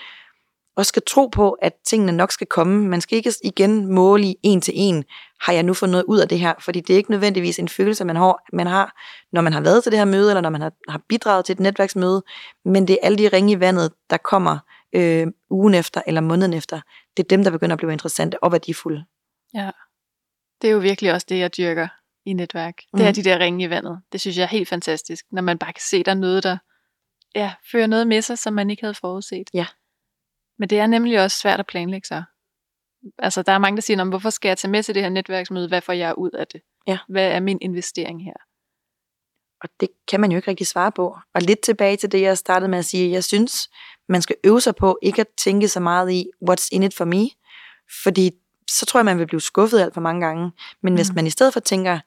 og 0.75 0.85
skal 0.85 1.01
tro 1.07 1.27
på, 1.27 1.51
at 1.51 1.73
tingene 1.85 2.11
nok 2.11 2.31
skal 2.31 2.47
komme. 2.47 2.87
Man 2.87 3.01
skal 3.01 3.15
ikke 3.15 3.33
igen 3.43 3.93
måle 3.93 4.23
i 4.23 4.35
en 4.43 4.61
til 4.61 4.73
en, 4.77 5.03
har 5.41 5.53
jeg 5.53 5.63
nu 5.63 5.73
fået 5.73 5.89
noget 5.89 6.03
ud 6.03 6.19
af 6.19 6.29
det 6.29 6.39
her? 6.39 6.53
Fordi 6.59 6.79
det 6.79 6.93
er 6.93 6.97
ikke 6.97 7.11
nødvendigvis 7.11 7.59
en 7.59 7.69
følelse, 7.69 8.05
man 8.05 8.15
har, 8.15 8.43
man 8.53 8.67
har 8.67 9.01
når 9.31 9.41
man 9.41 9.53
har 9.53 9.61
været 9.61 9.83
til 9.83 9.91
det 9.91 9.99
her 9.99 10.05
møde, 10.05 10.31
eller 10.31 10.41
når 10.41 10.49
man 10.49 10.61
har, 10.61 10.71
har 10.89 11.01
bidraget 11.09 11.45
til 11.45 11.53
et 11.53 11.59
netværksmøde, 11.59 12.23
men 12.65 12.87
det 12.87 12.93
er 12.93 13.05
alle 13.05 13.17
de 13.17 13.27
ringe 13.27 13.53
i 13.53 13.59
vandet, 13.59 13.91
der 14.09 14.17
kommer 14.17 14.57
øh, 14.93 15.27
ugen 15.49 15.73
efter 15.73 16.01
eller 16.07 16.21
måneden 16.21 16.53
efter. 16.53 16.81
Det 17.17 17.23
er 17.23 17.27
dem, 17.27 17.43
der 17.43 17.51
begynder 17.51 17.73
at 17.73 17.77
blive 17.79 17.91
interessante 17.91 18.43
og 18.43 18.51
værdifulde. 18.51 19.05
Ja, 19.53 19.71
det 20.61 20.67
er 20.67 20.71
jo 20.71 20.79
virkelig 20.79 21.13
også 21.13 21.25
det, 21.29 21.39
jeg 21.39 21.57
dyrker 21.57 21.87
i 22.25 22.33
netværk. 22.33 22.77
Det 22.77 22.85
mm. 22.93 23.01
er 23.01 23.05
mhm. 23.05 23.13
de 23.13 23.23
der 23.23 23.39
ringe 23.39 23.65
i 23.65 23.69
vandet. 23.69 24.01
Det 24.11 24.21
synes 24.21 24.37
jeg 24.37 24.43
er 24.43 24.47
helt 24.47 24.69
fantastisk, 24.69 25.25
når 25.31 25.41
man 25.41 25.57
bare 25.57 25.73
kan 25.73 25.81
se, 25.81 26.03
der 26.03 26.11
er 26.11 26.15
noget, 26.15 26.43
der 26.43 26.57
ja, 27.35 27.53
fører 27.71 27.87
noget 27.87 28.07
med 28.07 28.21
sig, 28.21 28.37
som 28.37 28.53
man 28.53 28.69
ikke 28.69 28.83
havde 28.83 28.93
forudset. 28.93 29.49
Ja. 29.53 29.65
Men 30.59 30.69
det 30.69 30.79
er 30.79 30.87
nemlig 30.87 31.21
også 31.23 31.37
svært 31.37 31.59
at 31.59 31.67
planlægge 31.67 32.07
sig. 32.07 32.23
Altså, 33.19 33.41
der 33.41 33.51
er 33.51 33.57
mange, 33.57 33.75
der 33.77 33.81
siger, 33.81 33.97
"Nå, 33.97 34.03
men 34.03 34.09
hvorfor 34.09 34.29
skal 34.29 34.49
jeg 34.49 34.57
tage 34.57 34.71
med 34.71 34.83
til 34.83 34.95
det 34.95 35.03
her 35.03 35.09
netværksmøde? 35.09 35.67
Hvad 35.67 35.81
får 35.81 35.93
jeg 35.93 36.17
ud 36.17 36.29
af 36.31 36.47
det? 36.47 36.61
Ja. 36.87 36.97
Hvad 37.09 37.31
er 37.31 37.39
min 37.39 37.57
investering 37.61 38.23
her? 38.25 38.33
Og 39.61 39.69
det 39.79 39.89
kan 40.07 40.19
man 40.19 40.31
jo 40.31 40.35
ikke 40.35 40.47
rigtig 40.47 40.67
svare 40.67 40.91
på. 40.91 41.17
Og 41.35 41.41
lidt 41.41 41.59
tilbage 41.61 41.97
til 41.97 42.11
det, 42.11 42.21
jeg 42.21 42.37
startede 42.37 42.69
med 42.69 42.79
at 42.79 42.85
sige, 42.85 43.11
jeg 43.11 43.23
synes, 43.23 43.69
man 44.09 44.21
skal 44.21 44.35
øve 44.43 44.61
sig 44.61 44.75
på 44.75 44.99
ikke 45.01 45.21
at 45.21 45.27
tænke 45.37 45.67
så 45.67 45.79
meget 45.79 46.11
i, 46.11 46.25
what's 46.49 46.67
in 46.71 46.83
it 46.83 46.93
for 46.93 47.05
me? 47.05 47.29
Fordi 48.03 48.31
så 48.69 48.85
tror 48.85 48.99
jeg, 48.99 49.05
man 49.05 49.19
vil 49.19 49.27
blive 49.27 49.41
skuffet 49.41 49.79
alt 49.79 49.93
for 49.93 50.01
mange 50.01 50.25
gange. 50.25 50.51
Men 50.81 50.95
hvis 50.95 51.09
Mm. 51.09 51.15
man 51.15 51.27
i 51.27 51.29
stedet 51.29 51.53
for 51.53 51.59
tænker, 51.59 51.99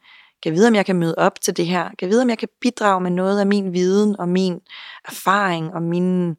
kan 0.42 0.52
vide, 0.52 0.68
om 0.68 0.74
jeg 0.74 0.86
kan 0.86 0.96
møde 0.96 1.14
op 1.18 1.40
til 1.40 1.56
det 1.56 1.66
her? 1.66 1.90
Kan 1.98 2.08
vide, 2.08 2.22
om 2.22 2.28
jeg 2.28 2.38
kan 2.38 2.48
bidrage 2.60 3.00
med 3.00 3.10
noget 3.10 3.40
af 3.40 3.46
min 3.46 3.72
viden 3.72 4.20
og 4.20 4.28
min 4.28 4.60
erfaring 5.04 5.74
og 5.74 5.82
mine 5.82 6.36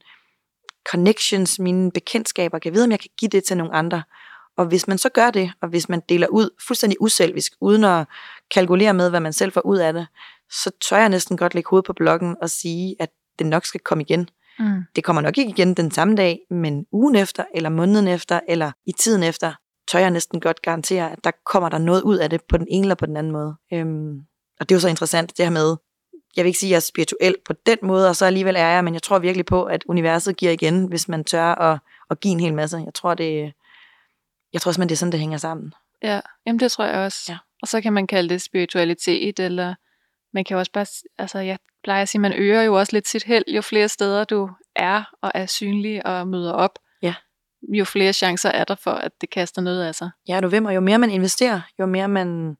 connections, 0.91 1.59
mine 1.59 1.91
bekendtskaber? 1.91 2.59
Kan 2.59 2.73
vide, 2.73 2.83
om 2.83 2.91
jeg 2.91 2.99
kan 2.99 3.09
give 3.17 3.29
det 3.29 3.43
til 3.43 3.57
nogle 3.57 3.73
andre? 3.73 4.03
Og 4.57 4.65
hvis 4.65 4.87
man 4.87 4.97
så 4.97 5.09
gør 5.09 5.31
det, 5.31 5.51
og 5.61 5.69
hvis 5.69 5.89
man 5.89 6.01
deler 6.09 6.27
ud 6.27 6.49
fuldstændig 6.67 7.01
uselvisk, 7.01 7.53
uden 7.61 7.83
at 7.83 8.07
kalkulere 8.53 8.93
med, 8.93 9.09
hvad 9.09 9.19
man 9.19 9.33
selv 9.33 9.51
får 9.51 9.65
ud 9.65 9.77
af 9.77 9.93
det, 9.93 10.07
så 10.51 10.71
tør 10.89 10.97
jeg 10.97 11.09
næsten 11.09 11.37
godt 11.37 11.53
lægge 11.53 11.69
hovedet 11.69 11.85
på 11.85 11.93
blokken 11.93 12.35
og 12.41 12.49
sige, 12.49 12.95
at 12.99 13.09
det 13.39 13.47
nok 13.47 13.65
skal 13.65 13.79
komme 13.79 14.03
igen. 14.03 14.29
Mm. 14.59 14.83
Det 14.95 15.03
kommer 15.03 15.21
nok 15.21 15.37
ikke 15.37 15.49
igen 15.49 15.73
den 15.73 15.91
samme 15.91 16.15
dag, 16.15 16.39
men 16.49 16.85
ugen 16.91 17.15
efter, 17.15 17.43
eller 17.55 17.69
måneden 17.69 18.07
efter, 18.07 18.39
eller 18.47 18.71
i 18.85 18.91
tiden 18.91 19.23
efter, 19.23 19.53
tør 19.91 19.99
jeg 19.99 20.11
næsten 20.11 20.39
godt 20.39 20.61
garantere, 20.61 21.11
at 21.11 21.19
der 21.23 21.31
kommer 21.45 21.69
der 21.69 21.77
noget 21.77 22.01
ud 22.01 22.17
af 22.17 22.29
det 22.29 22.41
på 22.49 22.57
den 22.57 22.67
ene 22.69 22.83
eller 22.83 22.95
på 22.95 23.05
den 23.05 23.17
anden 23.17 23.31
måde. 23.31 23.55
Øhm, 23.73 24.19
og 24.59 24.69
det 24.69 24.75
er 24.75 24.77
jo 24.77 24.81
så 24.81 24.87
interessant, 24.87 25.37
det 25.37 25.45
her 25.45 25.51
med, 25.51 25.75
jeg 26.37 26.43
vil 26.43 26.47
ikke 26.49 26.59
sige, 26.59 26.69
at 26.69 26.71
jeg 26.71 26.75
er 26.77 26.79
spirituel 26.81 27.35
på 27.45 27.53
den 27.53 27.77
måde, 27.81 28.09
og 28.09 28.15
så 28.15 28.25
alligevel 28.25 28.55
er 28.55 28.67
jeg, 28.67 28.83
men 28.83 28.93
jeg 28.93 29.03
tror 29.03 29.19
virkelig 29.19 29.45
på, 29.45 29.63
at 29.63 29.83
universet 29.87 30.37
giver 30.37 30.51
igen, 30.51 30.85
hvis 30.85 31.07
man 31.07 31.23
tør 31.23 31.55
at, 31.55 31.79
at 32.09 32.19
give 32.19 32.31
en 32.31 32.39
hel 32.39 32.53
masse. 32.53 32.77
Jeg 32.77 32.93
tror, 32.93 33.13
det, 33.13 33.53
jeg 34.53 34.61
tror 34.61 34.71
simpelthen, 34.71 34.89
det 34.89 34.95
er 34.95 34.97
sådan, 34.97 35.11
det 35.11 35.19
hænger 35.19 35.37
sammen. 35.37 35.73
Ja, 36.03 36.21
jamen 36.45 36.59
det 36.59 36.71
tror 36.71 36.85
jeg 36.85 36.95
også. 36.95 37.19
Ja. 37.29 37.37
Og 37.61 37.67
så 37.67 37.81
kan 37.81 37.93
man 37.93 38.07
kalde 38.07 38.29
det 38.29 38.41
spiritualitet, 38.41 39.39
eller 39.39 39.75
man 40.33 40.43
kan 40.43 40.57
også 40.57 40.71
bare, 40.71 40.85
altså 41.17 41.39
jeg 41.39 41.59
plejer 41.83 42.01
at 42.01 42.09
sige, 42.09 42.21
man 42.21 42.33
øger 42.33 42.61
jo 42.61 42.73
også 42.79 42.93
lidt 42.93 43.07
sit 43.07 43.23
held, 43.23 43.43
jo 43.47 43.61
flere 43.61 43.89
steder 43.89 44.23
du 44.23 44.49
er 44.75 45.03
og 45.21 45.31
er 45.35 45.45
synlig 45.45 46.05
og 46.05 46.27
møder 46.27 46.53
op, 46.53 46.79
Ja. 47.01 47.13
jo 47.73 47.85
flere 47.85 48.13
chancer 48.13 48.49
er 48.49 48.63
der 48.63 48.75
for, 48.75 48.91
at 48.91 49.11
det 49.21 49.29
kaster 49.29 49.61
noget 49.61 49.83
af 49.83 49.95
sig. 49.95 50.09
Ja, 50.27 50.39
du 50.39 50.49
mig, 50.61 50.75
jo 50.75 50.79
mere 50.79 50.99
man 50.99 51.11
investerer, 51.11 51.61
jo 51.79 51.85
mere 51.85 52.07
man, 52.07 52.57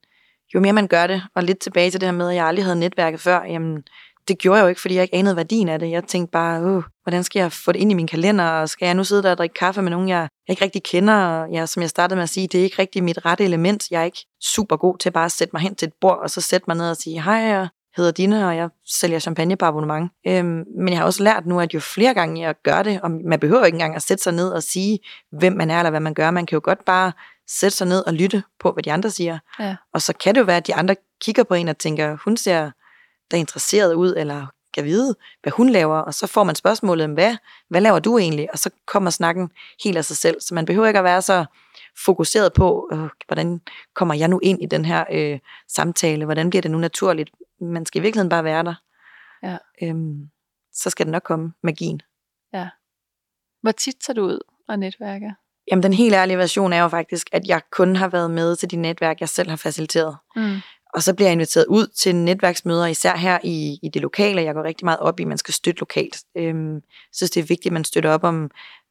jo 0.55 0.59
mere 0.59 0.73
man 0.73 0.87
gør 0.87 1.07
det, 1.07 1.23
og 1.35 1.43
lidt 1.43 1.59
tilbage 1.59 1.91
til 1.91 2.01
det 2.01 2.07
her 2.07 2.13
med, 2.13 2.29
at 2.29 2.35
jeg 2.35 2.45
aldrig 2.45 2.65
havde 2.65 2.79
netværket 2.79 3.19
før, 3.19 3.43
jamen, 3.43 3.83
det 4.27 4.37
gjorde 4.37 4.57
jeg 4.57 4.63
jo 4.63 4.69
ikke, 4.69 4.81
fordi 4.81 4.95
jeg 4.95 5.03
ikke 5.03 5.15
anede 5.15 5.35
værdien 5.35 5.69
af 5.69 5.79
det. 5.79 5.91
Jeg 5.91 6.03
tænkte 6.03 6.31
bare, 6.31 6.61
Åh, 6.61 6.83
hvordan 7.03 7.23
skal 7.23 7.39
jeg 7.39 7.51
få 7.51 7.71
det 7.71 7.79
ind 7.79 7.91
i 7.91 7.95
min 7.95 8.07
kalender, 8.07 8.45
og 8.45 8.69
skal 8.69 8.85
jeg 8.85 8.95
nu 8.95 9.03
sidde 9.03 9.23
der 9.23 9.31
og 9.31 9.37
drikke 9.37 9.53
kaffe 9.53 9.81
med 9.81 9.91
nogen, 9.91 10.09
jeg, 10.09 10.27
ikke 10.49 10.63
rigtig 10.63 10.83
kender, 10.83 11.13
og 11.13 11.53
jeg, 11.53 11.69
som 11.69 11.81
jeg 11.81 11.89
startede 11.89 12.15
med 12.15 12.23
at 12.23 12.29
sige, 12.29 12.47
det 12.47 12.59
er 12.59 12.63
ikke 12.63 12.79
rigtig 12.79 13.03
mit 13.03 13.25
rette 13.25 13.43
element. 13.43 13.91
Jeg 13.91 14.01
er 14.01 14.05
ikke 14.05 14.25
super 14.43 14.77
god 14.77 14.97
til 14.97 15.11
bare 15.11 15.25
at 15.25 15.31
sætte 15.31 15.51
mig 15.53 15.61
hen 15.61 15.75
til 15.75 15.87
et 15.87 15.93
bord, 16.01 16.19
og 16.23 16.29
så 16.29 16.41
sætte 16.41 16.65
mig 16.67 16.77
ned 16.77 16.89
og 16.89 16.97
sige, 16.97 17.21
hej, 17.21 17.35
jeg 17.35 17.67
hedder 17.97 18.11
Dine, 18.11 18.47
og 18.47 18.55
jeg 18.55 18.69
sælger 18.99 19.19
champagne 19.19 19.55
på 19.55 19.65
abonnement. 19.65 20.11
Øhm, 20.27 20.63
men 20.77 20.89
jeg 20.89 20.97
har 20.97 21.05
også 21.05 21.23
lært 21.23 21.45
nu, 21.45 21.59
at 21.59 21.73
jo 21.73 21.79
flere 21.79 22.13
gange 22.13 22.41
jeg 22.41 22.55
gør 22.63 22.83
det, 22.83 23.01
og 23.01 23.11
man 23.11 23.39
behøver 23.39 23.65
ikke 23.65 23.75
engang 23.75 23.95
at 23.95 24.01
sætte 24.01 24.23
sig 24.23 24.33
ned 24.33 24.49
og 24.49 24.63
sige, 24.63 24.99
hvem 25.31 25.53
man 25.53 25.71
er, 25.71 25.77
eller 25.77 25.89
hvad 25.89 25.99
man 25.99 26.13
gør. 26.13 26.31
Man 26.31 26.45
kan 26.45 26.55
jo 26.55 26.61
godt 26.63 26.85
bare 26.85 27.11
sætte 27.47 27.77
sig 27.77 27.87
ned 27.87 28.07
og 28.07 28.13
lytte 28.13 28.43
på, 28.59 28.71
hvad 28.71 28.83
de 28.83 28.91
andre 28.91 29.09
siger. 29.09 29.39
Ja. 29.59 29.75
Og 29.93 30.01
så 30.01 30.13
kan 30.13 30.35
det 30.35 30.41
jo 30.41 30.45
være, 30.45 30.57
at 30.57 30.67
de 30.67 30.75
andre 30.75 30.95
kigger 31.21 31.43
på 31.43 31.53
en 31.53 31.67
og 31.67 31.77
tænker, 31.77 32.17
hun 32.25 32.37
ser 32.37 32.71
da 33.31 33.37
interesseret 33.37 33.93
ud, 33.93 34.13
eller 34.17 34.47
kan 34.73 34.85
vide, 34.85 35.15
hvad 35.41 35.51
hun 35.51 35.69
laver, 35.69 35.97
og 35.97 36.13
så 36.13 36.27
får 36.27 36.43
man 36.43 36.55
spørgsmålet, 36.55 37.09
hvad, 37.09 37.37
hvad 37.69 37.81
laver 37.81 37.99
du 37.99 38.17
egentlig? 38.17 38.51
Og 38.51 38.59
så 38.59 38.69
kommer 38.85 39.09
snakken 39.09 39.51
helt 39.83 39.97
af 39.97 40.05
sig 40.05 40.17
selv. 40.17 40.41
Så 40.41 40.53
man 40.53 40.65
behøver 40.65 40.87
ikke 40.87 40.99
at 40.99 41.03
være 41.03 41.21
så 41.21 41.45
fokuseret 42.05 42.53
på, 42.53 42.89
øh, 42.91 43.09
hvordan 43.27 43.61
kommer 43.93 44.13
jeg 44.13 44.27
nu 44.27 44.39
ind 44.43 44.63
i 44.63 44.65
den 44.65 44.85
her 44.85 45.05
øh, 45.11 45.39
samtale? 45.67 46.25
Hvordan 46.25 46.49
bliver 46.49 46.61
det 46.61 46.71
nu 46.71 46.77
naturligt? 46.77 47.29
Man 47.61 47.85
skal 47.85 47.99
i 47.99 48.01
virkeligheden 48.01 48.29
bare 48.29 48.43
være 48.43 48.63
der. 48.63 48.75
Ja. 49.43 49.57
Øhm, 49.81 50.29
så 50.73 50.89
skal 50.89 51.05
det 51.05 51.11
nok 51.11 51.23
komme, 51.23 51.53
magien. 51.63 52.01
Hvor 53.61 53.71
tit 53.71 53.95
tager 54.05 54.15
du 54.15 54.25
ud 54.25 54.39
og 54.67 54.79
netværker? 54.79 55.31
Jamen, 55.71 55.83
den 55.83 55.93
helt 55.93 56.15
ærlige 56.15 56.37
version 56.37 56.73
er 56.73 56.81
jo 56.81 56.87
faktisk, 56.87 57.27
at 57.31 57.47
jeg 57.47 57.61
kun 57.71 57.95
har 57.95 58.07
været 58.07 58.31
med 58.31 58.55
til 58.55 58.71
de 58.71 58.75
netværk, 58.75 59.19
jeg 59.19 59.29
selv 59.29 59.49
har 59.49 59.57
faciliteret. 59.57 60.17
Mm. 60.35 60.55
Og 60.93 61.03
så 61.03 61.13
bliver 61.13 61.27
jeg 61.27 61.33
inviteret 61.33 61.65
ud 61.65 61.87
til 61.87 62.15
netværksmøder, 62.15 62.85
især 62.85 63.15
her 63.15 63.39
i, 63.43 63.79
i 63.83 63.89
det 63.89 64.01
lokale. 64.01 64.41
Jeg 64.41 64.53
går 64.53 64.63
rigtig 64.63 64.85
meget 64.85 64.99
op 64.99 65.19
i, 65.19 65.23
at 65.23 65.27
man 65.27 65.37
skal 65.37 65.53
støtte 65.53 65.79
lokalt. 65.79 66.17
Øhm, 66.37 66.73
jeg 66.73 66.81
synes, 67.13 67.31
det 67.31 67.39
er 67.39 67.45
vigtigt, 67.45 67.65
at 67.65 67.73
man 67.73 67.83
støtter 67.83 68.11
op 68.11 68.23
om 68.23 68.49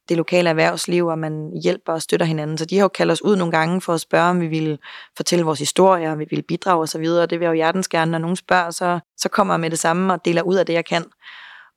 det 0.09 0.17
lokale 0.17 0.49
erhvervsliv, 0.49 1.07
og 1.07 1.19
man 1.19 1.59
hjælper 1.63 1.93
og 1.93 2.01
støtter 2.01 2.25
hinanden. 2.25 2.57
Så 2.57 2.65
de 2.65 2.75
har 2.77 2.83
jo 2.83 2.87
kaldt 2.87 3.11
os 3.11 3.21
ud 3.21 3.35
nogle 3.35 3.51
gange 3.51 3.81
for 3.81 3.93
at 3.93 4.01
spørge, 4.01 4.29
om 4.29 4.41
vi 4.41 4.47
ville 4.47 4.77
fortælle 5.17 5.45
vores 5.45 5.59
historie, 5.59 6.11
om 6.11 6.19
vi 6.19 6.25
ville 6.29 6.43
bidrage 6.43 6.81
osv. 6.81 7.05
Og 7.05 7.29
det 7.29 7.39
vil 7.39 7.45
jeg 7.45 7.51
jo 7.51 7.55
hjertens 7.55 7.87
gerne, 7.87 8.11
når 8.11 8.17
nogen 8.17 8.35
spørger, 8.35 8.71
så, 8.71 8.99
så 9.17 9.29
kommer 9.29 9.53
jeg 9.53 9.59
med 9.59 9.69
det 9.69 9.79
samme 9.79 10.13
og 10.13 10.25
deler 10.25 10.41
ud 10.41 10.55
af 10.55 10.65
det, 10.65 10.73
jeg 10.73 10.85
kan. 10.85 11.05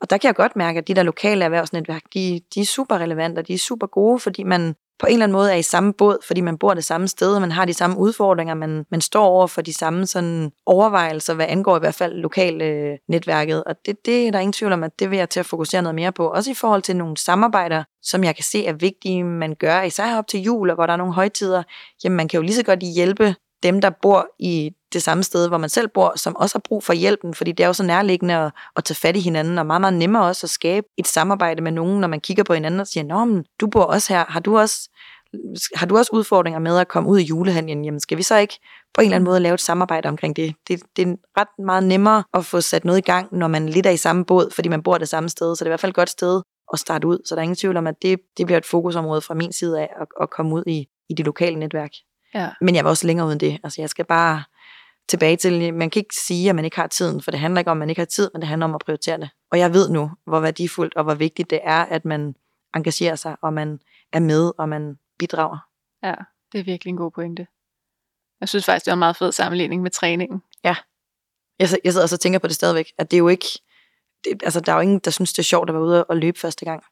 Og 0.00 0.10
der 0.10 0.18
kan 0.18 0.28
jeg 0.28 0.34
godt 0.34 0.56
mærke, 0.56 0.78
at 0.78 0.88
de 0.88 0.94
der 0.94 1.02
lokale 1.02 1.44
erhvervsnetværk, 1.44 2.02
de, 2.14 2.40
de 2.54 2.60
er 2.60 2.64
super 2.64 2.98
relevante, 2.98 3.38
og 3.38 3.48
de 3.48 3.54
er 3.54 3.58
super 3.58 3.86
gode, 3.86 4.18
fordi 4.18 4.42
man 4.42 4.74
på 5.00 5.06
en 5.06 5.12
eller 5.12 5.24
anden 5.24 5.32
måde 5.32 5.52
er 5.52 5.56
i 5.56 5.62
samme 5.62 5.92
båd, 5.92 6.18
fordi 6.26 6.40
man 6.40 6.58
bor 6.58 6.74
det 6.74 6.84
samme 6.84 7.08
sted, 7.08 7.34
og 7.34 7.40
man 7.40 7.52
har 7.52 7.64
de 7.64 7.74
samme 7.74 7.98
udfordringer, 7.98 8.54
man, 8.54 8.84
man 8.90 9.00
står 9.00 9.24
over 9.24 9.46
for 9.46 9.62
de 9.62 9.74
samme 9.74 10.06
sådan 10.06 10.50
overvejelser, 10.66 11.34
hvad 11.34 11.46
angår 11.48 11.76
i 11.76 11.78
hvert 11.78 11.94
fald 11.94 12.14
lokale 12.14 12.64
øh, 12.64 12.98
netværket. 13.08 13.64
Og 13.64 13.74
det, 13.86 14.06
det 14.06 14.26
er 14.26 14.30
der 14.30 14.38
ingen 14.38 14.52
tvivl 14.52 14.72
om, 14.72 14.84
at 14.84 14.98
det 14.98 15.10
vil 15.10 15.18
jeg 15.18 15.30
til 15.30 15.40
at 15.40 15.46
fokusere 15.46 15.82
noget 15.82 15.94
mere 15.94 16.12
på. 16.12 16.28
Også 16.28 16.50
i 16.50 16.54
forhold 16.54 16.82
til 16.82 16.96
nogle 16.96 17.16
samarbejder, 17.16 17.84
som 18.02 18.24
jeg 18.24 18.36
kan 18.36 18.44
se 18.44 18.66
er 18.66 18.72
vigtige, 18.72 19.24
man 19.24 19.54
gør, 19.54 19.82
især 19.82 20.18
op 20.18 20.26
til 20.26 20.40
jul, 20.40 20.70
og 20.70 20.74
hvor 20.74 20.86
der 20.86 20.92
er 20.92 20.96
nogle 20.96 21.14
højtider. 21.14 21.62
Jamen 22.04 22.16
man 22.16 22.28
kan 22.28 22.38
jo 22.38 22.42
lige 22.42 22.54
så 22.54 22.64
godt 22.64 22.80
hjælpe 22.80 23.34
dem, 23.62 23.80
der 23.80 23.90
bor 24.02 24.26
i 24.38 24.70
det 24.92 25.02
samme 25.02 25.22
sted, 25.22 25.48
hvor 25.48 25.58
man 25.58 25.68
selv 25.68 25.88
bor, 25.88 26.12
som 26.16 26.36
også 26.36 26.54
har 26.54 26.62
brug 26.68 26.84
for 26.84 26.92
hjælpen, 26.92 27.34
fordi 27.34 27.52
det 27.52 27.64
er 27.64 27.66
jo 27.66 27.72
så 27.72 27.82
nærliggende 27.82 28.34
at, 28.34 28.52
at 28.76 28.84
tage 28.84 28.96
fat 28.96 29.16
i 29.16 29.20
hinanden, 29.20 29.58
og 29.58 29.66
meget, 29.66 29.80
meget 29.80 29.94
nemmere 29.94 30.24
også 30.24 30.46
at 30.46 30.50
skabe 30.50 30.86
et 30.98 31.06
samarbejde 31.06 31.62
med 31.62 31.72
nogen, 31.72 32.00
når 32.00 32.08
man 32.08 32.20
kigger 32.20 32.44
på 32.44 32.54
hinanden 32.54 32.80
og 32.80 32.86
siger, 32.86 33.04
Nå, 33.04 33.24
men 33.24 33.44
du 33.60 33.66
bor 33.66 33.82
også 33.82 34.12
her, 34.12 34.24
har 34.28 34.40
du 34.40 34.58
også, 34.58 34.90
har 35.74 35.86
du 35.86 35.96
også 35.96 36.10
udfordringer 36.12 36.60
med 36.60 36.78
at 36.78 36.88
komme 36.88 37.08
ud 37.08 37.18
i 37.18 37.22
julehandlen? 37.22 37.84
Jamen 37.84 38.00
skal 38.00 38.18
vi 38.18 38.22
så 38.22 38.36
ikke 38.36 38.58
på 38.94 39.00
en 39.00 39.04
eller 39.04 39.16
anden 39.16 39.24
måde 39.24 39.40
lave 39.40 39.54
et 39.54 39.60
samarbejde 39.60 40.08
omkring 40.08 40.36
det? 40.36 40.54
Det, 40.68 40.82
det 40.96 41.08
er 41.08 41.14
ret 41.40 41.64
meget 41.64 41.84
nemmere 41.84 42.24
at 42.34 42.44
få 42.44 42.60
sat 42.60 42.84
noget 42.84 42.98
i 42.98 43.02
gang, 43.02 43.28
når 43.32 43.48
man 43.48 43.68
lidt 43.68 43.86
er 43.86 43.90
i 43.90 43.96
samme 43.96 44.24
båd, 44.24 44.50
fordi 44.54 44.68
man 44.68 44.82
bor 44.82 44.98
det 44.98 45.08
samme 45.08 45.28
sted, 45.28 45.56
så 45.56 45.64
det 45.64 45.66
er 45.66 45.70
i 45.70 45.72
hvert 45.72 45.80
fald 45.80 45.90
et 45.90 45.96
godt 45.96 46.10
sted 46.10 46.42
at 46.72 46.78
starte 46.78 47.06
ud, 47.06 47.18
så 47.24 47.34
der 47.34 47.40
er 47.40 47.42
ingen 47.42 47.56
tvivl 47.56 47.76
om, 47.76 47.86
at 47.86 47.94
det, 48.02 48.20
det 48.36 48.46
bliver 48.46 48.58
et 48.58 48.66
fokusområde 48.66 49.20
fra 49.20 49.34
min 49.34 49.52
side 49.52 49.80
af 49.80 49.88
at, 50.00 50.06
at 50.20 50.30
komme 50.30 50.54
ud 50.54 50.62
i, 50.66 50.86
i 51.08 51.14
det 51.14 51.26
lokale 51.26 51.58
netværk. 51.58 51.90
Ja. 52.34 52.50
Men 52.60 52.74
jeg 52.74 52.84
var 52.84 52.90
også 52.90 53.06
længere 53.06 53.26
uden 53.26 53.40
det. 53.40 53.60
Altså 53.64 53.82
jeg 53.82 53.90
skal 53.90 54.04
bare 54.04 54.44
tilbage 55.08 55.36
til, 55.36 55.74
man 55.74 55.90
kan 55.90 56.00
ikke 56.00 56.14
sige, 56.14 56.48
at 56.48 56.56
man 56.56 56.64
ikke 56.64 56.76
har 56.76 56.86
tiden, 56.86 57.22
for 57.22 57.30
det 57.30 57.40
handler 57.40 57.58
ikke 57.60 57.70
om, 57.70 57.76
at 57.76 57.78
man 57.78 57.90
ikke 57.90 58.00
har 58.00 58.06
tid, 58.06 58.30
men 58.34 58.40
det 58.40 58.48
handler 58.48 58.64
om 58.64 58.74
at 58.74 58.80
prioritere 58.84 59.18
det. 59.18 59.30
Og 59.52 59.58
jeg 59.58 59.72
ved 59.72 59.90
nu, 59.90 60.10
hvor 60.26 60.40
værdifuldt 60.40 60.94
og 60.96 61.04
hvor 61.04 61.14
vigtigt 61.14 61.50
det 61.50 61.60
er, 61.62 61.84
at 61.84 62.04
man 62.04 62.34
engagerer 62.74 63.16
sig, 63.16 63.36
og 63.42 63.52
man 63.52 63.80
er 64.12 64.20
med, 64.20 64.52
og 64.58 64.68
man 64.68 64.98
bidrager. 65.18 65.58
Ja, 66.02 66.14
det 66.52 66.60
er 66.60 66.64
virkelig 66.64 66.90
en 66.90 66.96
god 66.96 67.10
pointe. 67.10 67.46
Jeg 68.40 68.48
synes 68.48 68.64
faktisk, 68.64 68.84
det 68.84 68.90
var 68.90 68.94
en 68.94 68.98
meget 68.98 69.16
fed 69.16 69.32
sammenligning 69.32 69.82
med 69.82 69.90
træningen. 69.90 70.42
Jeg, 71.58 71.68
sid- 71.68 71.80
jeg 71.84 71.92
sidder 71.92 72.04
også 72.04 72.16
og 72.16 72.20
tænker 72.20 72.38
på 72.38 72.46
det 72.46 72.54
stadigvæk, 72.56 72.92
at 72.98 73.10
det 73.10 73.16
er 73.16 73.18
jo 73.18 73.28
ikke, 73.28 73.46
det, 74.24 74.42
altså 74.42 74.60
der 74.60 74.72
er 74.72 74.76
jo 74.76 74.82
ingen, 74.82 74.98
der 74.98 75.10
synes, 75.10 75.32
det 75.32 75.38
er 75.38 75.42
sjovt 75.42 75.70
at 75.70 75.74
være 75.74 75.82
ude 75.82 76.04
og 76.04 76.16
løbe 76.16 76.38
første 76.38 76.64
gang. 76.64 76.82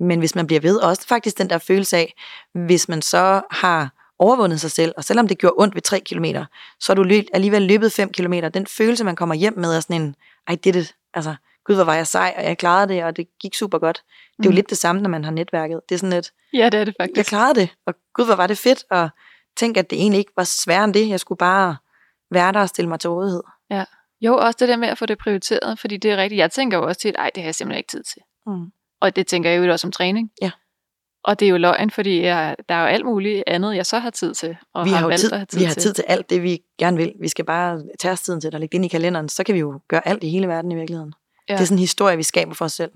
Men 0.00 0.18
hvis 0.18 0.34
man 0.34 0.46
bliver 0.46 0.60
ved, 0.60 0.76
og 0.76 0.88
også 0.88 1.06
faktisk 1.06 1.38
den 1.38 1.50
der 1.50 1.58
følelse 1.58 1.96
af, 1.96 2.14
hvis 2.54 2.88
man 2.88 3.02
så 3.02 3.42
har 3.50 4.01
overvundet 4.22 4.60
sig 4.60 4.70
selv, 4.70 4.92
og 4.96 5.04
selvom 5.04 5.28
det 5.28 5.38
gjorde 5.38 5.54
ondt 5.58 5.74
ved 5.74 5.82
3 5.82 6.00
km, 6.00 6.24
så 6.80 6.92
har 6.92 6.94
du 6.94 7.22
alligevel 7.32 7.62
løbet 7.62 7.92
5 7.92 8.12
km. 8.12 8.32
Den 8.54 8.66
følelse, 8.66 9.04
man 9.04 9.16
kommer 9.16 9.34
hjem 9.34 9.58
med, 9.58 9.76
er 9.76 9.80
sådan 9.80 10.02
en, 10.02 10.16
I 10.52 10.56
did 10.56 10.74
it. 10.76 10.94
Altså, 11.14 11.34
gud, 11.64 11.74
hvor 11.74 11.84
var 11.84 11.94
jeg 11.94 12.06
sej, 12.06 12.34
og 12.36 12.44
jeg 12.44 12.58
klarede 12.58 12.94
det, 12.94 13.04
og 13.04 13.16
det 13.16 13.26
gik 13.40 13.54
super 13.54 13.78
godt. 13.78 14.02
Det 14.36 14.44
er 14.44 14.48
jo 14.48 14.50
Mm. 14.50 14.54
lidt 14.54 14.70
det 14.70 14.78
samme, 14.78 15.02
når 15.02 15.10
man 15.10 15.24
har 15.24 15.30
netværket. 15.32 15.80
Det 15.88 15.94
er 15.94 15.98
sådan 15.98 16.10
lidt, 16.12 16.30
Ja, 16.52 16.64
det 16.68 16.80
er 16.80 16.84
det 16.84 16.94
jeg 16.98 17.08
faktisk. 17.08 17.28
klarede 17.28 17.60
det, 17.60 17.68
og 17.86 17.94
gud, 18.14 18.24
hvor 18.24 18.34
var 18.34 18.46
det 18.46 18.58
fedt, 18.58 18.84
og 18.90 19.08
tænk, 19.56 19.76
at 19.76 19.90
det 19.90 19.98
egentlig 19.98 20.18
ikke 20.18 20.32
var 20.36 20.44
sværere 20.44 20.84
end 20.84 20.94
det. 20.94 21.08
Jeg 21.08 21.20
skulle 21.20 21.38
bare 21.38 21.76
være 22.30 22.52
der 22.52 22.60
og 22.60 22.68
stille 22.68 22.88
mig 22.88 23.00
til 23.00 23.10
rådighed. 23.10 23.42
Jo, 24.20 24.36
også 24.36 24.56
det 24.60 24.68
der 24.68 24.76
med 24.76 24.88
at 24.88 24.98
få 24.98 25.06
det 25.06 25.18
prioriteret, 25.18 25.78
fordi 25.78 25.96
det 25.96 26.10
er 26.10 26.16
rigtigt. 26.16 26.38
Jeg 26.38 26.50
tænker 26.50 26.78
jo 26.78 26.84
også 26.86 27.00
til, 27.00 27.08
at 27.08 27.14
ej, 27.18 27.30
det 27.34 27.42
har 27.42 27.48
jeg 27.48 27.54
simpelthen 27.54 27.78
ikke 27.78 27.90
tid 27.90 28.02
til. 28.02 28.22
Mm. 28.46 28.66
Og 29.00 29.16
det 29.16 29.26
tænker 29.26 29.50
jeg 29.50 29.66
jo 29.66 29.72
også 29.72 29.86
om 29.86 29.92
træning. 29.92 30.30
Ja. 30.42 30.50
Og 31.24 31.40
det 31.40 31.46
er 31.46 31.50
jo 31.50 31.56
løgn, 31.56 31.90
fordi 31.90 32.22
jeg, 32.22 32.56
der 32.68 32.74
er 32.74 32.80
jo 32.80 32.86
alt 32.86 33.04
muligt 33.04 33.44
andet, 33.46 33.76
jeg 33.76 33.86
så 33.86 33.98
har 33.98 34.10
tid 34.10 34.34
til. 34.34 34.56
Og 34.74 34.84
vi 34.84 34.90
har, 34.90 35.00
jo 35.00 35.06
valgt 35.06 35.20
tid, 35.20 35.32
at 35.32 35.38
have 35.38 35.46
tid 35.46 35.58
vi 35.58 35.64
har 35.64 35.72
til. 35.72 35.82
tid 35.82 35.92
til 35.94 36.04
alt 36.08 36.30
det, 36.30 36.42
vi 36.42 36.60
gerne 36.78 36.96
vil. 36.96 37.12
Vi 37.20 37.28
skal 37.28 37.44
bare 37.44 37.82
tage 37.98 38.12
os 38.12 38.20
tiden 38.20 38.40
til 38.40 38.48
det 38.48 38.54
og 38.54 38.60
lægge 38.60 38.72
det 38.72 38.78
ind 38.78 38.84
i 38.84 38.88
kalenderen. 38.88 39.28
Så 39.28 39.44
kan 39.44 39.54
vi 39.54 39.60
jo 39.60 39.80
gøre 39.88 40.08
alt 40.08 40.24
i 40.24 40.28
hele 40.28 40.48
verden 40.48 40.72
i 40.72 40.74
virkeligheden. 40.74 41.12
Ja. 41.48 41.54
Det 41.54 41.60
er 41.60 41.64
sådan 41.64 41.74
en 41.74 41.80
historie, 41.80 42.16
vi 42.16 42.22
skaber 42.22 42.54
for 42.54 42.64
os 42.64 42.72
selv. 42.72 42.90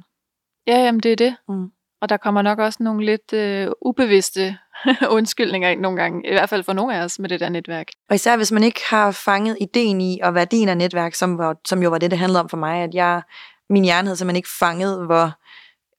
Ja, 0.67 0.79
jamen 0.79 1.01
det 1.01 1.13
er 1.13 1.17
det. 1.17 1.37
Mm. 1.49 1.71
Og 2.01 2.09
der 2.09 2.17
kommer 2.17 2.43
nok 2.43 2.59
også 2.59 2.83
nogle 2.83 3.05
lidt 3.05 3.33
øh, 3.33 3.69
ubevidste 3.83 4.59
undskyldninger 5.17 5.69
ind 5.69 5.81
nogle 5.81 6.03
gange. 6.03 6.29
I 6.29 6.33
hvert 6.33 6.49
fald 6.49 6.63
for 6.63 6.73
nogle 6.73 6.97
af 6.97 7.05
os 7.05 7.19
med 7.19 7.29
det 7.29 7.41
der 7.41 7.49
netværk. 7.49 7.87
Og 8.09 8.15
især 8.15 8.37
hvis 8.37 8.53
man 8.53 8.63
ikke 8.63 8.81
har 8.91 9.11
fanget 9.11 9.57
ideen 9.61 10.01
i 10.01 10.21
og 10.23 10.35
værdien 10.35 10.69
af 10.69 10.77
netværk, 10.77 11.15
som, 11.15 11.39
var, 11.39 11.57
som 11.65 11.83
jo 11.83 11.91
var 11.91 11.99
det, 11.99 12.11
det 12.11 12.19
handlede 12.19 12.41
om 12.41 12.49
for 12.49 12.57
mig, 12.57 12.83
at 12.83 12.95
jeg 12.95 13.23
min 13.71 13.85
hjerne 13.85 14.09
havde 14.09 14.17
simpelthen 14.17 14.37
ikke 14.37 14.49
fanget, 14.59 15.07
hvor, 15.07 15.33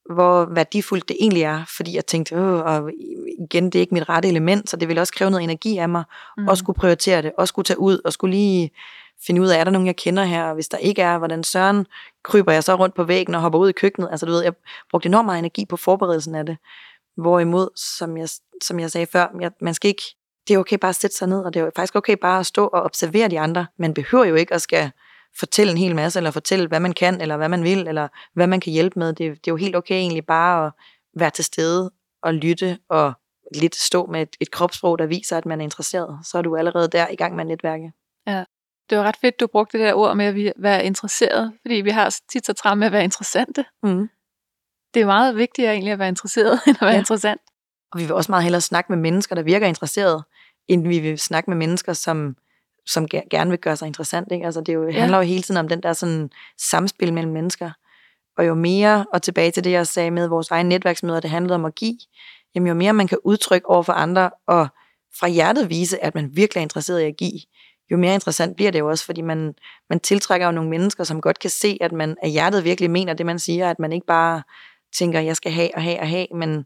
hvor 0.09 0.45
værdifuldt 0.45 1.07
det 1.07 1.17
egentlig 1.19 1.43
er, 1.43 1.63
fordi 1.77 1.95
jeg 1.95 2.05
tænkte, 2.05 2.35
Åh, 2.35 2.61
og 2.65 2.91
igen, 3.39 3.65
det 3.65 3.75
er 3.75 3.79
ikke 3.79 3.93
mit 3.93 4.09
rette 4.09 4.29
element, 4.29 4.69
så 4.69 4.77
det 4.77 4.87
ville 4.87 5.01
også 5.01 5.13
kræve 5.13 5.31
noget 5.31 5.43
energi 5.43 5.77
af 5.77 5.89
mig, 5.89 6.03
mm. 6.37 6.47
og 6.47 6.57
skulle 6.57 6.77
prioritere 6.79 7.21
det, 7.21 7.31
og 7.37 7.47
skulle 7.47 7.65
tage 7.65 7.79
ud, 7.79 7.99
og 8.05 8.13
skulle 8.13 8.35
lige 8.35 8.71
finde 9.25 9.41
ud 9.41 9.47
af, 9.47 9.59
er 9.59 9.63
der 9.63 9.71
nogen, 9.71 9.87
jeg 9.87 9.95
kender 9.95 10.23
her, 10.23 10.43
og 10.43 10.53
hvis 10.53 10.67
der 10.67 10.77
ikke 10.77 11.01
er, 11.01 11.17
hvordan 11.17 11.43
søren 11.43 11.85
kryber 12.23 12.51
jeg 12.51 12.63
så 12.63 12.75
rundt 12.75 12.95
på 12.95 13.03
væggen 13.03 13.35
og 13.35 13.41
hopper 13.41 13.59
ud 13.59 13.69
i 13.69 13.71
køkkenet, 13.71 14.07
altså 14.11 14.25
du 14.25 14.31
ved, 14.31 14.43
jeg 14.43 14.53
brugte 14.91 15.07
enormt 15.07 15.25
meget 15.25 15.39
energi 15.39 15.65
på 15.65 15.77
forberedelsen 15.77 16.35
af 16.35 16.45
det, 16.45 16.57
hvorimod, 17.17 17.69
som 17.75 18.17
jeg, 18.17 18.29
som 18.63 18.79
jeg 18.79 18.91
sagde 18.91 19.07
før, 19.07 19.27
jeg, 19.41 19.51
man 19.61 19.73
skal 19.73 19.87
ikke, 19.87 20.03
det 20.47 20.53
er 20.53 20.57
okay 20.57 20.77
bare 20.77 20.89
at 20.89 20.95
sætte 20.95 21.15
sig 21.15 21.27
ned, 21.27 21.39
og 21.39 21.53
det 21.53 21.61
er 21.61 21.69
faktisk 21.75 21.95
okay 21.95 22.17
bare 22.21 22.39
at 22.39 22.45
stå 22.45 22.65
og 22.67 22.83
observere 22.83 23.27
de 23.27 23.39
andre, 23.39 23.65
man 23.79 23.93
behøver 23.93 24.25
jo 24.25 24.35
ikke 24.35 24.53
at 24.53 24.61
skal 24.61 24.91
fortælle 25.39 25.71
en 25.71 25.77
hel 25.77 25.95
masse, 25.95 26.19
eller 26.19 26.31
fortælle, 26.31 26.67
hvad 26.67 26.79
man 26.79 26.93
kan, 26.93 27.21
eller 27.21 27.37
hvad 27.37 27.49
man 27.49 27.63
vil, 27.63 27.87
eller 27.87 28.07
hvad 28.33 28.47
man 28.47 28.59
kan 28.59 28.73
hjælpe 28.73 28.99
med. 28.99 29.07
Det, 29.07 29.17
det 29.19 29.29
er 29.29 29.51
jo 29.51 29.55
helt 29.55 29.75
okay 29.75 29.95
egentlig 29.95 30.25
bare 30.25 30.65
at 30.65 30.71
være 31.15 31.29
til 31.29 31.45
stede 31.45 31.91
og 32.23 32.33
lytte 32.33 32.77
og 32.89 33.13
lidt 33.55 33.75
stå 33.75 34.05
med 34.05 34.21
et, 34.21 34.35
et 34.39 34.51
kropssprog, 34.51 34.99
der 34.99 35.05
viser, 35.05 35.37
at 35.37 35.45
man 35.45 35.59
er 35.59 35.63
interesseret. 35.63 36.19
Så 36.23 36.37
er 36.37 36.41
du 36.41 36.55
allerede 36.55 36.87
der 36.87 37.07
i 37.07 37.15
gang 37.15 37.35
med 37.35 37.41
at 37.41 37.47
netværke. 37.47 37.91
Ja, 38.27 38.43
det 38.89 38.97
var 38.97 39.03
ret 39.03 39.17
fedt, 39.21 39.39
du 39.39 39.47
brugte 39.47 39.77
det 39.77 39.85
der 39.85 39.93
ord 39.93 40.15
med 40.15 40.25
at 40.25 40.53
være 40.57 40.85
interesseret, 40.85 41.53
fordi 41.61 41.75
vi 41.75 41.89
har 41.89 42.15
tit 42.31 42.45
så 42.45 42.53
travlt 42.53 42.79
med 42.79 42.87
at 42.87 42.93
være 42.93 43.03
interessante. 43.03 43.65
Mm. 43.83 44.09
Det 44.93 45.01
er 45.01 45.05
meget 45.05 45.35
vigtigere 45.35 45.73
egentlig 45.73 45.93
at 45.93 45.99
være 45.99 46.07
interesseret, 46.07 46.59
end 46.67 46.75
at 46.75 46.81
være 46.81 46.91
ja. 46.91 46.97
interessant. 46.97 47.41
Og 47.91 47.99
vi 47.99 48.03
vil 48.03 48.13
også 48.13 48.31
meget 48.31 48.43
hellere 48.43 48.61
snakke 48.61 48.91
med 48.91 48.97
mennesker, 48.97 49.35
der 49.35 49.41
virker 49.41 49.67
interesseret, 49.67 50.23
end 50.67 50.87
vi 50.87 50.99
vil 50.99 51.19
snakke 51.19 51.49
med 51.49 51.57
mennesker, 51.57 51.93
som 51.93 52.35
som 52.87 53.07
gerne 53.07 53.49
vil 53.49 53.59
gøre 53.59 53.77
sig 53.77 53.87
interessant. 53.87 54.31
Ikke? 54.31 54.45
Altså, 54.45 54.61
det 54.61 54.73
jo, 54.73 54.87
ja. 54.87 54.99
handler 54.99 55.17
jo 55.17 55.23
hele 55.23 55.41
tiden 55.41 55.57
om 55.57 55.67
den 55.67 55.83
der 55.83 55.93
sådan, 55.93 56.29
samspil 56.57 57.13
mellem 57.13 57.33
mennesker. 57.33 57.71
Og 58.37 58.47
jo 58.47 58.55
mere, 58.55 59.05
og 59.13 59.21
tilbage 59.21 59.51
til 59.51 59.63
det, 59.63 59.71
jeg 59.71 59.87
sagde 59.87 60.11
med 60.11 60.27
vores 60.27 60.51
egen 60.51 60.69
netværksmøder, 60.69 61.19
det 61.19 61.29
handlede 61.29 61.55
om 61.55 61.65
at 61.65 61.75
give, 61.75 61.97
jamen 62.55 62.67
jo 62.67 62.73
mere 62.73 62.93
man 62.93 63.07
kan 63.07 63.17
udtrykke 63.23 63.69
over 63.69 63.83
for 63.83 63.93
andre, 63.93 64.29
og 64.47 64.67
fra 65.19 65.27
hjertet 65.27 65.69
vise, 65.69 66.03
at 66.03 66.15
man 66.15 66.29
virkelig 66.33 66.59
er 66.59 66.63
interesseret 66.63 67.01
i 67.01 67.05
at 67.05 67.17
give, 67.17 67.39
jo 67.91 67.97
mere 67.97 68.13
interessant 68.13 68.55
bliver 68.55 68.71
det 68.71 68.79
jo 68.79 68.89
også, 68.89 69.05
fordi 69.05 69.21
man, 69.21 69.55
man 69.89 69.99
tiltrækker 69.99 70.47
jo 70.47 70.51
nogle 70.51 70.69
mennesker, 70.69 71.03
som 71.03 71.21
godt 71.21 71.39
kan 71.39 71.49
se, 71.49 71.77
at 71.81 71.91
man 71.91 72.15
af 72.23 72.31
hjertet 72.31 72.63
virkelig 72.63 72.91
mener 72.91 73.13
det, 73.13 73.25
man 73.25 73.39
siger, 73.39 73.69
at 73.69 73.79
man 73.79 73.93
ikke 73.93 74.05
bare 74.05 74.43
tænker, 74.93 75.19
jeg 75.19 75.35
skal 75.35 75.51
have 75.51 75.69
og 75.75 75.81
have 75.81 75.99
og 75.99 76.09
have, 76.09 76.27
men 76.35 76.65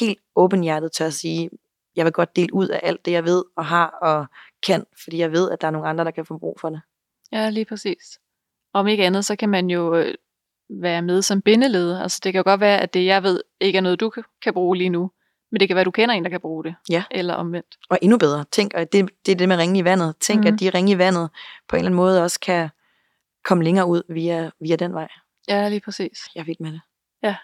helt 0.00 0.18
åbenhjertet 0.36 0.92
tør 0.92 1.06
at 1.06 1.14
sige, 1.14 1.50
jeg 1.96 2.04
vil 2.04 2.12
godt 2.12 2.36
dele 2.36 2.54
ud 2.54 2.68
af 2.68 2.80
alt 2.82 3.04
det, 3.04 3.12
jeg 3.12 3.24
ved 3.24 3.44
og 3.56 3.64
har 3.66 3.86
og 3.86 4.26
kan, 4.66 4.84
fordi 5.04 5.18
jeg 5.18 5.32
ved, 5.32 5.50
at 5.50 5.60
der 5.60 5.66
er 5.66 5.70
nogle 5.70 5.88
andre, 5.88 6.04
der 6.04 6.10
kan 6.10 6.26
få 6.26 6.38
brug 6.38 6.60
for 6.60 6.70
det. 6.70 6.80
Ja, 7.32 7.50
lige 7.50 7.64
præcis. 7.64 8.18
Om 8.72 8.88
ikke 8.88 9.06
andet, 9.06 9.24
så 9.24 9.36
kan 9.36 9.48
man 9.48 9.70
jo 9.70 9.96
øh, 9.96 10.14
være 10.70 11.02
med 11.02 11.22
som 11.22 11.42
bindeled. 11.42 11.98
Altså 11.98 12.20
det 12.24 12.32
kan 12.32 12.38
jo 12.38 12.50
godt 12.50 12.60
være, 12.60 12.80
at 12.80 12.94
det 12.94 13.06
jeg 13.06 13.22
ved 13.22 13.40
ikke 13.60 13.76
er 13.76 13.82
noget, 13.82 14.00
du 14.00 14.12
kan 14.42 14.52
bruge 14.52 14.76
lige 14.76 14.90
nu. 14.90 15.10
Men 15.52 15.60
det 15.60 15.68
kan 15.68 15.74
være, 15.74 15.80
at 15.80 15.86
du 15.86 15.90
kender 15.90 16.14
en, 16.14 16.24
der 16.24 16.30
kan 16.30 16.40
bruge 16.40 16.64
det. 16.64 16.74
Ja. 16.90 17.04
Eller 17.10 17.34
omvendt. 17.34 17.78
Og 17.90 17.98
endnu 18.02 18.18
bedre. 18.18 18.44
Tænk, 18.50 18.72
at 18.74 18.92
det, 18.92 19.08
det 19.26 19.32
er 19.32 19.36
det 19.36 19.48
med 19.48 19.56
ringe 19.56 19.78
i 19.78 19.84
vandet. 19.84 20.14
Tænk, 20.20 20.38
mm-hmm. 20.38 20.54
at 20.54 20.60
de 20.60 20.70
ringe 20.70 20.92
i 20.92 20.98
vandet 20.98 21.30
på 21.68 21.76
en 21.76 21.80
eller 21.80 21.88
anden 21.88 21.96
måde 21.96 22.22
også 22.22 22.40
kan 22.40 22.68
komme 23.44 23.64
længere 23.64 23.86
ud 23.86 24.02
via, 24.08 24.50
via 24.60 24.76
den 24.76 24.94
vej. 24.94 25.08
Ja, 25.48 25.68
lige 25.68 25.80
præcis. 25.80 26.18
Jeg 26.34 26.40
er 26.40 26.44
vidt 26.44 26.60
med 26.60 26.72
det. 26.72 26.80
Ja. 27.22 27.36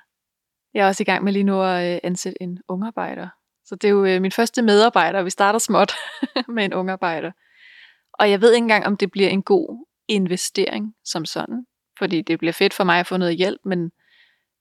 Jeg 0.74 0.84
er 0.84 0.86
også 0.86 1.02
i 1.02 1.04
gang 1.04 1.24
med 1.24 1.32
lige 1.32 1.42
nu 1.42 1.62
at 1.62 1.94
øh, 1.94 2.00
ansætte 2.02 2.42
en 2.42 2.58
ungarbejder. 2.68 3.28
Så 3.72 3.76
det 3.76 3.88
er 3.88 3.92
jo 3.92 4.04
øh, 4.04 4.22
min 4.22 4.32
første 4.32 4.62
medarbejder. 4.62 5.22
Vi 5.22 5.30
starter 5.30 5.58
småt 5.58 5.92
med 6.54 6.64
en 6.64 6.74
ungarbejder. 6.74 7.32
Og 8.12 8.30
jeg 8.30 8.40
ved 8.40 8.52
ikke 8.52 8.62
engang, 8.62 8.86
om 8.86 8.96
det 8.96 9.10
bliver 9.10 9.28
en 9.28 9.42
god 9.42 9.86
investering 10.08 10.94
som 11.04 11.24
sådan. 11.24 11.66
Fordi 11.98 12.22
det 12.22 12.38
bliver 12.38 12.52
fedt 12.52 12.74
for 12.74 12.84
mig 12.84 13.00
at 13.00 13.06
få 13.06 13.16
noget 13.16 13.36
hjælp, 13.36 13.60
men, 13.64 13.92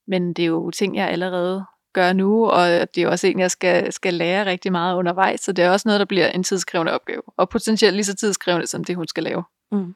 men 0.08 0.34
det 0.34 0.44
er 0.44 0.48
jo 0.48 0.72
ting, 0.72 0.96
jeg 0.96 1.10
allerede 1.10 1.66
gør 1.94 2.14
nu, 2.14 2.50
og 2.50 2.68
det 2.96 2.98
er 2.98 3.08
også 3.08 3.28
en, 3.28 3.40
jeg 3.40 3.52
skal, 3.52 3.94
skal 3.94 4.14
lære 4.14 4.46
rigtig 4.46 4.72
meget 4.72 4.96
undervejs, 4.96 5.42
så 5.42 5.52
det 5.52 5.66
er 5.66 5.70
også 5.70 5.88
noget, 5.88 6.00
der 6.00 6.06
bliver 6.06 6.30
en 6.30 6.44
tidskrævende 6.44 6.92
opgave, 6.92 7.22
og 7.38 7.50
potentielt 7.50 7.96
lige 7.96 8.06
så 8.06 8.16
tidskrævende, 8.16 8.68
som 8.68 8.84
det 8.84 8.96
hun 8.96 9.08
skal 9.08 9.24
lave. 9.24 9.44
Mm. 9.72 9.96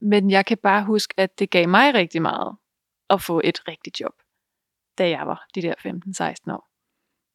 Men 0.00 0.30
jeg 0.30 0.46
kan 0.46 0.58
bare 0.58 0.84
huske, 0.84 1.14
at 1.16 1.38
det 1.38 1.50
gav 1.50 1.68
mig 1.68 1.94
rigtig 1.94 2.22
meget 2.22 2.56
at 3.10 3.22
få 3.22 3.40
et 3.44 3.68
rigtigt 3.68 4.00
job, 4.00 4.14
da 4.98 5.08
jeg 5.08 5.26
var 5.26 5.46
de 5.54 5.62
der 5.62 5.74
15-16 6.48 6.52
år. 6.52 6.71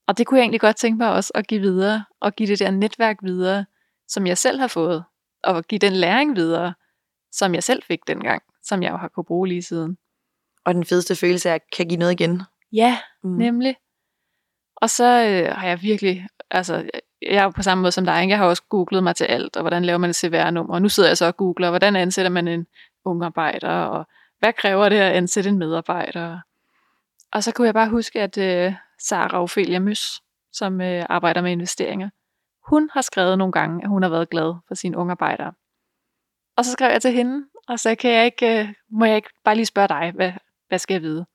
Og 0.08 0.18
det 0.18 0.28
kunne 0.28 0.38
jeg 0.38 0.44
egentlig 0.44 0.62
godt 0.62 0.76
tænke 0.76 0.98
mig 0.98 1.12
også 1.12 1.32
at 1.36 1.48
give 1.48 1.62
videre, 1.62 2.06
og 2.22 2.34
give 2.36 2.50
det 2.50 2.60
der 2.60 2.72
netværk 2.72 3.18
videre, 3.24 3.66
som 4.08 4.28
jeg 4.28 4.38
selv 4.38 4.60
har 4.60 4.68
fået, 4.68 5.04
og 5.44 5.64
give 5.64 5.80
den 5.80 5.94
læring 5.94 6.36
videre, 6.36 6.74
som 7.32 7.56
jeg 7.56 7.64
selv 7.64 7.84
fik 7.84 8.00
dengang, 8.08 8.42
som 8.64 8.84
jeg 8.84 8.92
jo 8.92 8.98
har 8.98 9.08
kunne 9.08 9.24
bruge 9.24 9.48
lige 9.48 9.62
siden. 9.62 9.98
Og 10.66 10.74
den 10.74 10.86
fedeste 10.86 11.16
følelse 11.16 11.50
er, 11.50 11.56
at 11.56 11.62
jeg 11.62 11.78
kan 11.78 11.88
give 11.88 12.00
noget 12.00 12.12
igen. 12.12 12.42
Ja, 12.74 13.00
mm. 13.24 13.30
nemlig. 13.30 13.76
Og 14.76 14.90
så 14.90 15.06
øh, 15.06 15.56
har 15.56 15.68
jeg 15.68 15.82
virkelig, 15.82 16.28
altså 16.52 16.90
jeg 17.22 17.44
er 17.44 17.52
på 17.52 17.62
samme 17.62 17.82
måde 17.82 17.92
som 17.92 18.06
dig, 18.06 18.22
ikke? 18.22 18.32
jeg 18.32 18.38
har 18.38 18.46
også 18.46 18.64
googlet 18.70 19.04
mig 19.04 19.16
til 19.16 19.26
alt, 19.26 19.56
og 19.56 19.62
hvordan 19.62 19.86
laver 19.86 19.98
man 19.98 20.10
et 20.10 20.16
CVR-nummer, 20.16 20.74
og 20.74 20.82
nu 20.82 20.90
sidder 20.90 21.10
jeg 21.10 21.18
så 21.18 21.26
og 21.26 21.38
googler, 21.38 21.70
hvordan 21.70 21.96
ansætter 21.96 22.30
man 22.32 22.48
en 22.48 22.68
ung 23.06 23.24
arbejder, 23.24 23.70
og 23.70 24.08
hvad 24.40 24.54
kræver 24.54 24.90
det 24.90 24.96
at 24.96 25.12
ansætte 25.12 25.50
en 25.50 25.58
medarbejder. 25.58 26.40
Og 27.32 27.44
så 27.44 27.52
kunne 27.52 27.66
jeg 27.66 27.74
bare 27.74 27.90
huske, 27.90 28.22
at 28.22 28.38
øh, 28.38 28.74
Sara 29.00 29.42
Ophelia 29.42 29.80
Møs, 29.80 30.22
som 30.52 30.82
øh, 30.82 31.06
arbejder 31.10 31.42
med 31.42 31.52
investeringer, 31.52 32.10
hun 32.70 32.90
har 32.94 33.02
skrevet 33.02 33.38
nogle 33.38 33.52
gange, 33.52 33.84
at 33.84 33.90
hun 33.90 34.04
har 34.04 34.10
været 34.10 34.30
glad 34.30 34.56
for 34.68 34.76
sine 34.76 34.98
unge 34.98 35.12
arbejdere. 35.12 35.54
Og 36.58 36.66
så 36.66 36.72
skrev 36.72 36.92
jeg 36.92 37.02
til 37.02 37.12
hende, 37.12 37.46
og 37.68 37.80
så 37.80 37.96
kan 37.96 38.12
jeg 38.12 38.26
ikke, 38.26 38.60
øh, 38.60 38.74
må 38.90 39.06
jeg 39.06 39.16
ikke 39.16 39.30
bare 39.44 39.56
lige 39.56 39.66
spørge 39.66 39.88
dig, 39.88 40.12
hvad, 40.16 40.32
hvad 40.68 40.80
skal 40.80 40.94
jeg 40.94 41.02
vide? 41.02 41.26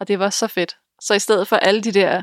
Og 0.00 0.08
det 0.08 0.18
var 0.18 0.30
så 0.30 0.46
fedt. 0.46 0.76
Så 1.00 1.14
i 1.14 1.18
stedet 1.18 1.48
for 1.48 1.56
alle 1.56 1.80
de 1.80 1.92
der 1.92 2.22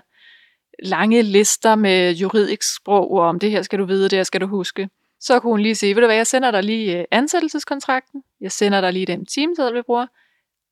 lange 0.84 1.22
lister 1.22 1.76
med 1.76 2.14
juridisk 2.14 2.76
sprog 2.76 3.12
om 3.12 3.40
det 3.40 3.52
her 3.52 3.62
skal 3.62 3.80
du 3.80 3.86
vide, 3.86 4.04
det 4.04 4.20
her 4.20 4.24
skal 4.24 4.42
du 4.42 4.48
huske, 4.48 4.90
så 5.20 5.40
kunne 5.40 5.52
hun 5.52 5.60
lige 5.60 5.76
sige, 5.76 5.96
ved 5.96 6.02
du 6.02 6.08
hvad, 6.08 6.16
jeg 6.16 6.28
sender 6.28 6.52
dig 6.52 6.64
lige 6.64 7.00
øh, 7.00 7.06
ansættelseskontrakten, 7.12 8.24
jeg 8.42 8.52
sender 8.52 8.82
dig 8.82 8.94
lige 8.94 9.06
den 9.06 9.26
teamseddel, 9.26 9.76
vi 9.76 9.82
bruger, 9.82 10.08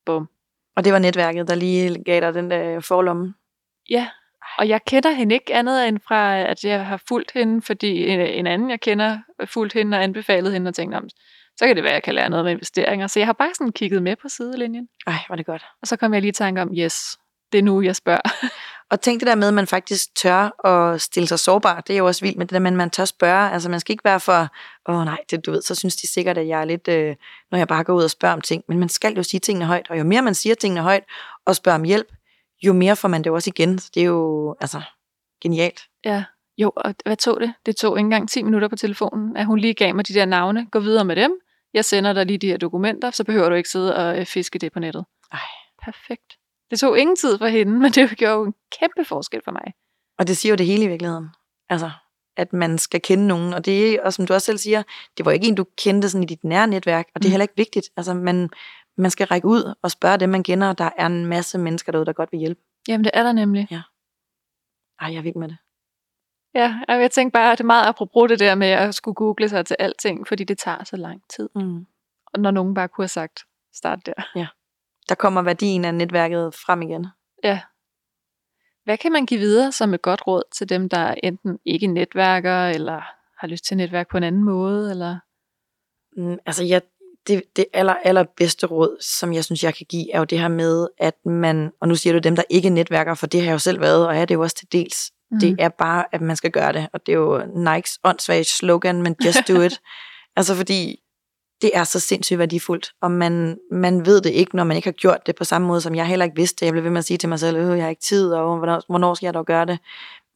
bum. 0.05 0.29
Og 0.75 0.83
det 0.83 0.93
var 0.93 0.99
netværket, 0.99 1.47
der 1.47 1.55
lige 1.55 2.03
gav 2.03 2.21
dig 2.21 2.33
den 2.33 2.51
der 2.51 2.79
forlomme? 2.79 3.33
Ja, 3.89 4.07
og 4.57 4.67
jeg 4.67 4.81
kender 4.87 5.11
hende 5.11 5.35
ikke 5.35 5.53
andet 5.53 5.87
end 5.87 5.99
fra, 6.07 6.37
at 6.37 6.63
jeg 6.63 6.85
har 6.85 6.97
fulgt 7.07 7.31
hende, 7.31 7.61
fordi 7.61 8.07
en, 8.07 8.19
en 8.19 8.47
anden, 8.47 8.69
jeg 8.69 8.81
kender, 8.81 9.17
fulgt 9.45 9.73
hende 9.73 9.97
og 9.97 10.03
anbefalet 10.03 10.53
hende 10.53 10.67
og 10.69 10.75
tænkt, 10.75 10.95
om, 10.95 11.09
så 11.57 11.67
kan 11.67 11.75
det 11.75 11.83
være, 11.83 11.91
at 11.91 11.95
jeg 11.95 12.03
kan 12.03 12.15
lære 12.15 12.29
noget 12.29 12.45
med 12.45 12.51
investeringer. 12.51 13.07
Så 13.07 13.19
jeg 13.19 13.27
har 13.27 13.33
bare 13.33 13.53
sådan 13.53 13.71
kigget 13.71 14.03
med 14.03 14.15
på 14.15 14.29
sidelinjen. 14.29 14.87
Ej, 15.07 15.13
var 15.29 15.35
det 15.35 15.45
godt. 15.45 15.65
Og 15.81 15.87
så 15.87 15.97
kom 15.97 16.13
jeg 16.13 16.21
lige 16.21 16.29
i 16.29 16.33
tanke 16.33 16.61
om, 16.61 16.69
yes, 16.77 17.17
det 17.51 17.57
er 17.57 17.63
nu, 17.63 17.81
jeg 17.81 17.95
spørger. 17.95 18.21
Og 18.91 19.01
tænk 19.01 19.19
det 19.19 19.27
der 19.27 19.35
med, 19.35 19.47
at 19.47 19.53
man 19.53 19.67
faktisk 19.67 20.15
tør 20.15 20.65
at 20.67 21.01
stille 21.01 21.27
sig 21.27 21.39
sårbar. 21.39 21.81
Det 21.81 21.93
er 21.93 21.97
jo 21.97 22.05
også 22.05 22.21
vildt 22.21 22.37
med 22.37 22.45
det 22.45 22.53
der 22.53 22.59
med, 22.59 22.71
at 22.71 22.77
man 22.77 22.89
tør 22.89 23.05
spørge. 23.05 23.51
Altså 23.51 23.69
man 23.69 23.79
skal 23.79 23.93
ikke 23.93 24.03
være 24.03 24.19
for, 24.19 24.47
åh 24.89 24.95
oh, 24.95 25.05
nej, 25.05 25.17
det, 25.31 25.45
du 25.45 25.51
ved, 25.51 25.61
så 25.61 25.75
synes 25.75 25.95
de 25.95 26.07
sikkert, 26.07 26.37
at 26.37 26.47
jeg 26.47 26.61
er 26.61 26.65
lidt, 26.65 26.87
øh, 26.87 27.15
når 27.51 27.57
jeg 27.57 27.67
bare 27.67 27.83
går 27.83 27.93
ud 27.93 28.03
og 28.03 28.11
spørger 28.11 28.33
om 28.33 28.41
ting. 28.41 28.63
Men 28.67 28.79
man 28.79 28.89
skal 28.89 29.13
jo 29.13 29.23
sige 29.23 29.39
tingene 29.39 29.65
højt. 29.65 29.89
Og 29.89 29.99
jo 29.99 30.03
mere 30.03 30.21
man 30.21 30.35
siger 30.35 30.55
tingene 30.55 30.81
højt 30.81 31.03
og 31.45 31.55
spørger 31.55 31.75
om 31.75 31.83
hjælp, 31.83 32.07
jo 32.63 32.73
mere 32.73 32.95
får 32.95 33.07
man 33.07 33.23
det 33.23 33.31
også 33.31 33.49
igen. 33.55 33.79
Så 33.79 33.91
det 33.93 34.01
er 34.01 34.05
jo 34.05 34.55
altså 34.61 34.81
genialt. 35.41 35.81
Ja, 36.05 36.23
jo, 36.57 36.71
og 36.75 36.95
hvad 37.05 37.17
tog 37.17 37.39
det? 37.39 37.53
Det 37.65 37.75
tog 37.75 37.97
ikke 37.97 38.05
engang 38.05 38.29
10 38.29 38.43
minutter 38.43 38.67
på 38.67 38.75
telefonen, 38.75 39.37
at 39.37 39.45
hun 39.45 39.59
lige 39.59 39.73
gav 39.73 39.95
mig 39.95 40.07
de 40.07 40.13
der 40.13 40.25
navne. 40.25 40.67
Gå 40.71 40.79
videre 40.79 41.05
med 41.05 41.15
dem. 41.15 41.31
Jeg 41.73 41.85
sender 41.85 42.13
dig 42.13 42.25
lige 42.25 42.37
de 42.37 42.47
her 42.47 42.57
dokumenter, 42.57 43.11
så 43.11 43.23
behøver 43.23 43.49
du 43.49 43.55
ikke 43.55 43.69
sidde 43.69 43.95
og 43.95 44.19
øh, 44.19 44.25
fiske 44.25 44.59
det 44.59 44.73
på 44.73 44.79
nettet. 44.79 45.05
Ej. 45.31 45.39
Perfekt. 45.85 46.37
Det 46.71 46.79
tog 46.79 46.99
ingen 46.99 47.15
tid 47.15 47.37
for 47.37 47.47
hende, 47.47 47.73
men 47.81 47.91
det 47.91 48.17
gjorde 48.17 48.33
jo 48.33 48.45
en 48.45 48.53
kæmpe 48.79 49.05
forskel 49.05 49.41
for 49.43 49.51
mig. 49.51 49.73
Og 50.19 50.27
det 50.27 50.37
siger 50.37 50.51
jo 50.51 50.55
det 50.55 50.65
hele 50.65 50.83
i 50.83 50.87
virkeligheden. 50.87 51.29
Altså, 51.69 51.91
at 52.37 52.53
man 52.53 52.77
skal 52.77 53.01
kende 53.01 53.27
nogen. 53.27 53.53
Og 53.53 53.65
det 53.65 54.01
og 54.01 54.13
som 54.13 54.27
du 54.27 54.33
også 54.33 54.45
selv 54.45 54.57
siger, 54.57 54.83
det 55.17 55.25
var 55.25 55.31
ikke 55.31 55.47
en, 55.47 55.55
du 55.55 55.65
kendte 55.77 56.09
sådan 56.09 56.23
i 56.23 56.27
dit 56.27 56.43
nære 56.43 56.67
netværk, 56.67 57.07
og 57.15 57.21
det 57.21 57.27
er 57.27 57.29
mm. 57.29 57.31
heller 57.31 57.43
ikke 57.43 57.57
vigtigt. 57.57 57.89
Altså, 57.97 58.13
man, 58.13 58.49
man 58.97 59.11
skal 59.11 59.27
række 59.27 59.47
ud 59.47 59.73
og 59.81 59.91
spørge 59.91 60.17
dem, 60.17 60.29
man 60.29 60.43
kender, 60.43 60.69
og 60.69 60.77
der 60.77 60.89
er 60.97 61.05
en 61.05 61.25
masse 61.25 61.57
mennesker 61.57 61.91
derude, 61.91 62.05
der 62.05 62.13
godt 62.13 62.31
vil 62.31 62.39
hjælpe. 62.39 62.61
Jamen, 62.87 63.03
det 63.03 63.11
er 63.13 63.23
der 63.23 63.31
nemlig. 63.31 63.67
Ja. 63.71 63.81
Ej, 64.99 65.11
jeg 65.11 65.17
er 65.17 65.21
vild 65.21 65.35
med 65.35 65.47
det. 65.47 65.57
Ja, 66.55 66.79
og 66.87 67.01
jeg 67.01 67.11
tænkte 67.11 67.33
bare, 67.33 67.51
at 67.51 67.57
det 67.57 67.63
er 67.63 67.67
meget 67.67 67.87
apropos 67.87 68.29
det 68.29 68.39
der 68.39 68.55
med 68.55 68.67
at 68.67 68.95
skulle 68.95 69.15
google 69.15 69.49
sig 69.49 69.65
til 69.65 69.75
alting, 69.79 70.27
fordi 70.27 70.43
det 70.43 70.57
tager 70.57 70.83
så 70.83 70.95
lang 70.97 71.21
tid. 71.35 71.49
Mm. 71.55 71.85
Og 72.33 72.39
når 72.39 72.51
nogen 72.51 72.73
bare 72.73 72.87
kunne 72.87 73.03
have 73.03 73.09
sagt, 73.09 73.39
start 73.73 74.05
der. 74.05 74.13
Ja. 74.35 74.47
Der 75.09 75.15
kommer 75.15 75.41
værdien 75.41 75.85
af 75.85 75.93
netværket 75.93 76.55
frem 76.65 76.81
igen. 76.81 77.07
Ja. 77.43 77.61
Hvad 78.83 78.97
kan 78.97 79.11
man 79.11 79.25
give 79.25 79.39
videre 79.39 79.71
som 79.71 79.93
et 79.93 80.01
godt 80.01 80.27
råd 80.27 80.43
til 80.51 80.69
dem, 80.69 80.89
der 80.89 81.15
enten 81.23 81.59
ikke 81.65 81.87
netværker, 81.87 82.67
eller 82.67 83.01
har 83.39 83.47
lyst 83.47 83.65
til 83.65 83.73
at 83.73 83.77
netværke 83.77 84.09
på 84.09 84.17
en 84.17 84.23
anden 84.23 84.43
måde? 84.43 84.91
Eller? 84.91 85.19
Mm, 86.17 86.37
altså, 86.45 86.63
jeg, 86.63 86.81
det, 87.27 87.43
det 87.55 87.65
aller, 87.73 87.93
aller 87.93 88.23
bedste 88.37 88.67
råd, 88.67 88.97
som 89.01 89.33
jeg 89.33 89.45
synes, 89.45 89.63
jeg 89.63 89.75
kan 89.75 89.85
give, 89.89 90.13
er 90.13 90.19
jo 90.19 90.25
det 90.25 90.39
her 90.39 90.47
med, 90.47 90.87
at 90.97 91.25
man, 91.25 91.71
og 91.81 91.87
nu 91.87 91.95
siger 91.95 92.13
du 92.13 92.19
dem, 92.19 92.35
der 92.35 92.43
ikke 92.49 92.69
netværker, 92.69 93.13
for 93.13 93.27
det 93.27 93.39
har 93.39 93.47
jeg 93.47 93.53
jo 93.53 93.59
selv 93.59 93.81
været, 93.81 94.07
og 94.07 94.17
er 94.17 94.25
det 94.25 94.35
jo 94.35 94.41
også 94.41 94.55
til 94.55 94.71
dels, 94.71 95.11
mm. 95.31 95.39
det 95.39 95.55
er 95.59 95.69
bare, 95.69 96.05
at 96.11 96.21
man 96.21 96.35
skal 96.35 96.51
gøre 96.51 96.73
det, 96.73 96.87
og 96.93 97.05
det 97.05 97.11
er 97.11 97.17
jo 97.17 97.45
Nikes 97.45 97.99
åndssvage 98.03 98.43
slogan, 98.43 99.01
men 99.01 99.15
just 99.25 99.47
do 99.47 99.61
it. 99.61 99.81
altså 100.37 100.55
fordi, 100.55 100.99
det 101.61 101.71
er 101.73 101.83
så 101.83 101.99
sindssygt 101.99 102.39
værdifuldt, 102.39 102.91
og 103.01 103.11
man, 103.11 103.57
man 103.71 104.05
ved 104.05 104.21
det 104.21 104.29
ikke, 104.29 104.55
når 104.55 104.63
man 104.63 104.77
ikke 104.77 104.87
har 104.87 104.93
gjort 104.93 105.27
det 105.27 105.35
på 105.35 105.43
samme 105.43 105.67
måde, 105.67 105.81
som 105.81 105.95
jeg 105.95 106.07
heller 106.07 106.25
ikke 106.25 106.35
vidste. 106.35 106.65
Jeg 106.65 106.73
blev 106.73 106.83
ved 106.83 106.91
med 106.91 106.97
at 106.97 107.05
sige 107.05 107.17
til 107.17 107.29
mig 107.29 107.39
selv, 107.39 107.57
øh, 107.57 107.77
jeg 107.77 107.83
har 107.83 107.89
ikke 107.89 108.01
tid, 108.01 108.31
og 108.33 108.57
hvornår, 108.57 108.81
hvornår 108.89 109.13
skal 109.13 109.27
jeg 109.27 109.33
dog 109.33 109.45
gøre 109.45 109.65
det? 109.65 109.79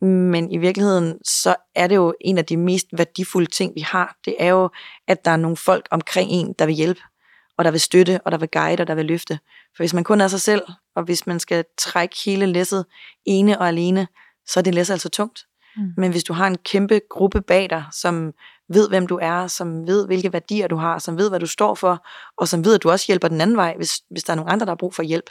Men 0.01 0.51
i 0.51 0.57
virkeligheden, 0.57 1.17
så 1.25 1.55
er 1.75 1.87
det 1.87 1.95
jo 1.95 2.13
en 2.21 2.37
af 2.37 2.45
de 2.45 2.57
mest 2.57 2.87
værdifulde 2.97 3.49
ting, 3.49 3.75
vi 3.75 3.81
har. 3.81 4.15
Det 4.25 4.35
er 4.39 4.47
jo, 4.47 4.69
at 5.07 5.25
der 5.25 5.31
er 5.31 5.37
nogle 5.37 5.57
folk 5.57 5.87
omkring 5.91 6.31
en, 6.31 6.55
der 6.59 6.65
vil 6.65 6.75
hjælpe, 6.75 7.01
og 7.57 7.65
der 7.65 7.71
vil 7.71 7.79
støtte, 7.79 8.21
og 8.25 8.31
der 8.31 8.37
vil 8.37 8.49
guide, 8.51 8.81
og 8.81 8.87
der 8.87 8.95
vil 8.95 9.05
løfte. 9.05 9.39
For 9.75 9.83
hvis 9.83 9.93
man 9.93 10.03
kun 10.03 10.21
er 10.21 10.27
sig 10.27 10.41
selv, 10.41 10.61
og 10.95 11.03
hvis 11.03 11.27
man 11.27 11.39
skal 11.39 11.65
trække 11.77 12.15
hele 12.25 12.45
læsset 12.45 12.85
ene 13.25 13.59
og 13.59 13.67
alene, 13.67 14.07
så 14.47 14.59
er 14.59 14.61
det 14.61 14.75
læsset 14.75 14.93
altså 14.93 15.09
tungt. 15.09 15.45
Mm. 15.75 15.93
Men 15.97 16.11
hvis 16.11 16.23
du 16.23 16.33
har 16.33 16.47
en 16.47 16.57
kæmpe 16.57 17.01
gruppe 17.09 17.41
bag 17.41 17.69
dig, 17.69 17.83
som 17.91 18.33
ved, 18.69 18.89
hvem 18.89 19.07
du 19.07 19.19
er, 19.21 19.47
som 19.47 19.87
ved, 19.87 20.05
hvilke 20.05 20.33
værdier 20.33 20.67
du 20.67 20.75
har, 20.75 20.99
som 20.99 21.17
ved, 21.17 21.29
hvad 21.29 21.39
du 21.39 21.47
står 21.47 21.75
for, 21.75 22.05
og 22.37 22.47
som 22.47 22.65
ved, 22.65 22.75
at 22.75 22.83
du 22.83 22.89
også 22.89 23.07
hjælper 23.07 23.27
den 23.27 23.41
anden 23.41 23.57
vej, 23.57 23.73
hvis, 23.77 24.01
hvis 24.09 24.23
der 24.23 24.33
er 24.33 24.35
nogle 24.35 24.51
andre, 24.51 24.65
der 24.65 24.71
har 24.71 24.75
brug 24.75 24.93
for 24.95 25.03
hjælp, 25.03 25.29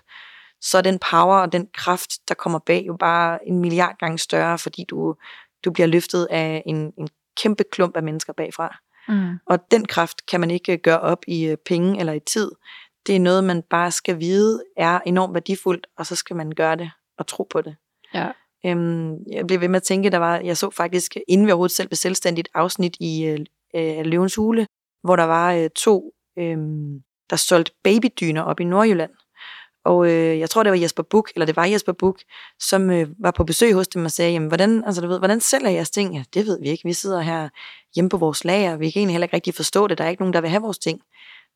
så 0.61 0.79
er 0.79 0.83
den 0.83 0.99
power 1.11 1.37
og 1.37 1.53
den 1.53 1.69
kraft, 1.75 2.11
der 2.29 2.35
kommer 2.35 2.59
bag, 2.59 2.85
jo 2.87 2.97
bare 2.97 3.49
en 3.49 3.59
milliard 3.59 3.99
gange 3.99 4.19
større, 4.19 4.59
fordi 4.59 4.85
du, 4.91 5.15
du 5.65 5.71
bliver 5.71 5.87
løftet 5.87 6.27
af 6.31 6.63
en, 6.67 6.93
en 6.99 7.09
kæmpe 7.43 7.65
klump 7.73 7.97
af 7.97 8.03
mennesker 8.03 8.33
bagfra. 8.33 8.77
Mm. 9.09 9.39
Og 9.47 9.71
den 9.71 9.87
kraft 9.87 10.27
kan 10.27 10.41
man 10.41 10.51
ikke 10.51 10.79
gøre 10.79 11.01
op 11.01 11.25
i 11.27 11.45
øh, 11.45 11.57
penge 11.67 12.01
eller 12.01 12.13
i 12.13 12.21
tid. 12.21 12.51
Det 13.07 13.17
er 13.17 13.21
noget, 13.21 13.45
man 13.45 13.63
bare 13.63 13.91
skal 13.91 14.21
vide 14.21 14.63
er 14.77 15.01
enormt 15.07 15.35
værdifuldt, 15.35 15.87
og 15.97 16.07
så 16.07 16.17
skal 16.17 16.37
man 16.37 16.53
gøre 16.53 16.77
det 16.77 16.91
og 17.19 17.27
tro 17.27 17.47
på 17.51 17.61
det. 17.63 17.77
Ja. 18.15 18.29
Øhm, 18.67 19.17
jeg 19.33 19.47
blev 19.47 19.61
ved 19.61 19.69
med 19.69 19.77
at 19.77 19.83
tænke, 19.83 20.11
der 20.11 20.19
var, 20.19 20.39
jeg 20.39 20.57
så 20.57 20.71
faktisk, 20.71 21.17
inden 21.29 21.47
vi 21.47 21.53
overhovedet 21.53 21.77
selv 21.77 21.89
blev 21.89 21.97
selvstændigt, 21.97 22.49
afsnit 22.55 22.97
i 23.01 23.25
øh, 23.27 23.39
øh, 23.77 24.07
Løvens 24.07 24.35
Hule, 24.35 24.67
hvor 25.05 25.17
der 25.17 25.25
var 25.25 25.53
øh, 25.53 25.71
to, 25.71 26.13
øh, 26.39 26.57
der 27.31 27.37
solgte 27.37 27.73
babydyner 27.85 28.43
op 28.43 28.61
i 28.61 28.65
Nordjylland. 28.65 29.11
Og 29.85 30.11
øh, 30.11 30.39
jeg 30.39 30.51
tror, 30.51 30.63
det 30.63 30.73
var 30.73 30.79
Jesper 30.79 31.03
Buk, 31.03 31.31
eller 31.35 31.47
det 31.47 31.57
var 31.57 31.65
Jesper 31.65 31.93
Buk, 31.93 32.19
som 32.61 32.91
øh, 32.91 33.09
var 33.19 33.31
på 33.31 33.45
besøg 33.45 33.75
hos 33.75 33.89
dem 33.89 34.05
og 34.05 34.11
sagde, 34.11 34.33
jamen, 34.33 34.49
hvordan, 34.49 34.85
altså, 34.87 35.01
du 35.01 35.09
ved, 35.09 35.19
hvordan 35.19 35.41
sælger 35.41 35.71
jeres 35.71 35.91
ting? 35.91 36.15
Ja, 36.15 36.25
det 36.35 36.47
ved 36.47 36.61
vi 36.61 36.69
ikke. 36.69 36.85
Vi 36.85 36.93
sidder 36.93 37.21
her 37.21 37.49
hjemme 37.95 38.09
på 38.09 38.17
vores 38.17 38.45
lager. 38.45 38.77
Vi 38.77 38.91
kan 38.91 39.01
egentlig 39.01 39.15
heller 39.15 39.25
ikke 39.25 39.37
rigtig 39.37 39.55
forstå 39.55 39.87
det. 39.87 39.99
Der 39.99 40.05
er 40.05 40.09
ikke 40.09 40.23
nogen, 40.23 40.33
der 40.33 40.41
vil 40.41 40.51
have 40.51 40.63
vores 40.63 40.79
ting. 40.79 41.01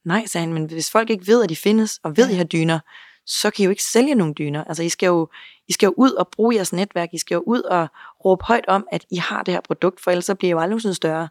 Nej, 0.04 0.26
sagde 0.26 0.46
han, 0.46 0.54
men 0.54 0.64
hvis 0.64 0.90
folk 0.90 1.10
ikke 1.10 1.26
ved, 1.26 1.42
at 1.42 1.48
de 1.48 1.56
findes, 1.56 2.00
og 2.04 2.16
ved, 2.16 2.24
at 2.24 2.32
I 2.32 2.34
har 2.34 2.44
dyner, 2.44 2.78
så 3.26 3.50
kan 3.50 3.62
I 3.62 3.64
jo 3.64 3.70
ikke 3.70 3.82
sælge 3.82 4.14
nogle 4.14 4.34
dyner. 4.34 4.64
Altså, 4.64 4.82
I 4.82 4.88
skal 4.88 5.06
jo, 5.06 5.28
I 5.68 5.72
skal 5.72 5.86
jo 5.86 5.94
ud 5.96 6.10
og 6.10 6.28
bruge 6.28 6.54
jeres 6.54 6.72
netværk. 6.72 7.08
I 7.12 7.18
skal 7.18 7.34
jo 7.34 7.42
ud 7.46 7.62
og 7.62 7.88
råbe 8.24 8.44
højt 8.44 8.64
om, 8.68 8.86
at 8.92 9.04
I 9.10 9.16
har 9.16 9.42
det 9.42 9.54
her 9.54 9.60
produkt, 9.60 10.00
for 10.00 10.10
ellers 10.10 10.24
så 10.24 10.34
bliver 10.34 10.48
I 10.48 10.52
jo 10.52 10.60
aldrig 10.60 10.82
sådan 10.82 10.94
større. 10.94 11.28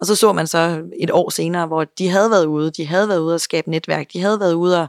Og 0.00 0.06
så 0.06 0.16
så 0.16 0.32
man 0.32 0.46
så 0.46 0.82
et 1.00 1.10
år 1.10 1.30
senere, 1.30 1.66
hvor 1.66 1.84
de 1.84 2.08
havde 2.08 2.30
været 2.30 2.46
ude, 2.46 2.70
de 2.70 2.86
havde 2.86 3.08
været 3.08 3.18
ude 3.18 3.34
og 3.34 3.40
skabe 3.40 3.70
netværk, 3.70 4.12
de 4.12 4.20
havde 4.20 4.40
været 4.40 4.54
ude 4.54 4.82
og, 4.82 4.88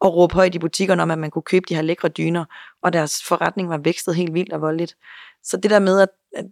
og 0.00 0.14
råbe 0.16 0.34
højt 0.34 0.54
i 0.54 0.58
butikkerne 0.58 1.02
om, 1.02 1.10
at 1.10 1.18
man 1.18 1.30
kunne 1.30 1.42
købe 1.42 1.66
de 1.68 1.74
her 1.74 1.82
lækre 1.82 2.08
dyner, 2.08 2.44
og 2.82 2.92
deres 2.92 3.22
forretning 3.22 3.68
var 3.68 3.78
vækstet 3.78 4.14
helt 4.14 4.34
vildt 4.34 4.52
og 4.52 4.60
voldeligt. 4.60 4.96
Så 5.44 5.56
det 5.56 5.70
der 5.70 5.78
med, 5.78 6.00
at 6.00 6.08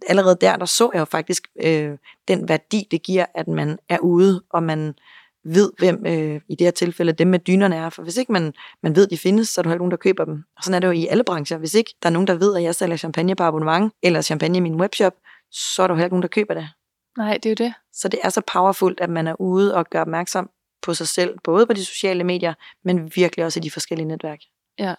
allerede 0.07 0.37
der, 0.41 0.57
der 0.57 0.65
så 0.65 0.89
jeg 0.93 0.99
jo 0.99 1.05
faktisk 1.05 1.47
øh, 1.63 1.97
den 2.27 2.49
værdi, 2.49 2.87
det 2.91 3.03
giver, 3.03 3.25
at 3.35 3.47
man 3.47 3.79
er 3.89 3.99
ude, 3.99 4.43
og 4.49 4.63
man 4.63 4.95
ved, 5.43 5.71
hvem 5.77 6.05
øh, 6.05 6.41
i 6.49 6.55
det 6.55 6.67
her 6.67 6.71
tilfælde 6.71 7.13
dem 7.13 7.27
med 7.27 7.39
dynerne 7.39 7.75
er. 7.75 7.89
For 7.89 8.03
hvis 8.03 8.17
ikke 8.17 8.31
man, 8.31 8.53
man 8.83 8.95
ved, 8.95 9.07
de 9.07 9.17
findes, 9.17 9.49
så 9.49 9.61
er 9.61 9.63
der 9.63 9.71
ikke 9.71 9.77
nogen, 9.77 9.91
der 9.91 9.97
køber 9.97 10.25
dem. 10.25 10.43
Og 10.57 10.63
sådan 10.63 10.75
er 10.75 10.79
det 10.79 10.87
jo 10.87 10.91
i 10.91 11.07
alle 11.07 11.23
brancher. 11.23 11.57
Hvis 11.57 11.73
ikke 11.73 11.93
der 12.03 12.09
er 12.09 12.13
nogen, 12.13 12.27
der 12.27 12.33
ved, 12.33 12.55
at 12.55 12.63
jeg 12.63 12.75
sælger 12.75 12.97
champagne 12.97 13.35
på 13.35 13.43
abonnement, 13.43 13.93
eller 14.03 14.21
champagne 14.21 14.57
i 14.57 14.61
min 14.61 14.75
webshop, 14.75 15.13
så 15.51 15.83
er 15.83 15.87
der 15.87 15.93
jo 15.93 15.95
heller 15.95 16.05
ikke 16.05 16.13
nogen, 16.13 16.21
der 16.21 16.27
køber 16.27 16.53
det. 16.53 16.69
Nej, 17.17 17.33
det 17.33 17.45
er 17.45 17.49
jo 17.49 17.65
det. 17.65 17.73
Så 17.93 18.07
det 18.07 18.19
er 18.23 18.29
så 18.29 18.41
powerfult, 18.53 18.99
at 18.99 19.09
man 19.09 19.27
er 19.27 19.41
ude 19.41 19.75
og 19.75 19.85
gør 19.89 20.01
opmærksom 20.01 20.49
på 20.81 20.93
sig 20.93 21.07
selv, 21.07 21.39
både 21.43 21.65
på 21.65 21.73
de 21.73 21.85
sociale 21.85 22.23
medier, 22.23 22.53
men 22.83 23.11
virkelig 23.15 23.45
også 23.45 23.59
i 23.59 23.63
de 23.63 23.71
forskellige 23.71 24.07
netværk. 24.07 24.39
Ja. 24.79 24.95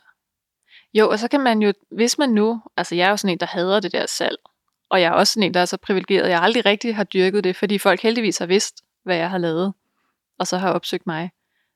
Jo, 0.95 1.11
og 1.11 1.19
så 1.19 1.29
kan 1.29 1.41
man 1.41 1.63
jo, 1.63 1.73
hvis 1.91 2.19
man 2.19 2.29
nu, 2.29 2.63
altså 2.77 2.95
jeg 2.95 3.07
er 3.07 3.11
jo 3.11 3.17
sådan 3.17 3.33
en, 3.33 3.41
der 3.41 3.47
hader 3.47 3.81
det 3.81 3.93
der 3.93 4.07
salg, 4.07 4.37
og 4.91 5.01
jeg 5.01 5.09
er 5.09 5.13
også 5.13 5.33
sådan 5.33 5.43
en, 5.43 5.55
der 5.55 5.61
er 5.61 5.65
så 5.65 5.77
privilegeret, 5.77 6.31
jeg 6.31 6.41
aldrig 6.43 6.67
rigtig 6.67 6.97
har 6.97 7.05
dyrket 7.05 7.45
det, 7.45 7.57
fordi 7.57 7.79
folk 7.79 8.01
heldigvis 8.01 8.39
har 8.39 8.47
vidst, 8.47 8.83
hvad 9.05 9.17
jeg 9.17 9.31
har 9.31 9.39
lavet, 9.39 9.75
og 10.43 10.47
så 10.47 10.59
har 10.59 10.73
opsøgt 10.73 11.07
mig. 11.07 11.31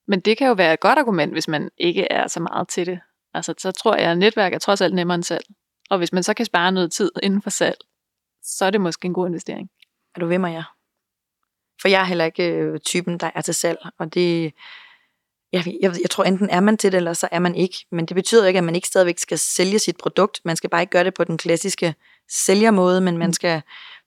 Men 0.08 0.20
det 0.20 0.38
kan 0.38 0.46
jo 0.46 0.52
være 0.52 0.74
et 0.74 0.80
godt 0.80 0.98
argument, 0.98 1.32
hvis 1.32 1.48
man 1.48 1.70
ikke 1.78 2.04
er 2.12 2.26
så 2.26 2.40
meget 2.40 2.68
til 2.68 2.86
det. 2.86 3.00
Altså, 3.34 3.54
så 3.58 3.72
tror 3.72 3.96
jeg, 3.96 4.10
at 4.10 4.18
netværk 4.18 4.52
er 4.54 4.58
trods 4.58 4.80
alt 4.80 4.94
nemmere 4.94 5.14
end 5.14 5.24
salg. 5.24 5.44
Og 5.90 5.98
hvis 5.98 6.12
man 6.12 6.22
så 6.22 6.34
kan 6.34 6.46
spare 6.46 6.72
noget 6.72 6.92
tid 6.92 7.10
inden 7.22 7.42
for 7.42 7.50
salg, 7.50 7.78
så 8.42 8.64
er 8.64 8.70
det 8.70 8.80
måske 8.80 9.06
en 9.06 9.14
god 9.14 9.26
investering. 9.26 9.70
Er 10.14 10.20
du 10.20 10.26
ved 10.26 10.38
mig, 10.38 10.52
ja? 10.52 10.62
For 11.82 11.88
jeg 11.88 12.00
er 12.00 12.04
heller 12.04 12.24
ikke 12.24 12.48
øh, 12.48 12.80
typen, 12.80 13.18
der 13.18 13.30
er 13.34 13.40
til 13.40 13.54
salg, 13.54 13.78
og 13.98 14.14
det, 14.14 14.52
jeg, 15.52 15.66
jeg, 15.82 15.94
jeg 16.02 16.10
tror 16.10 16.24
enten 16.24 16.50
er 16.50 16.60
man 16.60 16.76
til 16.76 16.92
det, 16.92 16.96
eller 16.96 17.12
så 17.12 17.28
er 17.32 17.38
man 17.38 17.54
ikke. 17.54 17.86
Men 17.92 18.06
det 18.06 18.14
betyder 18.14 18.46
ikke, 18.46 18.58
at 18.58 18.64
man 18.64 18.74
ikke 18.74 18.88
stadigvæk 18.88 19.18
skal 19.18 19.38
sælge 19.38 19.78
sit 19.78 19.96
produkt. 19.96 20.40
Man 20.44 20.56
skal 20.56 20.70
bare 20.70 20.80
ikke 20.80 20.90
gøre 20.90 21.04
det 21.04 21.14
på 21.14 21.24
den 21.24 21.38
klassiske 21.38 21.94
sælgermåde, 22.28 23.00
men 23.00 23.18
man 23.18 23.28
mm. 23.28 23.32
skal 23.32 23.62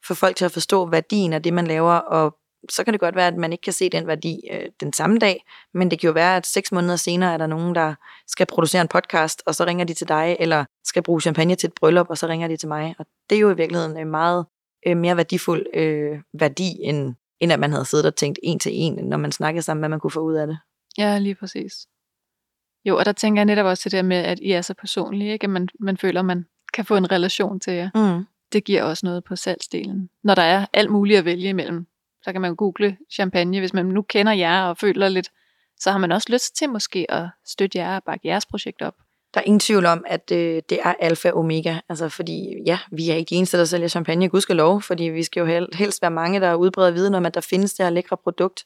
få 0.08 0.14
folk 0.14 0.36
til 0.36 0.46
at 0.46 0.52
forstå 0.52 0.86
værdien 0.90 1.34
af 1.34 1.44
det, 1.44 1.54
man 1.54 1.68
laver, 1.68 1.94
og 1.94 2.39
så 2.70 2.84
kan 2.84 2.94
det 2.94 3.00
godt 3.00 3.16
være, 3.16 3.28
at 3.28 3.36
man 3.36 3.52
ikke 3.52 3.62
kan 3.62 3.74
se 3.74 3.90
den 3.90 4.08
værdi 4.08 4.42
øh, 4.52 4.66
den 4.80 4.94
samme 4.94 5.18
dag, 5.18 5.46
men 5.74 5.92
det 5.92 6.00
kan 6.00 6.08
jo 6.08 6.14
være, 6.14 6.38
at 6.38 6.48
seks 6.48 6.72
måneder 6.72 6.96
senere 6.96 7.34
er 7.34 7.38
der 7.38 7.48
nogen, 7.48 7.76
der 7.76 7.96
skal 8.28 8.46
producere 8.46 8.82
en 8.82 8.88
podcast, 8.88 9.44
og 9.46 9.56
så 9.56 9.66
ringer 9.66 9.86
de 9.86 9.94
til 9.94 10.08
dig, 10.08 10.38
eller 10.40 10.66
skal 10.84 11.04
bruge 11.04 11.22
champagne 11.22 11.56
til 11.56 11.68
et 11.68 11.74
bryllup, 11.74 12.10
og 12.10 12.18
så 12.18 12.28
ringer 12.28 12.48
de 12.48 12.58
til 12.58 12.68
mig. 12.68 12.96
Og 13.00 13.06
det 13.30 13.36
er 13.36 13.40
jo 13.40 13.52
i 13.52 13.56
virkeligheden 13.56 13.98
en 13.98 14.12
meget 14.12 14.46
øh, 14.88 14.98
mere 14.98 15.18
værdifuld 15.18 15.66
øh, 15.74 16.20
værdi, 16.34 16.78
end, 16.82 17.16
end 17.40 17.54
at 17.54 17.60
man 17.60 17.72
havde 17.72 17.86
siddet 17.86 18.06
og 18.06 18.16
tænkt 18.16 18.40
en 18.44 18.60
til 18.60 18.72
en, 18.76 18.94
når 18.94 19.18
man 19.18 19.32
snakkede 19.32 19.64
sammen, 19.64 19.82
hvad 19.82 19.90
man 19.90 20.00
kunne 20.00 20.12
få 20.12 20.20
ud 20.20 20.36
af 20.36 20.48
det. 20.48 20.60
Ja, 20.98 21.18
lige 21.18 21.36
præcis. 21.36 21.74
Jo, 22.86 22.98
og 22.98 23.06
der 23.06 23.12
tænker 23.12 23.40
jeg 23.40 23.46
netop 23.46 23.66
også 23.66 23.84
til 23.84 23.92
det 23.92 24.06
med, 24.06 24.18
at 24.18 24.40
I 24.40 24.52
er 24.52 24.62
så 24.62 24.74
personlige, 24.74 25.34
ikke? 25.34 25.44
at 25.44 25.50
man, 25.50 25.68
man 25.80 25.98
føler, 25.98 26.20
at 26.20 26.26
man 26.26 26.46
kan 26.74 26.86
få 26.86 26.96
en 26.96 27.12
relation 27.12 27.60
til 27.60 27.74
jer. 27.74 27.90
Mm. 27.96 28.26
Det 28.54 28.64
giver 28.64 28.84
også 28.84 29.06
noget 29.06 29.24
på 29.24 29.36
salgsdelen. 29.36 30.10
Når 30.24 30.36
der 30.36 30.42
er 30.42 30.66
alt 30.74 30.92
muligt 30.92 31.20
at 31.20 31.26
vælge 31.26 31.50
imellem, 31.50 31.88
så 32.24 32.32
kan 32.32 32.42
man 32.42 32.56
google 32.56 32.98
champagne, 33.14 33.60
hvis 33.60 33.74
man 33.74 33.86
nu 33.86 34.02
kender 34.02 34.34
jer 34.34 34.64
og 34.64 34.78
føler 34.78 35.10
lidt, 35.10 35.30
så 35.80 35.92
har 35.92 35.98
man 35.98 36.12
også 36.12 36.28
lyst 36.32 36.56
til 36.56 36.70
måske 36.70 37.12
at 37.12 37.28
støtte 37.46 37.78
jer 37.78 37.96
og 37.96 38.04
bakke 38.04 38.28
jeres 38.28 38.46
projekt 38.46 38.82
op. 38.82 38.94
Der 39.34 39.40
er 39.40 39.44
ingen 39.44 39.60
tvivl 39.60 39.86
om, 39.86 40.04
at 40.08 40.32
øh, 40.32 40.62
det 40.70 40.80
er 40.84 40.94
alfa 41.00 41.32
og 41.32 41.40
omega, 41.40 41.80
altså 41.90 42.10
fordi 42.10 42.56
ja, 42.66 42.80
vi 42.92 43.10
er 43.10 43.16
ikke 43.16 43.30
de 43.30 43.36
eneste, 43.36 43.58
der 43.58 43.66
sælger 43.66 43.88
champagne, 43.88 44.30
gud 44.30 44.42
skal 44.42 44.56
lov, 44.56 44.82
fordi 44.82 45.04
vi 45.04 45.24
skal 45.24 45.40
jo 45.40 45.66
helst 45.74 46.02
være 46.02 46.12
mange, 46.12 46.40
der 46.40 46.56
udbreder 46.56 46.92
viden 46.92 47.16
om, 47.16 47.26
at 47.26 47.34
der 47.34 47.42
findes 47.42 47.74
det 47.74 47.86
her 47.86 47.90
lækre 47.90 48.18
produkt. 48.18 48.66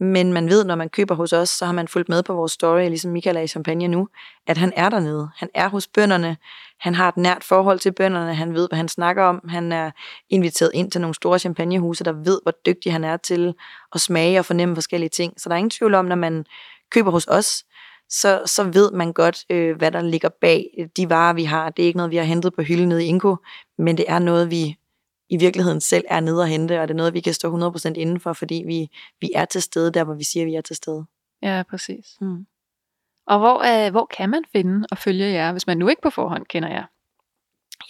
Men 0.00 0.32
man 0.32 0.48
ved, 0.48 0.64
når 0.64 0.74
man 0.74 0.88
køber 0.88 1.14
hos 1.14 1.32
os, 1.32 1.48
så 1.48 1.66
har 1.66 1.72
man 1.72 1.88
fulgt 1.88 2.08
med 2.08 2.22
på 2.22 2.34
vores 2.34 2.52
story, 2.52 2.80
ligesom 2.80 3.10
Michael 3.10 3.36
er 3.36 3.40
i 3.40 3.46
Champagne 3.46 3.88
nu, 3.88 4.08
at 4.46 4.58
han 4.58 4.72
er 4.76 4.88
dernede. 4.88 5.28
Han 5.36 5.48
er 5.54 5.68
hos 5.68 5.86
bønderne. 5.86 6.36
Han 6.80 6.94
har 6.94 7.08
et 7.08 7.16
nært 7.16 7.44
forhold 7.44 7.78
til 7.78 7.92
bønderne. 7.92 8.34
Han 8.34 8.54
ved, 8.54 8.68
hvad 8.68 8.76
han 8.76 8.88
snakker 8.88 9.22
om. 9.22 9.48
Han 9.48 9.72
er 9.72 9.90
inviteret 10.30 10.70
ind 10.74 10.90
til 10.90 11.00
nogle 11.00 11.14
store 11.14 11.38
champagnehuse, 11.38 12.04
der 12.04 12.12
ved, 12.12 12.40
hvor 12.42 12.52
dygtig 12.66 12.92
han 12.92 13.04
er 13.04 13.16
til 13.16 13.54
at 13.94 14.00
smage 14.00 14.38
og 14.38 14.44
fornemme 14.44 14.76
forskellige 14.76 15.10
ting. 15.10 15.40
Så 15.40 15.48
der 15.48 15.54
er 15.54 15.58
ingen 15.58 15.70
tvivl 15.70 15.94
om, 15.94 16.04
når 16.04 16.16
man 16.16 16.44
køber 16.90 17.10
hos 17.10 17.26
os, 17.26 17.64
så, 18.10 18.42
så 18.46 18.64
ved 18.64 18.92
man 18.92 19.12
godt, 19.12 19.44
øh, 19.50 19.76
hvad 19.76 19.90
der 19.90 20.02
ligger 20.02 20.28
bag 20.40 20.66
øh, 20.78 20.88
de 20.96 21.10
varer, 21.10 21.32
vi 21.32 21.44
har. 21.44 21.70
Det 21.70 21.82
er 21.82 21.86
ikke 21.86 21.96
noget, 21.96 22.10
vi 22.10 22.16
har 22.16 22.24
hentet 22.24 22.54
på 22.54 22.62
hylden 22.62 22.88
nede 22.88 23.04
i 23.04 23.06
Inko, 23.06 23.36
men 23.78 23.96
det 23.96 24.04
er 24.08 24.18
noget, 24.18 24.50
vi 24.50 24.76
i 25.30 25.36
virkeligheden 25.36 25.80
selv 25.80 26.04
er 26.08 26.20
nede 26.20 26.40
og 26.40 26.48
hente, 26.48 26.80
og 26.80 26.88
det 26.88 26.94
er 26.94 26.96
noget, 26.96 27.14
vi 27.14 27.20
kan 27.20 27.34
stå 27.34 27.70
100% 27.70 27.92
indenfor, 27.94 28.32
fordi 28.32 28.62
vi, 28.66 28.88
vi 29.20 29.30
er 29.34 29.44
til 29.44 29.62
stede 29.62 29.90
der, 29.92 30.04
hvor 30.04 30.14
vi 30.14 30.24
siger, 30.24 30.44
vi 30.44 30.54
er 30.54 30.60
til 30.60 30.76
stede. 30.76 31.04
Ja, 31.42 31.62
præcis. 31.70 32.06
Mm. 32.20 32.46
Og 33.26 33.38
hvor, 33.38 33.86
øh, 33.86 33.90
hvor 33.90 34.06
kan 34.16 34.30
man 34.30 34.44
finde 34.52 34.86
og 34.90 34.98
følge 34.98 35.26
jer, 35.26 35.52
hvis 35.52 35.66
man 35.66 35.78
nu 35.78 35.88
ikke 35.88 36.02
på 36.02 36.10
forhånd 36.10 36.46
kender 36.46 36.68
jer? 36.68 36.84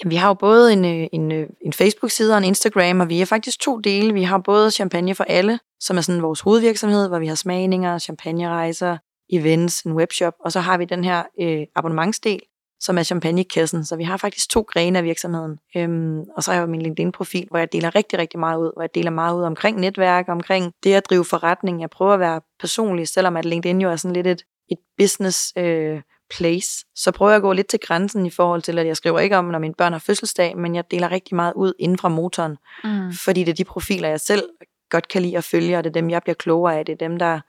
Jamen, 0.00 0.10
vi 0.10 0.16
har 0.16 0.28
jo 0.28 0.34
både 0.34 0.72
en, 0.72 0.84
øh, 0.84 1.08
en, 1.12 1.32
øh, 1.32 1.48
en 1.60 1.72
Facebook-side 1.72 2.32
og 2.34 2.38
en 2.38 2.44
Instagram, 2.44 3.00
og 3.00 3.08
vi 3.08 3.20
er 3.20 3.26
faktisk 3.26 3.60
to 3.60 3.78
dele. 3.78 4.14
Vi 4.14 4.22
har 4.22 4.38
både 4.38 4.70
Champagne 4.70 5.14
for 5.14 5.24
alle, 5.24 5.58
som 5.80 5.96
er 5.96 6.00
sådan 6.00 6.22
vores 6.22 6.40
hovedvirksomhed, 6.40 7.08
hvor 7.08 7.18
vi 7.18 7.26
har 7.26 7.34
smagninger, 7.34 7.98
champagnerejser, 7.98 8.98
events, 9.32 9.82
en 9.82 9.92
webshop, 9.92 10.34
og 10.40 10.52
så 10.52 10.60
har 10.60 10.78
vi 10.78 10.84
den 10.84 11.04
her 11.04 11.22
øh, 11.40 11.66
abonnementsdel, 11.76 12.40
som 12.80 12.98
er 12.98 13.02
champagnekassen. 13.02 13.84
Så 13.84 13.96
vi 13.96 14.04
har 14.04 14.16
faktisk 14.16 14.50
to 14.50 14.60
grene 14.68 14.98
af 14.98 15.04
virksomheden. 15.04 15.58
Øhm, 15.76 16.20
og 16.36 16.42
så 16.42 16.52
har 16.52 16.58
jeg 16.58 16.68
min 16.68 16.82
LinkedIn-profil, 16.82 17.46
hvor 17.50 17.58
jeg 17.58 17.72
deler 17.72 17.94
rigtig, 17.94 18.18
rigtig 18.18 18.40
meget 18.40 18.58
ud. 18.58 18.70
Hvor 18.74 18.82
jeg 18.82 18.94
deler 18.94 19.10
meget 19.10 19.36
ud 19.36 19.42
omkring 19.42 19.80
netværk, 19.80 20.28
omkring 20.28 20.72
det 20.84 20.94
at 20.94 21.10
drive 21.10 21.24
forretning. 21.24 21.80
Jeg 21.80 21.90
prøver 21.90 22.12
at 22.14 22.20
være 22.20 22.40
personlig, 22.60 23.08
selvom 23.08 23.36
at 23.36 23.44
LinkedIn 23.44 23.80
jo 23.80 23.90
er 23.90 23.96
sådan 23.96 24.14
lidt 24.14 24.26
et, 24.26 24.42
et 24.70 24.78
business 24.98 25.52
øh, 25.56 26.00
place. 26.30 26.86
Så 26.94 27.10
prøver 27.10 27.30
jeg 27.30 27.36
at 27.36 27.42
gå 27.42 27.52
lidt 27.52 27.66
til 27.66 27.80
grænsen 27.80 28.26
i 28.26 28.30
forhold 28.30 28.62
til, 28.62 28.78
at 28.78 28.86
jeg 28.86 28.96
skriver 28.96 29.20
ikke 29.20 29.36
om, 29.36 29.44
når 29.44 29.58
mine 29.58 29.74
børn 29.74 29.92
har 29.92 29.98
fødselsdag, 29.98 30.56
men 30.56 30.74
jeg 30.74 30.90
deler 30.90 31.10
rigtig 31.10 31.36
meget 31.36 31.52
ud 31.56 31.72
inden 31.78 31.98
fra 31.98 32.08
motoren. 32.08 32.56
Mm. 32.84 33.12
Fordi 33.12 33.44
det 33.44 33.50
er 33.52 33.56
de 33.56 33.64
profiler, 33.64 34.08
jeg 34.08 34.20
selv 34.20 34.42
godt 34.90 35.08
kan 35.08 35.22
lide 35.22 35.36
at 35.36 35.44
følge, 35.44 35.78
og 35.78 35.84
det 35.84 35.90
er 35.90 36.00
dem, 36.00 36.10
jeg 36.10 36.22
bliver 36.22 36.34
klogere 36.34 36.78
af. 36.78 36.86
Det 36.86 36.92
er 36.92 37.08
dem, 37.08 37.18
der 37.18 37.40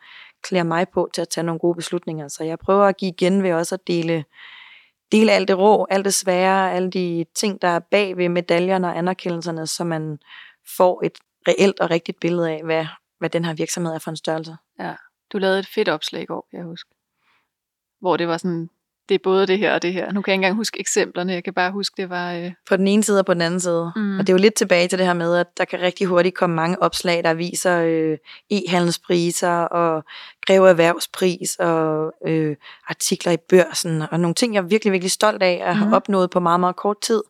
klæder 0.43 0.63
mig 0.63 0.87
på 0.93 1.09
til 1.13 1.21
at 1.21 1.29
tage 1.29 1.43
nogle 1.43 1.59
gode 1.59 1.75
beslutninger. 1.75 2.27
Så 2.27 2.43
jeg 2.43 2.59
prøver 2.59 2.85
at 2.85 2.97
give 2.97 3.11
igen 3.11 3.43
ved 3.43 3.53
også 3.53 3.75
at 3.75 3.87
dele 3.87 4.23
dele 5.11 5.31
alt 5.31 5.47
det 5.47 5.57
rå, 5.57 5.87
alt 5.89 6.05
det 6.05 6.13
svære, 6.13 6.73
alle 6.73 6.89
de 6.89 7.25
ting, 7.35 7.61
der 7.61 7.67
er 7.67 7.79
bag 7.79 8.17
ved 8.17 8.29
medaljerne 8.29 8.87
og 8.87 8.97
anerkendelserne, 8.97 9.67
så 9.67 9.83
man 9.83 10.19
får 10.77 11.05
et 11.05 11.17
reelt 11.47 11.79
og 11.79 11.91
rigtigt 11.91 12.19
billede 12.19 12.51
af, 12.51 12.63
hvad, 12.63 12.85
hvad 13.19 13.29
den 13.29 13.45
her 13.45 13.53
virksomhed 13.53 13.93
er 13.93 13.99
for 13.99 14.11
en 14.11 14.17
størrelse. 14.17 14.55
Du 15.33 15.37
lavede 15.37 15.59
et 15.59 15.67
fedt 15.67 15.89
opslag 15.89 16.21
i 16.21 16.25
går, 16.25 16.47
jeg 16.53 16.63
husker, 16.63 16.91
Hvor 17.99 18.17
det 18.17 18.27
var 18.27 18.37
sådan, 18.37 18.69
det 19.09 19.15
er 19.15 19.19
både 19.23 19.47
det 19.47 19.57
her 19.57 19.73
og 19.73 19.81
det 19.81 19.93
her. 19.93 20.11
Nu 20.11 20.21
kan 20.21 20.31
jeg 20.31 20.35
ikke 20.35 20.45
engang 20.45 20.55
huske 20.55 20.79
eksemplerne, 20.79 21.33
jeg 21.33 21.43
kan 21.43 21.53
bare 21.53 21.71
huske, 21.71 21.93
det 22.01 22.09
var... 22.09 22.33
Øh, 22.33 22.51
På 22.69 22.77
den 22.77 22.87
ene 22.87 23.03
side 23.03 23.19
og 23.19 23.25
på 23.25 23.33
den 23.33 23.41
anden 23.41 23.59
side. 23.59 23.91
Mm. 23.95 24.19
Og 24.19 24.27
det 24.27 24.33
er 24.33 24.37
jo 24.37 24.41
lidt 24.41 24.53
tilbage 24.55 24.87
til 24.87 24.99
det 24.99 25.05
her 25.07 25.13
med, 25.13 25.35
at 25.37 25.47
der 25.57 25.65
kan 25.65 25.79
rigtig 25.81 26.07
hurtigt 26.07 26.35
komme 26.35 26.55
mange 26.55 26.81
opslag, 26.83 27.23
der 27.23 27.33
viser 27.33 27.81
øh, 27.85 28.17
e-handelspriser 28.53 29.67
og 29.71 30.03
greve 30.47 30.69
erhvervspris 30.69 31.55
og 31.59 32.13
øh, 32.27 32.55
artikler 32.87 33.31
i 33.31 33.37
børsen 33.49 34.03
og 34.11 34.19
nogle 34.19 34.33
ting, 34.35 34.53
jeg 34.53 34.61
er 34.61 34.67
virkelig, 34.67 34.91
virkelig 34.93 35.11
stolt 35.11 35.43
af 35.43 35.61
at 35.65 35.75
have 35.75 35.85
Mhm. 35.85 35.93
opnået 35.93 36.29
på 36.29 36.39
meget, 36.39 36.59
meget 36.59 36.75
kort 36.75 36.97
tid. 37.01 37.21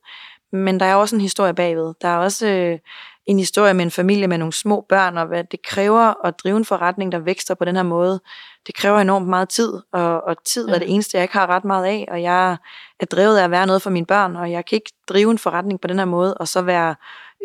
Men 0.53 0.79
der 0.79 0.85
er 0.85 0.95
også 0.95 1.15
en 1.15 1.21
historie 1.21 1.53
bagved. 1.53 1.93
Der 2.01 2.07
er 2.07 2.17
også 2.17 2.47
øh, 2.47 2.79
en 3.25 3.39
historie 3.39 3.73
med 3.73 3.85
en 3.85 3.91
familie 3.91 4.27
med 4.27 4.37
nogle 4.37 4.53
små 4.53 4.85
børn, 4.89 5.17
og 5.17 5.25
hvad 5.27 5.43
det 5.51 5.59
kræver 5.63 6.25
at 6.25 6.33
drive 6.43 6.57
en 6.57 6.65
forretning, 6.65 7.11
der 7.11 7.19
vækster 7.19 7.55
på 7.55 7.65
den 7.65 7.75
her 7.75 7.83
måde. 7.83 8.19
Det 8.67 8.75
kræver 8.75 8.99
enormt 8.99 9.27
meget 9.27 9.49
tid, 9.49 9.73
og, 9.93 10.23
og 10.23 10.35
tid 10.45 10.67
ja. 10.67 10.75
Er 10.75 10.79
det 10.79 10.93
eneste, 10.93 11.17
jeg 11.17 11.23
ikke 11.23 11.33
har 11.33 11.47
ret 11.47 11.65
meget 11.65 11.85
af, 11.85 12.07
og 12.11 12.21
jeg 12.21 12.57
er 12.99 13.05
drevet 13.05 13.37
af 13.37 13.43
at 13.43 13.51
være 13.51 13.65
noget 13.67 13.81
for 13.81 13.89
mine 13.89 14.05
børn, 14.05 14.35
og 14.35 14.51
jeg 14.51 14.65
kan 14.65 14.75
ikke 14.75 14.91
drive 15.09 15.31
en 15.31 15.37
forretning 15.37 15.81
på 15.81 15.87
den 15.87 15.97
her 15.97 16.05
måde, 16.05 16.33
og 16.33 16.47
så 16.47 16.61
være 16.61 16.95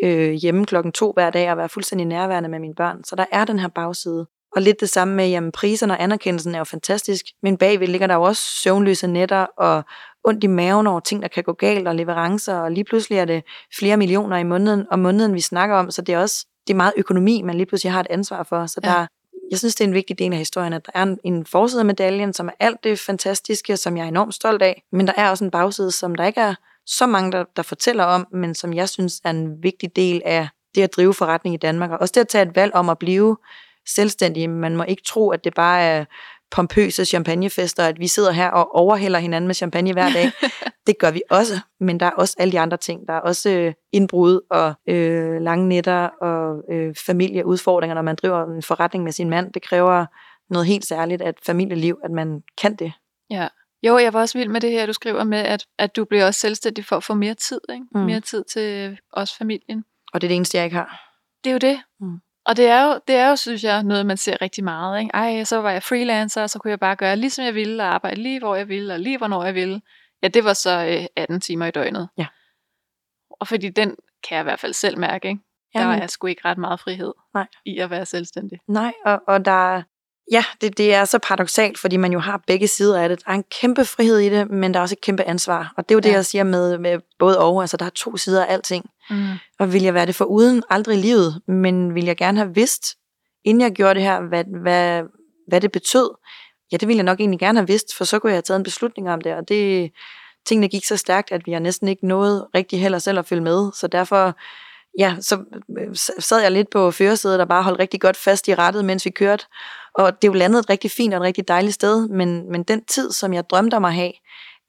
øh, 0.03 0.31
hjemme 0.31 0.65
klokken 0.65 0.91
to 0.91 1.11
hver 1.11 1.29
dag, 1.29 1.51
og 1.51 1.57
være 1.57 1.69
fuldstændig 1.69 2.07
nærværende 2.07 2.49
med 2.49 2.59
mine 2.59 2.75
børn. 2.75 3.03
Så 3.03 3.15
der 3.15 3.25
er 3.31 3.45
den 3.45 3.59
her 3.59 3.67
bagside. 3.67 4.27
Og 4.55 4.61
lidt 4.61 4.79
det 4.79 4.89
samme 4.89 5.15
med, 5.15 5.29
jamen 5.29 5.51
priserne 5.51 5.93
og 5.93 6.03
anerkendelsen 6.03 6.55
er 6.55 6.57
jo 6.57 6.63
fantastisk, 6.63 7.25
men 7.43 7.57
bagved 7.57 7.87
ligger 7.87 8.07
der 8.07 8.15
jo 8.15 8.21
også 8.21 8.43
søvnløse 8.43 9.07
nætter 9.07 9.45
og 9.57 9.83
ondt 10.23 10.43
i 10.43 10.47
maven 10.47 10.87
over 10.87 10.99
ting, 10.99 11.21
der 11.21 11.27
kan 11.27 11.43
gå 11.43 11.53
galt, 11.53 11.87
og 11.87 11.95
leverancer, 11.95 12.55
og 12.55 12.71
lige 12.71 12.83
pludselig 12.83 13.17
er 13.19 13.25
det 13.25 13.43
flere 13.79 13.97
millioner 13.97 14.37
i 14.37 14.43
måneden, 14.43 14.85
og 14.91 14.99
måneden 14.99 15.33
vi 15.33 15.41
snakker 15.41 15.75
om, 15.75 15.91
så 15.91 16.01
det 16.01 16.15
er 16.15 16.19
også 16.19 16.45
det 16.67 16.73
er 16.73 16.77
meget 16.77 16.93
økonomi, 16.97 17.41
man 17.41 17.55
lige 17.55 17.65
pludselig 17.65 17.91
har 17.93 17.99
et 17.99 18.07
ansvar 18.09 18.43
for. 18.43 18.65
Så 18.65 18.79
Ja. 18.83 18.89
der, 18.89 19.07
jeg 19.51 19.59
synes, 19.59 19.75
det 19.75 19.83
er 19.83 19.87
en 19.87 19.93
vigtig 19.93 20.19
del 20.19 20.31
af 20.31 20.37
historien, 20.37 20.73
at 20.73 20.85
der 20.85 20.91
er 20.95 21.03
en, 21.03 21.19
en 21.23 21.45
forside 21.45 21.81
af 21.81 21.85
medaljen, 21.85 22.33
som 22.33 22.47
er 22.47 22.51
alt 22.59 22.83
det 22.83 22.99
fantastiske, 22.99 23.77
som 23.77 23.97
jeg 23.97 24.03
er 24.03 24.07
enormt 24.07 24.33
stolt 24.33 24.61
af, 24.61 24.83
men 24.91 25.07
der 25.07 25.13
er 25.17 25.29
også 25.29 25.43
en 25.43 25.51
bagside, 25.51 25.91
som 25.91 26.15
der 26.15 26.25
ikke 26.25 26.41
er 26.41 26.55
så 26.85 27.05
mange, 27.05 27.31
der, 27.31 27.45
der 27.55 27.63
fortæller 27.63 28.03
om, 28.03 28.27
men 28.31 28.55
som 28.55 28.73
jeg 28.73 28.89
synes 28.89 29.21
er 29.23 29.29
en 29.29 29.63
vigtig 29.63 29.95
del 29.95 30.21
af 30.25 30.47
det 30.75 30.81
at 30.81 30.95
drive 30.95 31.13
forretning 31.13 31.53
i 31.53 31.57
Danmark, 31.57 31.91
og 31.91 31.97
også 32.01 32.11
det 32.15 32.21
at 32.21 32.27
tage 32.27 32.49
et 32.49 32.55
valg 32.55 32.73
om 32.73 32.89
at 32.89 32.99
blive 32.99 33.37
selvstændig. 33.87 34.49
Man 34.49 34.77
må 34.77 34.83
ikke 34.83 35.03
tro, 35.05 35.29
at 35.29 35.43
det 35.43 35.53
bare 35.53 35.81
er 35.81 36.05
pompøse 36.51 37.05
champagnefester, 37.05 37.83
at 37.83 37.99
vi 37.99 38.07
sidder 38.07 38.31
her 38.31 38.49
og 38.49 38.75
overhælder 38.75 39.19
hinanden 39.19 39.47
med 39.47 39.55
champagne 39.55 39.93
hver 39.93 40.09
dag. 40.09 40.31
det 40.87 40.99
gør 40.99 41.11
vi 41.11 41.21
også, 41.29 41.53
men 41.79 41.99
der 41.99 42.05
er 42.05 42.11
også 42.11 42.35
alle 42.39 42.51
de 42.51 42.59
andre 42.59 42.77
ting. 42.77 43.07
Der 43.07 43.13
er 43.13 43.19
også 43.19 43.49
øh, 43.49 43.73
indbrud 43.91 44.39
og 44.49 44.73
øh, 44.87 45.41
lange 45.41 45.67
nætter 45.67 46.07
og 46.21 46.63
øh, 46.71 46.95
familieudfordringer, 46.95 47.95
når 47.95 48.01
man 48.01 48.15
driver 48.15 48.55
en 48.55 48.63
forretning 48.63 49.03
med 49.03 49.11
sin 49.11 49.29
mand. 49.29 49.53
Det 49.53 49.61
kræver 49.61 50.05
noget 50.49 50.67
helt 50.67 50.85
særligt 50.85 51.21
at 51.21 51.35
familieliv, 51.45 51.99
at 52.03 52.11
man 52.11 52.41
kan 52.61 52.75
det. 52.75 52.93
ja. 53.29 53.47
Jo, 53.83 53.97
jeg 53.97 54.13
var 54.13 54.19
også 54.19 54.37
vild 54.37 54.49
med 54.49 54.61
det 54.61 54.71
her, 54.71 54.85
du 54.85 54.93
skriver 54.93 55.23
med, 55.23 55.37
at, 55.37 55.65
at 55.79 55.95
du 55.95 56.05
bliver 56.05 56.25
også 56.25 56.39
selvstændig 56.39 56.85
for 56.85 56.95
at 56.95 57.03
få 57.03 57.13
mere 57.13 57.33
tid, 57.33 57.61
ikke? 57.69 57.85
Mm. 57.95 57.99
Mere 57.99 58.19
tid 58.19 58.43
til 58.43 58.97
os 59.13 59.33
familien. 59.33 59.83
Og 60.13 60.21
det 60.21 60.27
er 60.27 60.29
det 60.29 60.35
eneste, 60.35 60.57
jeg 60.57 60.65
ikke 60.65 60.77
har. 60.77 61.01
Det 61.43 61.49
er 61.49 61.53
jo 61.53 61.57
det. 61.57 61.81
Mm. 61.99 62.19
Og 62.47 62.57
det 62.57 62.65
er, 62.67 62.83
jo, 62.83 62.99
det 63.07 63.15
er 63.15 63.29
jo, 63.29 63.35
synes 63.35 63.63
jeg, 63.63 63.83
noget, 63.83 64.05
man 64.05 64.17
ser 64.17 64.41
rigtig 64.41 64.63
meget. 64.63 64.99
Ikke? 64.99 65.11
Ej, 65.13 65.43
så 65.43 65.57
var 65.61 65.71
jeg 65.71 65.83
freelancer, 65.83 66.41
og 66.43 66.49
så 66.49 66.59
kunne 66.59 66.71
jeg 66.71 66.79
bare 66.79 66.95
gøre 66.95 67.15
lige 67.15 67.29
som 67.29 67.45
jeg 67.45 67.55
ville, 67.55 67.83
og 67.83 67.89
arbejde 67.93 68.21
lige 68.21 68.39
hvor 68.39 68.55
jeg 68.55 68.67
ville, 68.67 68.93
og 68.93 68.99
lige 68.99 69.17
hvornår 69.17 69.43
jeg 69.43 69.55
ville. 69.55 69.81
Ja, 70.23 70.27
det 70.27 70.43
var 70.43 70.53
så 70.53 70.97
øh, 70.99 71.05
18 71.15 71.41
timer 71.41 71.65
i 71.65 71.71
døgnet. 71.71 72.09
Ja. 72.17 72.25
Og 73.29 73.47
fordi 73.47 73.69
den 73.69 73.95
kan 74.27 74.35
jeg 74.35 74.39
i 74.41 74.43
hvert 74.43 74.59
fald 74.59 74.73
selv 74.73 74.97
mærke, 74.99 75.27
ikke? 75.27 75.41
Der 75.73 75.79
er 75.81 76.07
sgu 76.07 76.27
ikke 76.27 76.41
ret 76.45 76.57
meget 76.57 76.79
frihed 76.79 77.13
Nej. 77.33 77.47
i 77.65 77.77
at 77.77 77.89
være 77.89 78.05
selvstændig. 78.05 78.59
Nej, 78.67 78.93
og, 79.05 79.21
og 79.27 79.45
der 79.45 79.75
er- 79.75 79.81
ja, 80.31 80.43
det, 80.61 80.77
det 80.77 80.93
er 80.93 81.05
så 81.05 81.19
paradoxalt, 81.19 81.79
fordi 81.79 81.97
man 81.97 82.11
jo 82.13 82.19
har 82.19 82.41
begge 82.47 82.67
sider 82.67 83.01
af 83.01 83.09
det. 83.09 83.25
Der 83.25 83.31
er 83.31 83.35
en 83.35 83.43
kæmpe 83.61 83.85
frihed 83.85 84.17
i 84.19 84.29
det, 84.29 84.49
men 84.51 84.73
der 84.73 84.79
er 84.79 84.81
også 84.81 84.95
et 84.95 85.01
kæmpe 85.01 85.23
ansvar. 85.23 85.73
Og 85.77 85.89
det 85.89 85.91
er 85.91 85.95
jo 85.95 85.99
det, 85.99 86.09
Ja. 86.09 86.13
jeg 86.15 86.25
siger 86.25 86.43
med, 86.43 86.77
med 86.77 86.99
både 87.19 87.39
og. 87.39 87.61
Altså, 87.61 87.77
der 87.77 87.85
er 87.85 87.89
to 87.89 88.17
sider 88.17 88.45
af 88.45 88.53
alting. 88.53 88.85
Mm. 89.09 89.25
Og 89.59 89.73
vil 89.73 89.83
jeg 89.83 89.93
være 89.93 90.05
det 90.05 90.15
for 90.15 90.25
uden 90.25 90.63
aldrig 90.69 90.97
i 90.97 91.01
livet, 91.01 91.41
men 91.47 91.95
vil 91.95 92.05
jeg 92.05 92.17
gerne 92.17 92.37
have 92.37 92.55
vidst, 92.55 92.95
inden 93.45 93.61
jeg 93.61 93.71
gjorde 93.71 93.93
det 93.95 94.03
her, 94.03 94.21
hvad, 94.21 94.43
hvad, 94.61 95.03
hvad 95.47 95.61
det 95.61 95.71
betød. 95.71 96.09
Ja, 96.71 96.77
det 96.77 96.87
ville 96.87 96.97
jeg 96.97 97.03
nok 97.05 97.19
egentlig 97.19 97.39
gerne 97.39 97.59
have 97.59 97.67
vidst, 97.67 97.95
for 97.95 98.03
så 98.03 98.19
kunne 98.19 98.29
jeg 98.31 98.35
have 98.35 98.41
taget 98.41 98.57
en 98.57 98.63
beslutning 98.63 99.09
om 99.09 99.21
det. 99.21 99.33
Og 99.33 99.49
det, 99.49 99.91
tingene 100.45 100.67
gik 100.67 100.85
så 100.85 100.97
stærkt, 100.97 101.31
at 101.31 101.41
vi 101.45 101.51
har 101.51 101.59
næsten 101.59 101.87
ikke 101.87 102.07
nået 102.07 102.45
rigtig 102.55 102.81
heller 102.81 102.99
selv 102.99 103.19
at 103.19 103.25
følge 103.25 103.41
med. 103.43 103.71
Så 103.73 103.87
derfor, 103.87 104.35
ja, 104.97 105.15
så 105.21 105.35
øh, 105.79 105.95
sad 106.19 106.41
jeg 106.41 106.51
lidt 106.51 106.69
på 106.69 106.91
førersædet 106.91 107.41
og 107.41 107.47
bare 107.47 107.63
holdt 107.63 107.79
rigtig 107.79 108.01
godt 108.01 108.17
fast 108.17 108.47
i 108.47 108.55
rettet, 108.55 108.85
mens 108.85 109.05
vi 109.05 109.09
kørte. 109.09 109.45
Og 109.93 110.21
det 110.21 110.27
er 110.27 110.31
jo 110.31 110.33
landet 110.33 110.59
et 110.59 110.69
rigtig 110.69 110.91
fint 110.91 111.13
og 111.13 111.17
et 111.17 111.23
rigtig 111.23 111.47
dejligt 111.47 111.73
sted, 111.73 112.07
men, 112.07 112.51
men 112.51 112.63
den 112.63 112.85
tid, 112.85 113.11
som 113.11 113.33
jeg 113.33 113.49
drømte 113.49 113.75
om 113.75 113.85
at 113.85 113.93
have, 113.93 114.11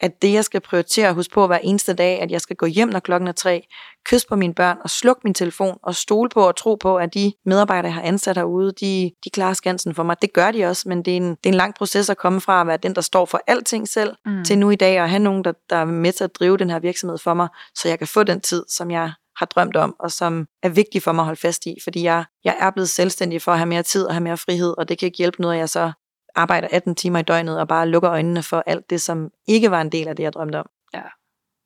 at 0.01 0.22
det, 0.22 0.33
jeg 0.33 0.45
skal 0.45 0.61
prioritere 0.61 1.09
at 1.09 1.14
huske 1.14 1.35
på 1.35 1.47
hver 1.47 1.59
eneste 1.59 1.95
dag, 1.95 2.20
at 2.20 2.31
jeg 2.31 2.41
skal 2.41 2.57
gå 2.57 2.66
hjem, 2.66 2.89
når 2.89 3.01
klokken 3.01 3.29
er 3.29 3.33
tre, 3.33 3.66
kysse 4.07 4.26
på 4.29 4.37
mine 4.37 4.55
børn 4.55 4.76
og 4.85 4.91
slukke 4.91 5.20
min 5.24 5.35
telefon 5.35 5.79
og 5.83 5.95
stole 5.95 6.29
på 6.29 6.49
og 6.49 6.57
tro 6.57 6.74
på, 6.74 6.97
at 6.97 7.14
de 7.14 7.33
medarbejdere, 7.45 7.87
jeg 7.87 7.95
har 7.95 8.03
ansat 8.03 8.37
herude, 8.37 8.72
de, 8.81 9.11
de 9.24 9.31
klarer 9.31 9.53
skansen 9.53 9.95
for 9.95 10.03
mig. 10.03 10.16
Det 10.22 10.33
gør 10.33 10.51
de 10.51 10.64
også, 10.64 10.89
men 10.89 11.03
det 11.03 11.12
er, 11.12 11.16
en, 11.16 11.31
det 11.31 11.47
er 11.47 11.49
en 11.49 11.55
lang 11.55 11.74
proces 11.74 12.11
at 12.11 12.16
komme 12.16 12.41
fra 12.41 12.61
at 12.61 12.66
være 12.66 12.76
den, 12.76 12.95
der 12.95 13.01
står 13.01 13.24
for 13.24 13.41
alting 13.47 13.89
selv, 13.89 14.14
Mm. 14.26 14.33
mm. 14.33 14.45
til 14.45 14.59
nu 14.59 14.70
i 14.70 14.76
dag 14.76 14.99
at 14.99 15.11
have 15.11 15.22
nogen, 15.22 15.45
der, 15.45 15.53
der 15.70 15.76
er 15.76 15.85
med 15.85 16.12
til 16.12 16.24
at 16.24 16.35
drive 16.39 16.57
den 16.57 16.70
her 16.70 16.79
virksomhed 16.79 17.18
for 17.18 17.35
mig, 17.35 17.49
så 17.74 17.89
jeg 17.89 17.99
kan 17.99 18.07
få 18.07 18.22
den 18.22 18.41
tid, 18.41 18.64
som 18.68 18.91
jeg 18.91 19.12
har 19.39 19.47
drømt 19.47 19.76
om, 19.76 19.97
og 19.99 20.12
som 20.12 20.47
er 20.62 20.68
vigtig 20.68 21.03
for 21.03 21.12
mig 21.12 21.22
at 21.22 21.26
holde 21.26 21.41
fast 21.41 21.66
i, 21.66 21.76
fordi 21.84 22.03
jeg, 22.03 22.24
jeg 22.45 22.57
er 22.61 22.70
blevet 22.70 22.89
selvstændig 22.89 23.43
for 23.43 23.53
at 23.53 23.59
have 23.59 23.68
mere 23.68 23.82
tid 23.82 24.05
og 24.05 24.14
have 24.14 24.22
mere 24.22 24.36
frihed, 24.36 24.74
og 24.78 24.89
det 24.89 24.99
kan 24.99 25.07
ikke 25.07 25.18
hjælpe 25.18 25.41
noget, 25.41 25.55
at 25.55 25.61
jeg 25.61 25.68
så 25.68 25.93
arbejder 26.34 26.68
18 26.70 26.95
timer 26.95 27.18
i 27.18 27.22
døgnet 27.22 27.61
og 27.61 27.68
bare 27.68 27.89
lukker 27.89 28.11
øjnene 28.11 28.43
for 28.43 28.62
alt 28.66 28.91
det, 28.91 29.01
som 29.01 29.30
ikke 29.49 29.70
var 29.70 29.80
en 29.80 29.93
del 29.93 30.09
af 30.09 30.16
det, 30.16 30.22
jeg 30.22 30.32
drømte 30.32 30.57
om. 30.57 30.66
Ja, 30.95 31.03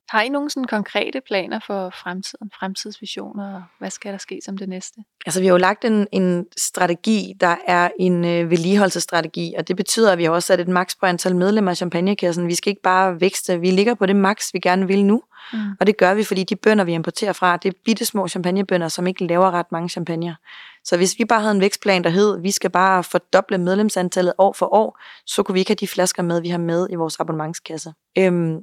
har 0.09 0.21
I 0.21 0.29
nogle 0.29 0.49
sådan 0.49 0.67
konkrete 0.67 1.21
planer 1.27 1.59
for 1.67 1.89
fremtiden, 2.03 2.51
fremtidsvisioner, 2.59 3.55
og 3.55 3.63
hvad 3.79 3.89
skal 3.89 4.11
der 4.11 4.17
ske 4.17 4.39
som 4.45 4.57
det 4.57 4.69
næste? 4.69 4.99
Altså, 5.25 5.39
vi 5.39 5.45
har 5.45 5.53
jo 5.53 5.57
lagt 5.57 5.85
en, 5.85 6.07
en 6.11 6.45
strategi, 6.57 7.33
der 7.39 7.55
er 7.67 7.89
en 7.99 8.25
øh, 8.25 8.49
vedligeholdelsesstrategi, 8.49 9.53
og 9.57 9.67
det 9.67 9.75
betyder, 9.75 10.11
at 10.11 10.17
vi 10.17 10.23
har 10.23 10.31
også 10.31 10.47
sat 10.47 10.59
et 10.59 10.67
maks 10.67 10.95
på 10.95 11.05
antal 11.05 11.35
medlemmer 11.35 11.71
af 11.71 11.77
champagnekassen. 11.77 12.47
Vi 12.47 12.55
skal 12.55 12.69
ikke 12.69 12.81
bare 12.81 13.21
vækste, 13.21 13.59
vi 13.59 13.71
ligger 13.71 13.93
på 13.93 14.05
det 14.05 14.15
maks, 14.15 14.53
vi 14.53 14.59
gerne 14.59 14.87
vil 14.87 15.05
nu, 15.05 15.21
Mm. 15.53 15.59
og 15.79 15.87
det 15.87 15.97
gør 15.97 16.13
vi, 16.13 16.23
fordi 16.23 16.43
de 16.43 16.55
bønder, 16.55 16.83
vi 16.83 16.93
importerer 16.93 17.33
fra, 17.33 17.57
det 17.57 17.69
er 17.69 17.77
bitte 17.85 18.05
små 18.05 18.27
champagnebønder, 18.27 18.87
som 18.87 19.07
ikke 19.07 19.25
laver 19.27 19.51
ret 19.51 19.71
mange 19.71 19.89
champagner. 19.89 20.35
Så 20.83 20.97
hvis 20.97 21.19
vi 21.19 21.25
bare 21.25 21.41
havde 21.41 21.55
en 21.55 21.61
vækstplan, 21.61 22.03
der 22.03 22.09
hed, 22.09 22.41
vi 22.41 22.51
skal 22.51 22.69
bare 22.69 23.03
fordoble 23.03 23.57
medlemsantallet 23.57 24.33
år 24.37 24.53
for 24.53 24.73
år, 24.73 24.99
så 25.25 25.43
kunne 25.43 25.53
vi 25.53 25.59
ikke 25.59 25.69
have 25.69 25.75
de 25.75 25.87
flasker 25.87 26.23
med, 26.23 26.41
vi 26.41 26.49
har 26.49 26.57
med 26.57 26.87
i 26.89 26.95
vores 26.95 27.19
abonnementskasse. 27.19 27.93
Øhm, 28.17 28.57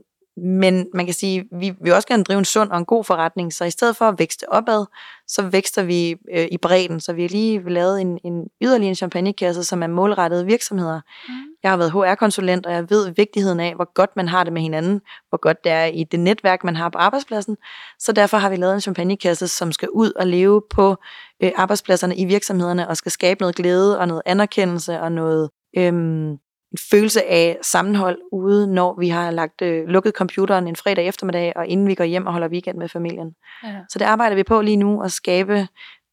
men 0.44 0.86
man 0.94 1.04
kan 1.04 1.14
sige, 1.14 1.44
vi 1.52 1.72
vil 1.82 1.94
også 1.94 2.08
gerne 2.08 2.24
drive 2.24 2.38
en 2.38 2.44
sund 2.44 2.70
og 2.70 2.78
en 2.78 2.84
god 2.84 3.04
forretning, 3.04 3.52
så 3.52 3.64
i 3.64 3.70
stedet 3.70 3.96
for 3.96 4.04
at 4.04 4.18
vækste 4.18 4.52
opad, 4.52 4.86
så 5.26 5.42
vækster 5.42 5.82
vi 5.82 6.10
øh, 6.10 6.46
i 6.50 6.58
bredden. 6.58 7.00
Så 7.00 7.12
vi 7.12 7.22
har 7.22 7.28
lige 7.28 7.70
lavet 7.70 8.00
en, 8.00 8.18
en 8.24 8.44
yderligere 8.62 8.88
en 8.88 8.94
champagnekasse, 8.94 9.64
som 9.64 9.82
er 9.82 9.86
målrettet 9.86 10.46
virksomheder. 10.46 11.00
Mm. 11.28 11.34
Jeg 11.62 11.70
har 11.70 11.76
været 11.76 11.92
HR-konsulent, 11.92 12.66
og 12.66 12.72
jeg 12.72 12.90
ved 12.90 13.10
vigtigheden 13.16 13.60
af, 13.60 13.74
hvor 13.74 13.92
godt 13.94 14.10
man 14.16 14.28
har 14.28 14.44
det 14.44 14.52
med 14.52 14.62
hinanden, 14.62 15.00
hvor 15.28 15.38
godt 15.38 15.64
det 15.64 15.72
er 15.72 15.84
i 15.84 16.04
det 16.04 16.20
netværk, 16.20 16.64
man 16.64 16.76
har 16.76 16.88
på 16.88 16.98
arbejdspladsen. 16.98 17.56
Så 17.98 18.12
derfor 18.12 18.36
har 18.36 18.50
vi 18.50 18.56
lavet 18.56 18.74
en 18.74 18.80
champagnekasse, 18.80 19.48
som 19.48 19.72
skal 19.72 19.88
ud 19.90 20.12
og 20.12 20.26
leve 20.26 20.62
på 20.70 20.96
øh, 21.42 21.52
arbejdspladserne 21.56 22.16
i 22.16 22.24
virksomhederne, 22.24 22.88
og 22.88 22.96
skal 22.96 23.12
skabe 23.12 23.40
noget 23.40 23.56
glæde 23.56 23.98
og 23.98 24.08
noget 24.08 24.22
anerkendelse 24.26 25.00
og 25.00 25.12
noget 25.12 25.50
øhm, 25.76 26.36
en 26.72 26.78
følelse 26.90 27.24
af 27.24 27.58
sammenhold 27.62 28.18
ude, 28.32 28.74
når 28.74 28.96
vi 28.98 29.08
har 29.08 29.30
lagt 29.30 29.62
øh, 29.62 29.88
lukket 29.88 30.14
computeren 30.14 30.68
en 30.68 30.76
fredag 30.76 31.06
eftermiddag, 31.06 31.52
og 31.56 31.66
inden 31.66 31.88
vi 31.88 31.94
går 31.94 32.04
hjem 32.04 32.26
og 32.26 32.32
holder 32.32 32.48
weekend 32.48 32.78
med 32.78 32.88
familien. 32.88 33.34
Ja. 33.64 33.80
Så 33.88 33.98
det 33.98 34.04
arbejder 34.04 34.36
vi 34.36 34.42
på 34.42 34.60
lige 34.60 34.76
nu, 34.76 35.02
at 35.02 35.12
skabe 35.12 35.68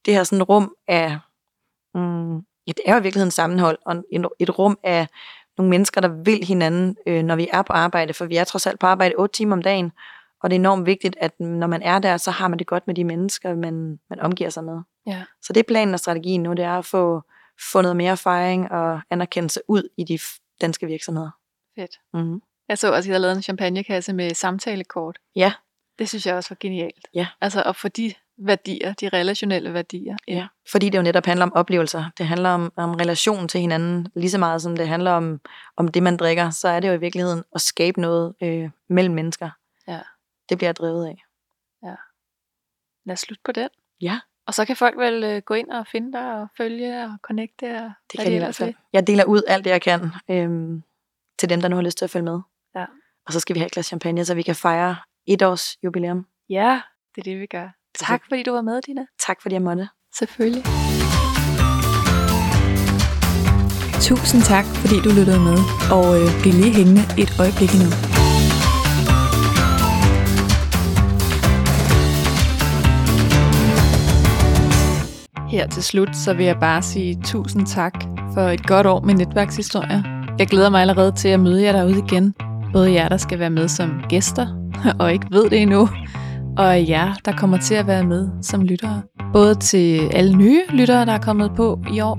det 0.06 0.14
her 0.14 0.24
sådan 0.24 0.42
rum 0.42 0.74
af, 0.88 1.18
mm, 1.94 2.36
ja, 2.36 2.72
det 2.76 2.80
er 2.86 2.94
jo 2.94 3.00
i 3.00 3.02
virkeligheden 3.02 3.30
sammenhold, 3.30 3.78
og 3.86 4.04
et, 4.12 4.26
et 4.38 4.58
rum 4.58 4.78
af 4.82 5.06
nogle 5.58 5.70
mennesker, 5.70 6.00
der 6.00 6.08
vil 6.08 6.44
hinanden, 6.44 6.96
øh, 7.06 7.22
når 7.22 7.36
vi 7.36 7.48
er 7.52 7.62
på 7.62 7.72
arbejde, 7.72 8.14
for 8.14 8.24
vi 8.26 8.36
er 8.36 8.44
trods 8.44 8.66
alt 8.66 8.80
på 8.80 8.86
arbejde 8.86 9.14
8 9.18 9.32
timer 9.32 9.56
om 9.56 9.62
dagen, 9.62 9.92
og 10.42 10.50
det 10.50 10.56
er 10.56 10.60
enormt 10.60 10.86
vigtigt, 10.86 11.16
at 11.20 11.40
når 11.40 11.66
man 11.66 11.82
er 11.82 11.98
der, 11.98 12.16
så 12.16 12.30
har 12.30 12.48
man 12.48 12.58
det 12.58 12.66
godt 12.66 12.86
med 12.86 12.94
de 12.94 13.04
mennesker, 13.04 13.54
man, 13.54 13.98
man 14.10 14.20
omgiver 14.20 14.50
sig 14.50 14.64
med. 14.64 14.80
Ja. 15.06 15.22
Så 15.42 15.52
det 15.52 15.60
er 15.60 15.64
planen 15.68 15.94
og 15.94 16.00
strategien 16.00 16.42
nu, 16.42 16.52
det 16.52 16.64
er 16.64 16.78
at 16.78 16.84
få, 16.84 17.22
noget 17.74 17.96
mere 17.96 18.10
erfaring 18.10 18.72
og 18.72 19.00
anerkendelse 19.10 19.60
ud 19.68 19.88
i 19.96 20.04
de 20.04 20.18
danske 20.60 20.86
virksomheder. 20.86 21.30
Fedt. 21.74 22.00
Mm-hmm. 22.14 22.42
Jeg 22.68 22.78
så 22.78 22.92
også, 22.92 22.96
at 22.96 23.06
I 23.06 23.08
havde 23.08 23.22
lavet 23.22 23.36
en 23.36 23.42
champagnekasse 23.42 24.12
med 24.12 24.34
samtalekort. 24.34 25.18
Ja. 25.36 25.52
Det 25.98 26.08
synes 26.08 26.26
jeg 26.26 26.34
også 26.34 26.50
var 26.50 26.56
genialt. 26.60 27.08
Ja. 27.14 27.26
Altså 27.40 27.62
at 27.62 27.76
få 27.76 27.88
de 27.88 28.14
værdier, 28.36 28.92
de 28.92 29.08
relationelle 29.08 29.74
værdier. 29.74 30.16
ind. 30.26 30.38
Ja, 30.38 30.46
fordi 30.70 30.88
det 30.88 30.98
jo 30.98 31.02
netop 31.02 31.26
handler 31.26 31.46
om 31.46 31.52
oplevelser. 31.52 32.04
Det 32.18 32.26
handler 32.26 32.50
om, 32.50 32.72
om 32.76 32.94
relation 32.94 33.48
til 33.48 33.60
hinanden, 33.60 34.08
lige 34.16 34.30
så 34.30 34.38
meget 34.38 34.62
som 34.62 34.76
det 34.76 34.88
handler 34.88 35.10
om, 35.10 35.40
om 35.76 35.88
det, 35.88 36.02
man 36.02 36.16
drikker. 36.16 36.50
Så 36.50 36.68
er 36.68 36.80
det 36.80 36.88
jo 36.88 36.92
i 36.92 37.00
virkeligheden 37.00 37.44
at 37.54 37.60
skabe 37.60 38.00
noget 38.00 38.34
øh, 38.42 38.70
mellem 38.88 39.14
mennesker. 39.14 39.50
Ja. 39.88 40.00
Det 40.48 40.58
bliver 40.58 40.68
jeg 40.68 40.76
drevet 40.76 41.06
af. 41.06 41.24
Lad 43.08 43.12
os 43.12 43.20
slutte 43.20 43.42
på 43.44 43.52
den. 43.52 43.68
Ja. 44.00 44.20
Og 44.48 44.54
så 44.54 44.64
kan 44.64 44.76
folk 44.76 44.98
vel 44.98 45.24
øh, 45.24 45.42
gå 45.42 45.54
ind 45.54 45.70
og 45.70 45.86
finde 45.86 46.12
dig 46.12 46.34
og 46.34 46.48
følge 46.56 47.04
og 47.04 47.10
connecte. 47.22 47.64
Og 47.64 47.90
Det 48.12 48.14
hvad 48.14 48.24
kan 48.24 48.32
de 48.32 48.36
i 48.36 48.38
hvert 48.38 48.54
fald. 48.54 48.74
Jeg 48.92 49.06
deler 49.06 49.24
ud 49.24 49.42
alt 49.46 49.64
det, 49.64 49.70
jeg 49.70 49.82
kan 49.82 50.10
øhm, 50.30 50.82
til 51.38 51.50
dem, 51.50 51.60
der 51.60 51.68
nu 51.68 51.76
har 51.76 51.82
lyst 51.82 51.98
til 51.98 52.04
at 52.04 52.10
følge 52.10 52.24
med. 52.24 52.40
Ja. 52.76 52.84
Og 53.26 53.32
så 53.32 53.40
skal 53.40 53.54
vi 53.54 53.60
have 53.60 53.66
et 53.66 53.72
glas 53.72 53.86
champagne, 53.86 54.24
så 54.24 54.34
vi 54.34 54.42
kan 54.42 54.54
fejre 54.54 54.96
et 55.26 55.42
års 55.42 55.76
jubilæum. 55.84 56.26
Ja, 56.48 56.80
det 57.14 57.20
er 57.20 57.24
det, 57.24 57.40
vi 57.40 57.46
gør. 57.46 57.68
Tak 57.98 58.22
fordi 58.28 58.42
du 58.42 58.52
var 58.52 58.62
med, 58.62 58.82
Dina. 58.82 59.06
Tak 59.18 59.42
fordi 59.42 59.54
jeg 59.54 59.62
måtte. 59.62 59.88
Selvfølgelig. 60.18 60.62
Tusind 64.00 64.42
tak, 64.42 64.64
fordi 64.64 64.94
du 65.04 65.08
lyttede 65.18 65.40
med, 65.40 65.58
og 65.92 66.06
øh, 66.20 66.40
bliv 66.42 66.52
lige 66.52 66.74
hængende 66.74 67.02
et 67.22 67.30
øjeblik 67.40 67.70
endnu. 67.74 68.07
Her 75.48 75.66
til 75.66 75.82
slut, 75.82 76.16
så 76.16 76.34
vil 76.34 76.46
jeg 76.46 76.56
bare 76.60 76.82
sige 76.82 77.18
tusind 77.24 77.66
tak 77.66 77.92
for 78.34 78.40
et 78.40 78.66
godt 78.66 78.86
år 78.86 79.00
med 79.00 79.14
netværkshistorier. 79.14 80.02
Jeg 80.38 80.46
glæder 80.46 80.70
mig 80.70 80.80
allerede 80.80 81.12
til 81.12 81.28
at 81.28 81.40
møde 81.40 81.62
jer 81.62 81.72
derude 81.72 81.98
igen. 81.98 82.34
Både 82.72 82.92
jer, 82.92 83.08
der 83.08 83.16
skal 83.16 83.38
være 83.38 83.50
med 83.50 83.68
som 83.68 84.02
gæster, 84.08 84.46
og 85.00 85.12
ikke 85.12 85.26
ved 85.30 85.50
det 85.50 85.62
endnu, 85.62 85.88
og 86.58 86.88
jer, 86.88 87.14
der 87.24 87.32
kommer 87.32 87.58
til 87.58 87.74
at 87.74 87.86
være 87.86 88.04
med 88.04 88.28
som 88.42 88.62
lyttere. 88.62 89.02
Både 89.32 89.54
til 89.54 90.10
alle 90.14 90.36
nye 90.36 90.62
lyttere, 90.70 91.06
der 91.06 91.12
er 91.12 91.18
kommet 91.18 91.50
på 91.56 91.80
i 91.92 92.00
år, 92.00 92.18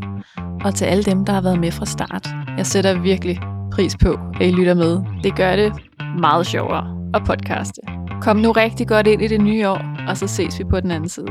og 0.65 0.75
til 0.75 0.85
alle 0.85 1.03
dem, 1.03 1.25
der 1.25 1.33
har 1.33 1.41
været 1.41 1.59
med 1.59 1.71
fra 1.71 1.85
start. 1.85 2.29
Jeg 2.57 2.65
sætter 2.65 3.01
virkelig 3.01 3.39
pris 3.71 3.97
på, 3.97 4.19
at 4.41 4.47
I 4.47 4.51
lytter 4.51 4.73
med. 4.73 4.99
Det 5.23 5.35
gør 5.35 5.55
det 5.55 5.73
meget 6.19 6.47
sjovere 6.47 6.95
at 7.13 7.21
podcaste. 7.25 7.81
Kom 8.21 8.37
nu 8.37 8.51
rigtig 8.51 8.87
godt 8.87 9.07
ind 9.07 9.21
i 9.21 9.27
det 9.27 9.41
nye 9.41 9.67
år, 9.67 9.81
og 10.07 10.17
så 10.17 10.27
ses 10.27 10.59
vi 10.59 10.63
på 10.63 10.79
den 10.79 10.91
anden 10.91 11.09
side. 11.09 11.27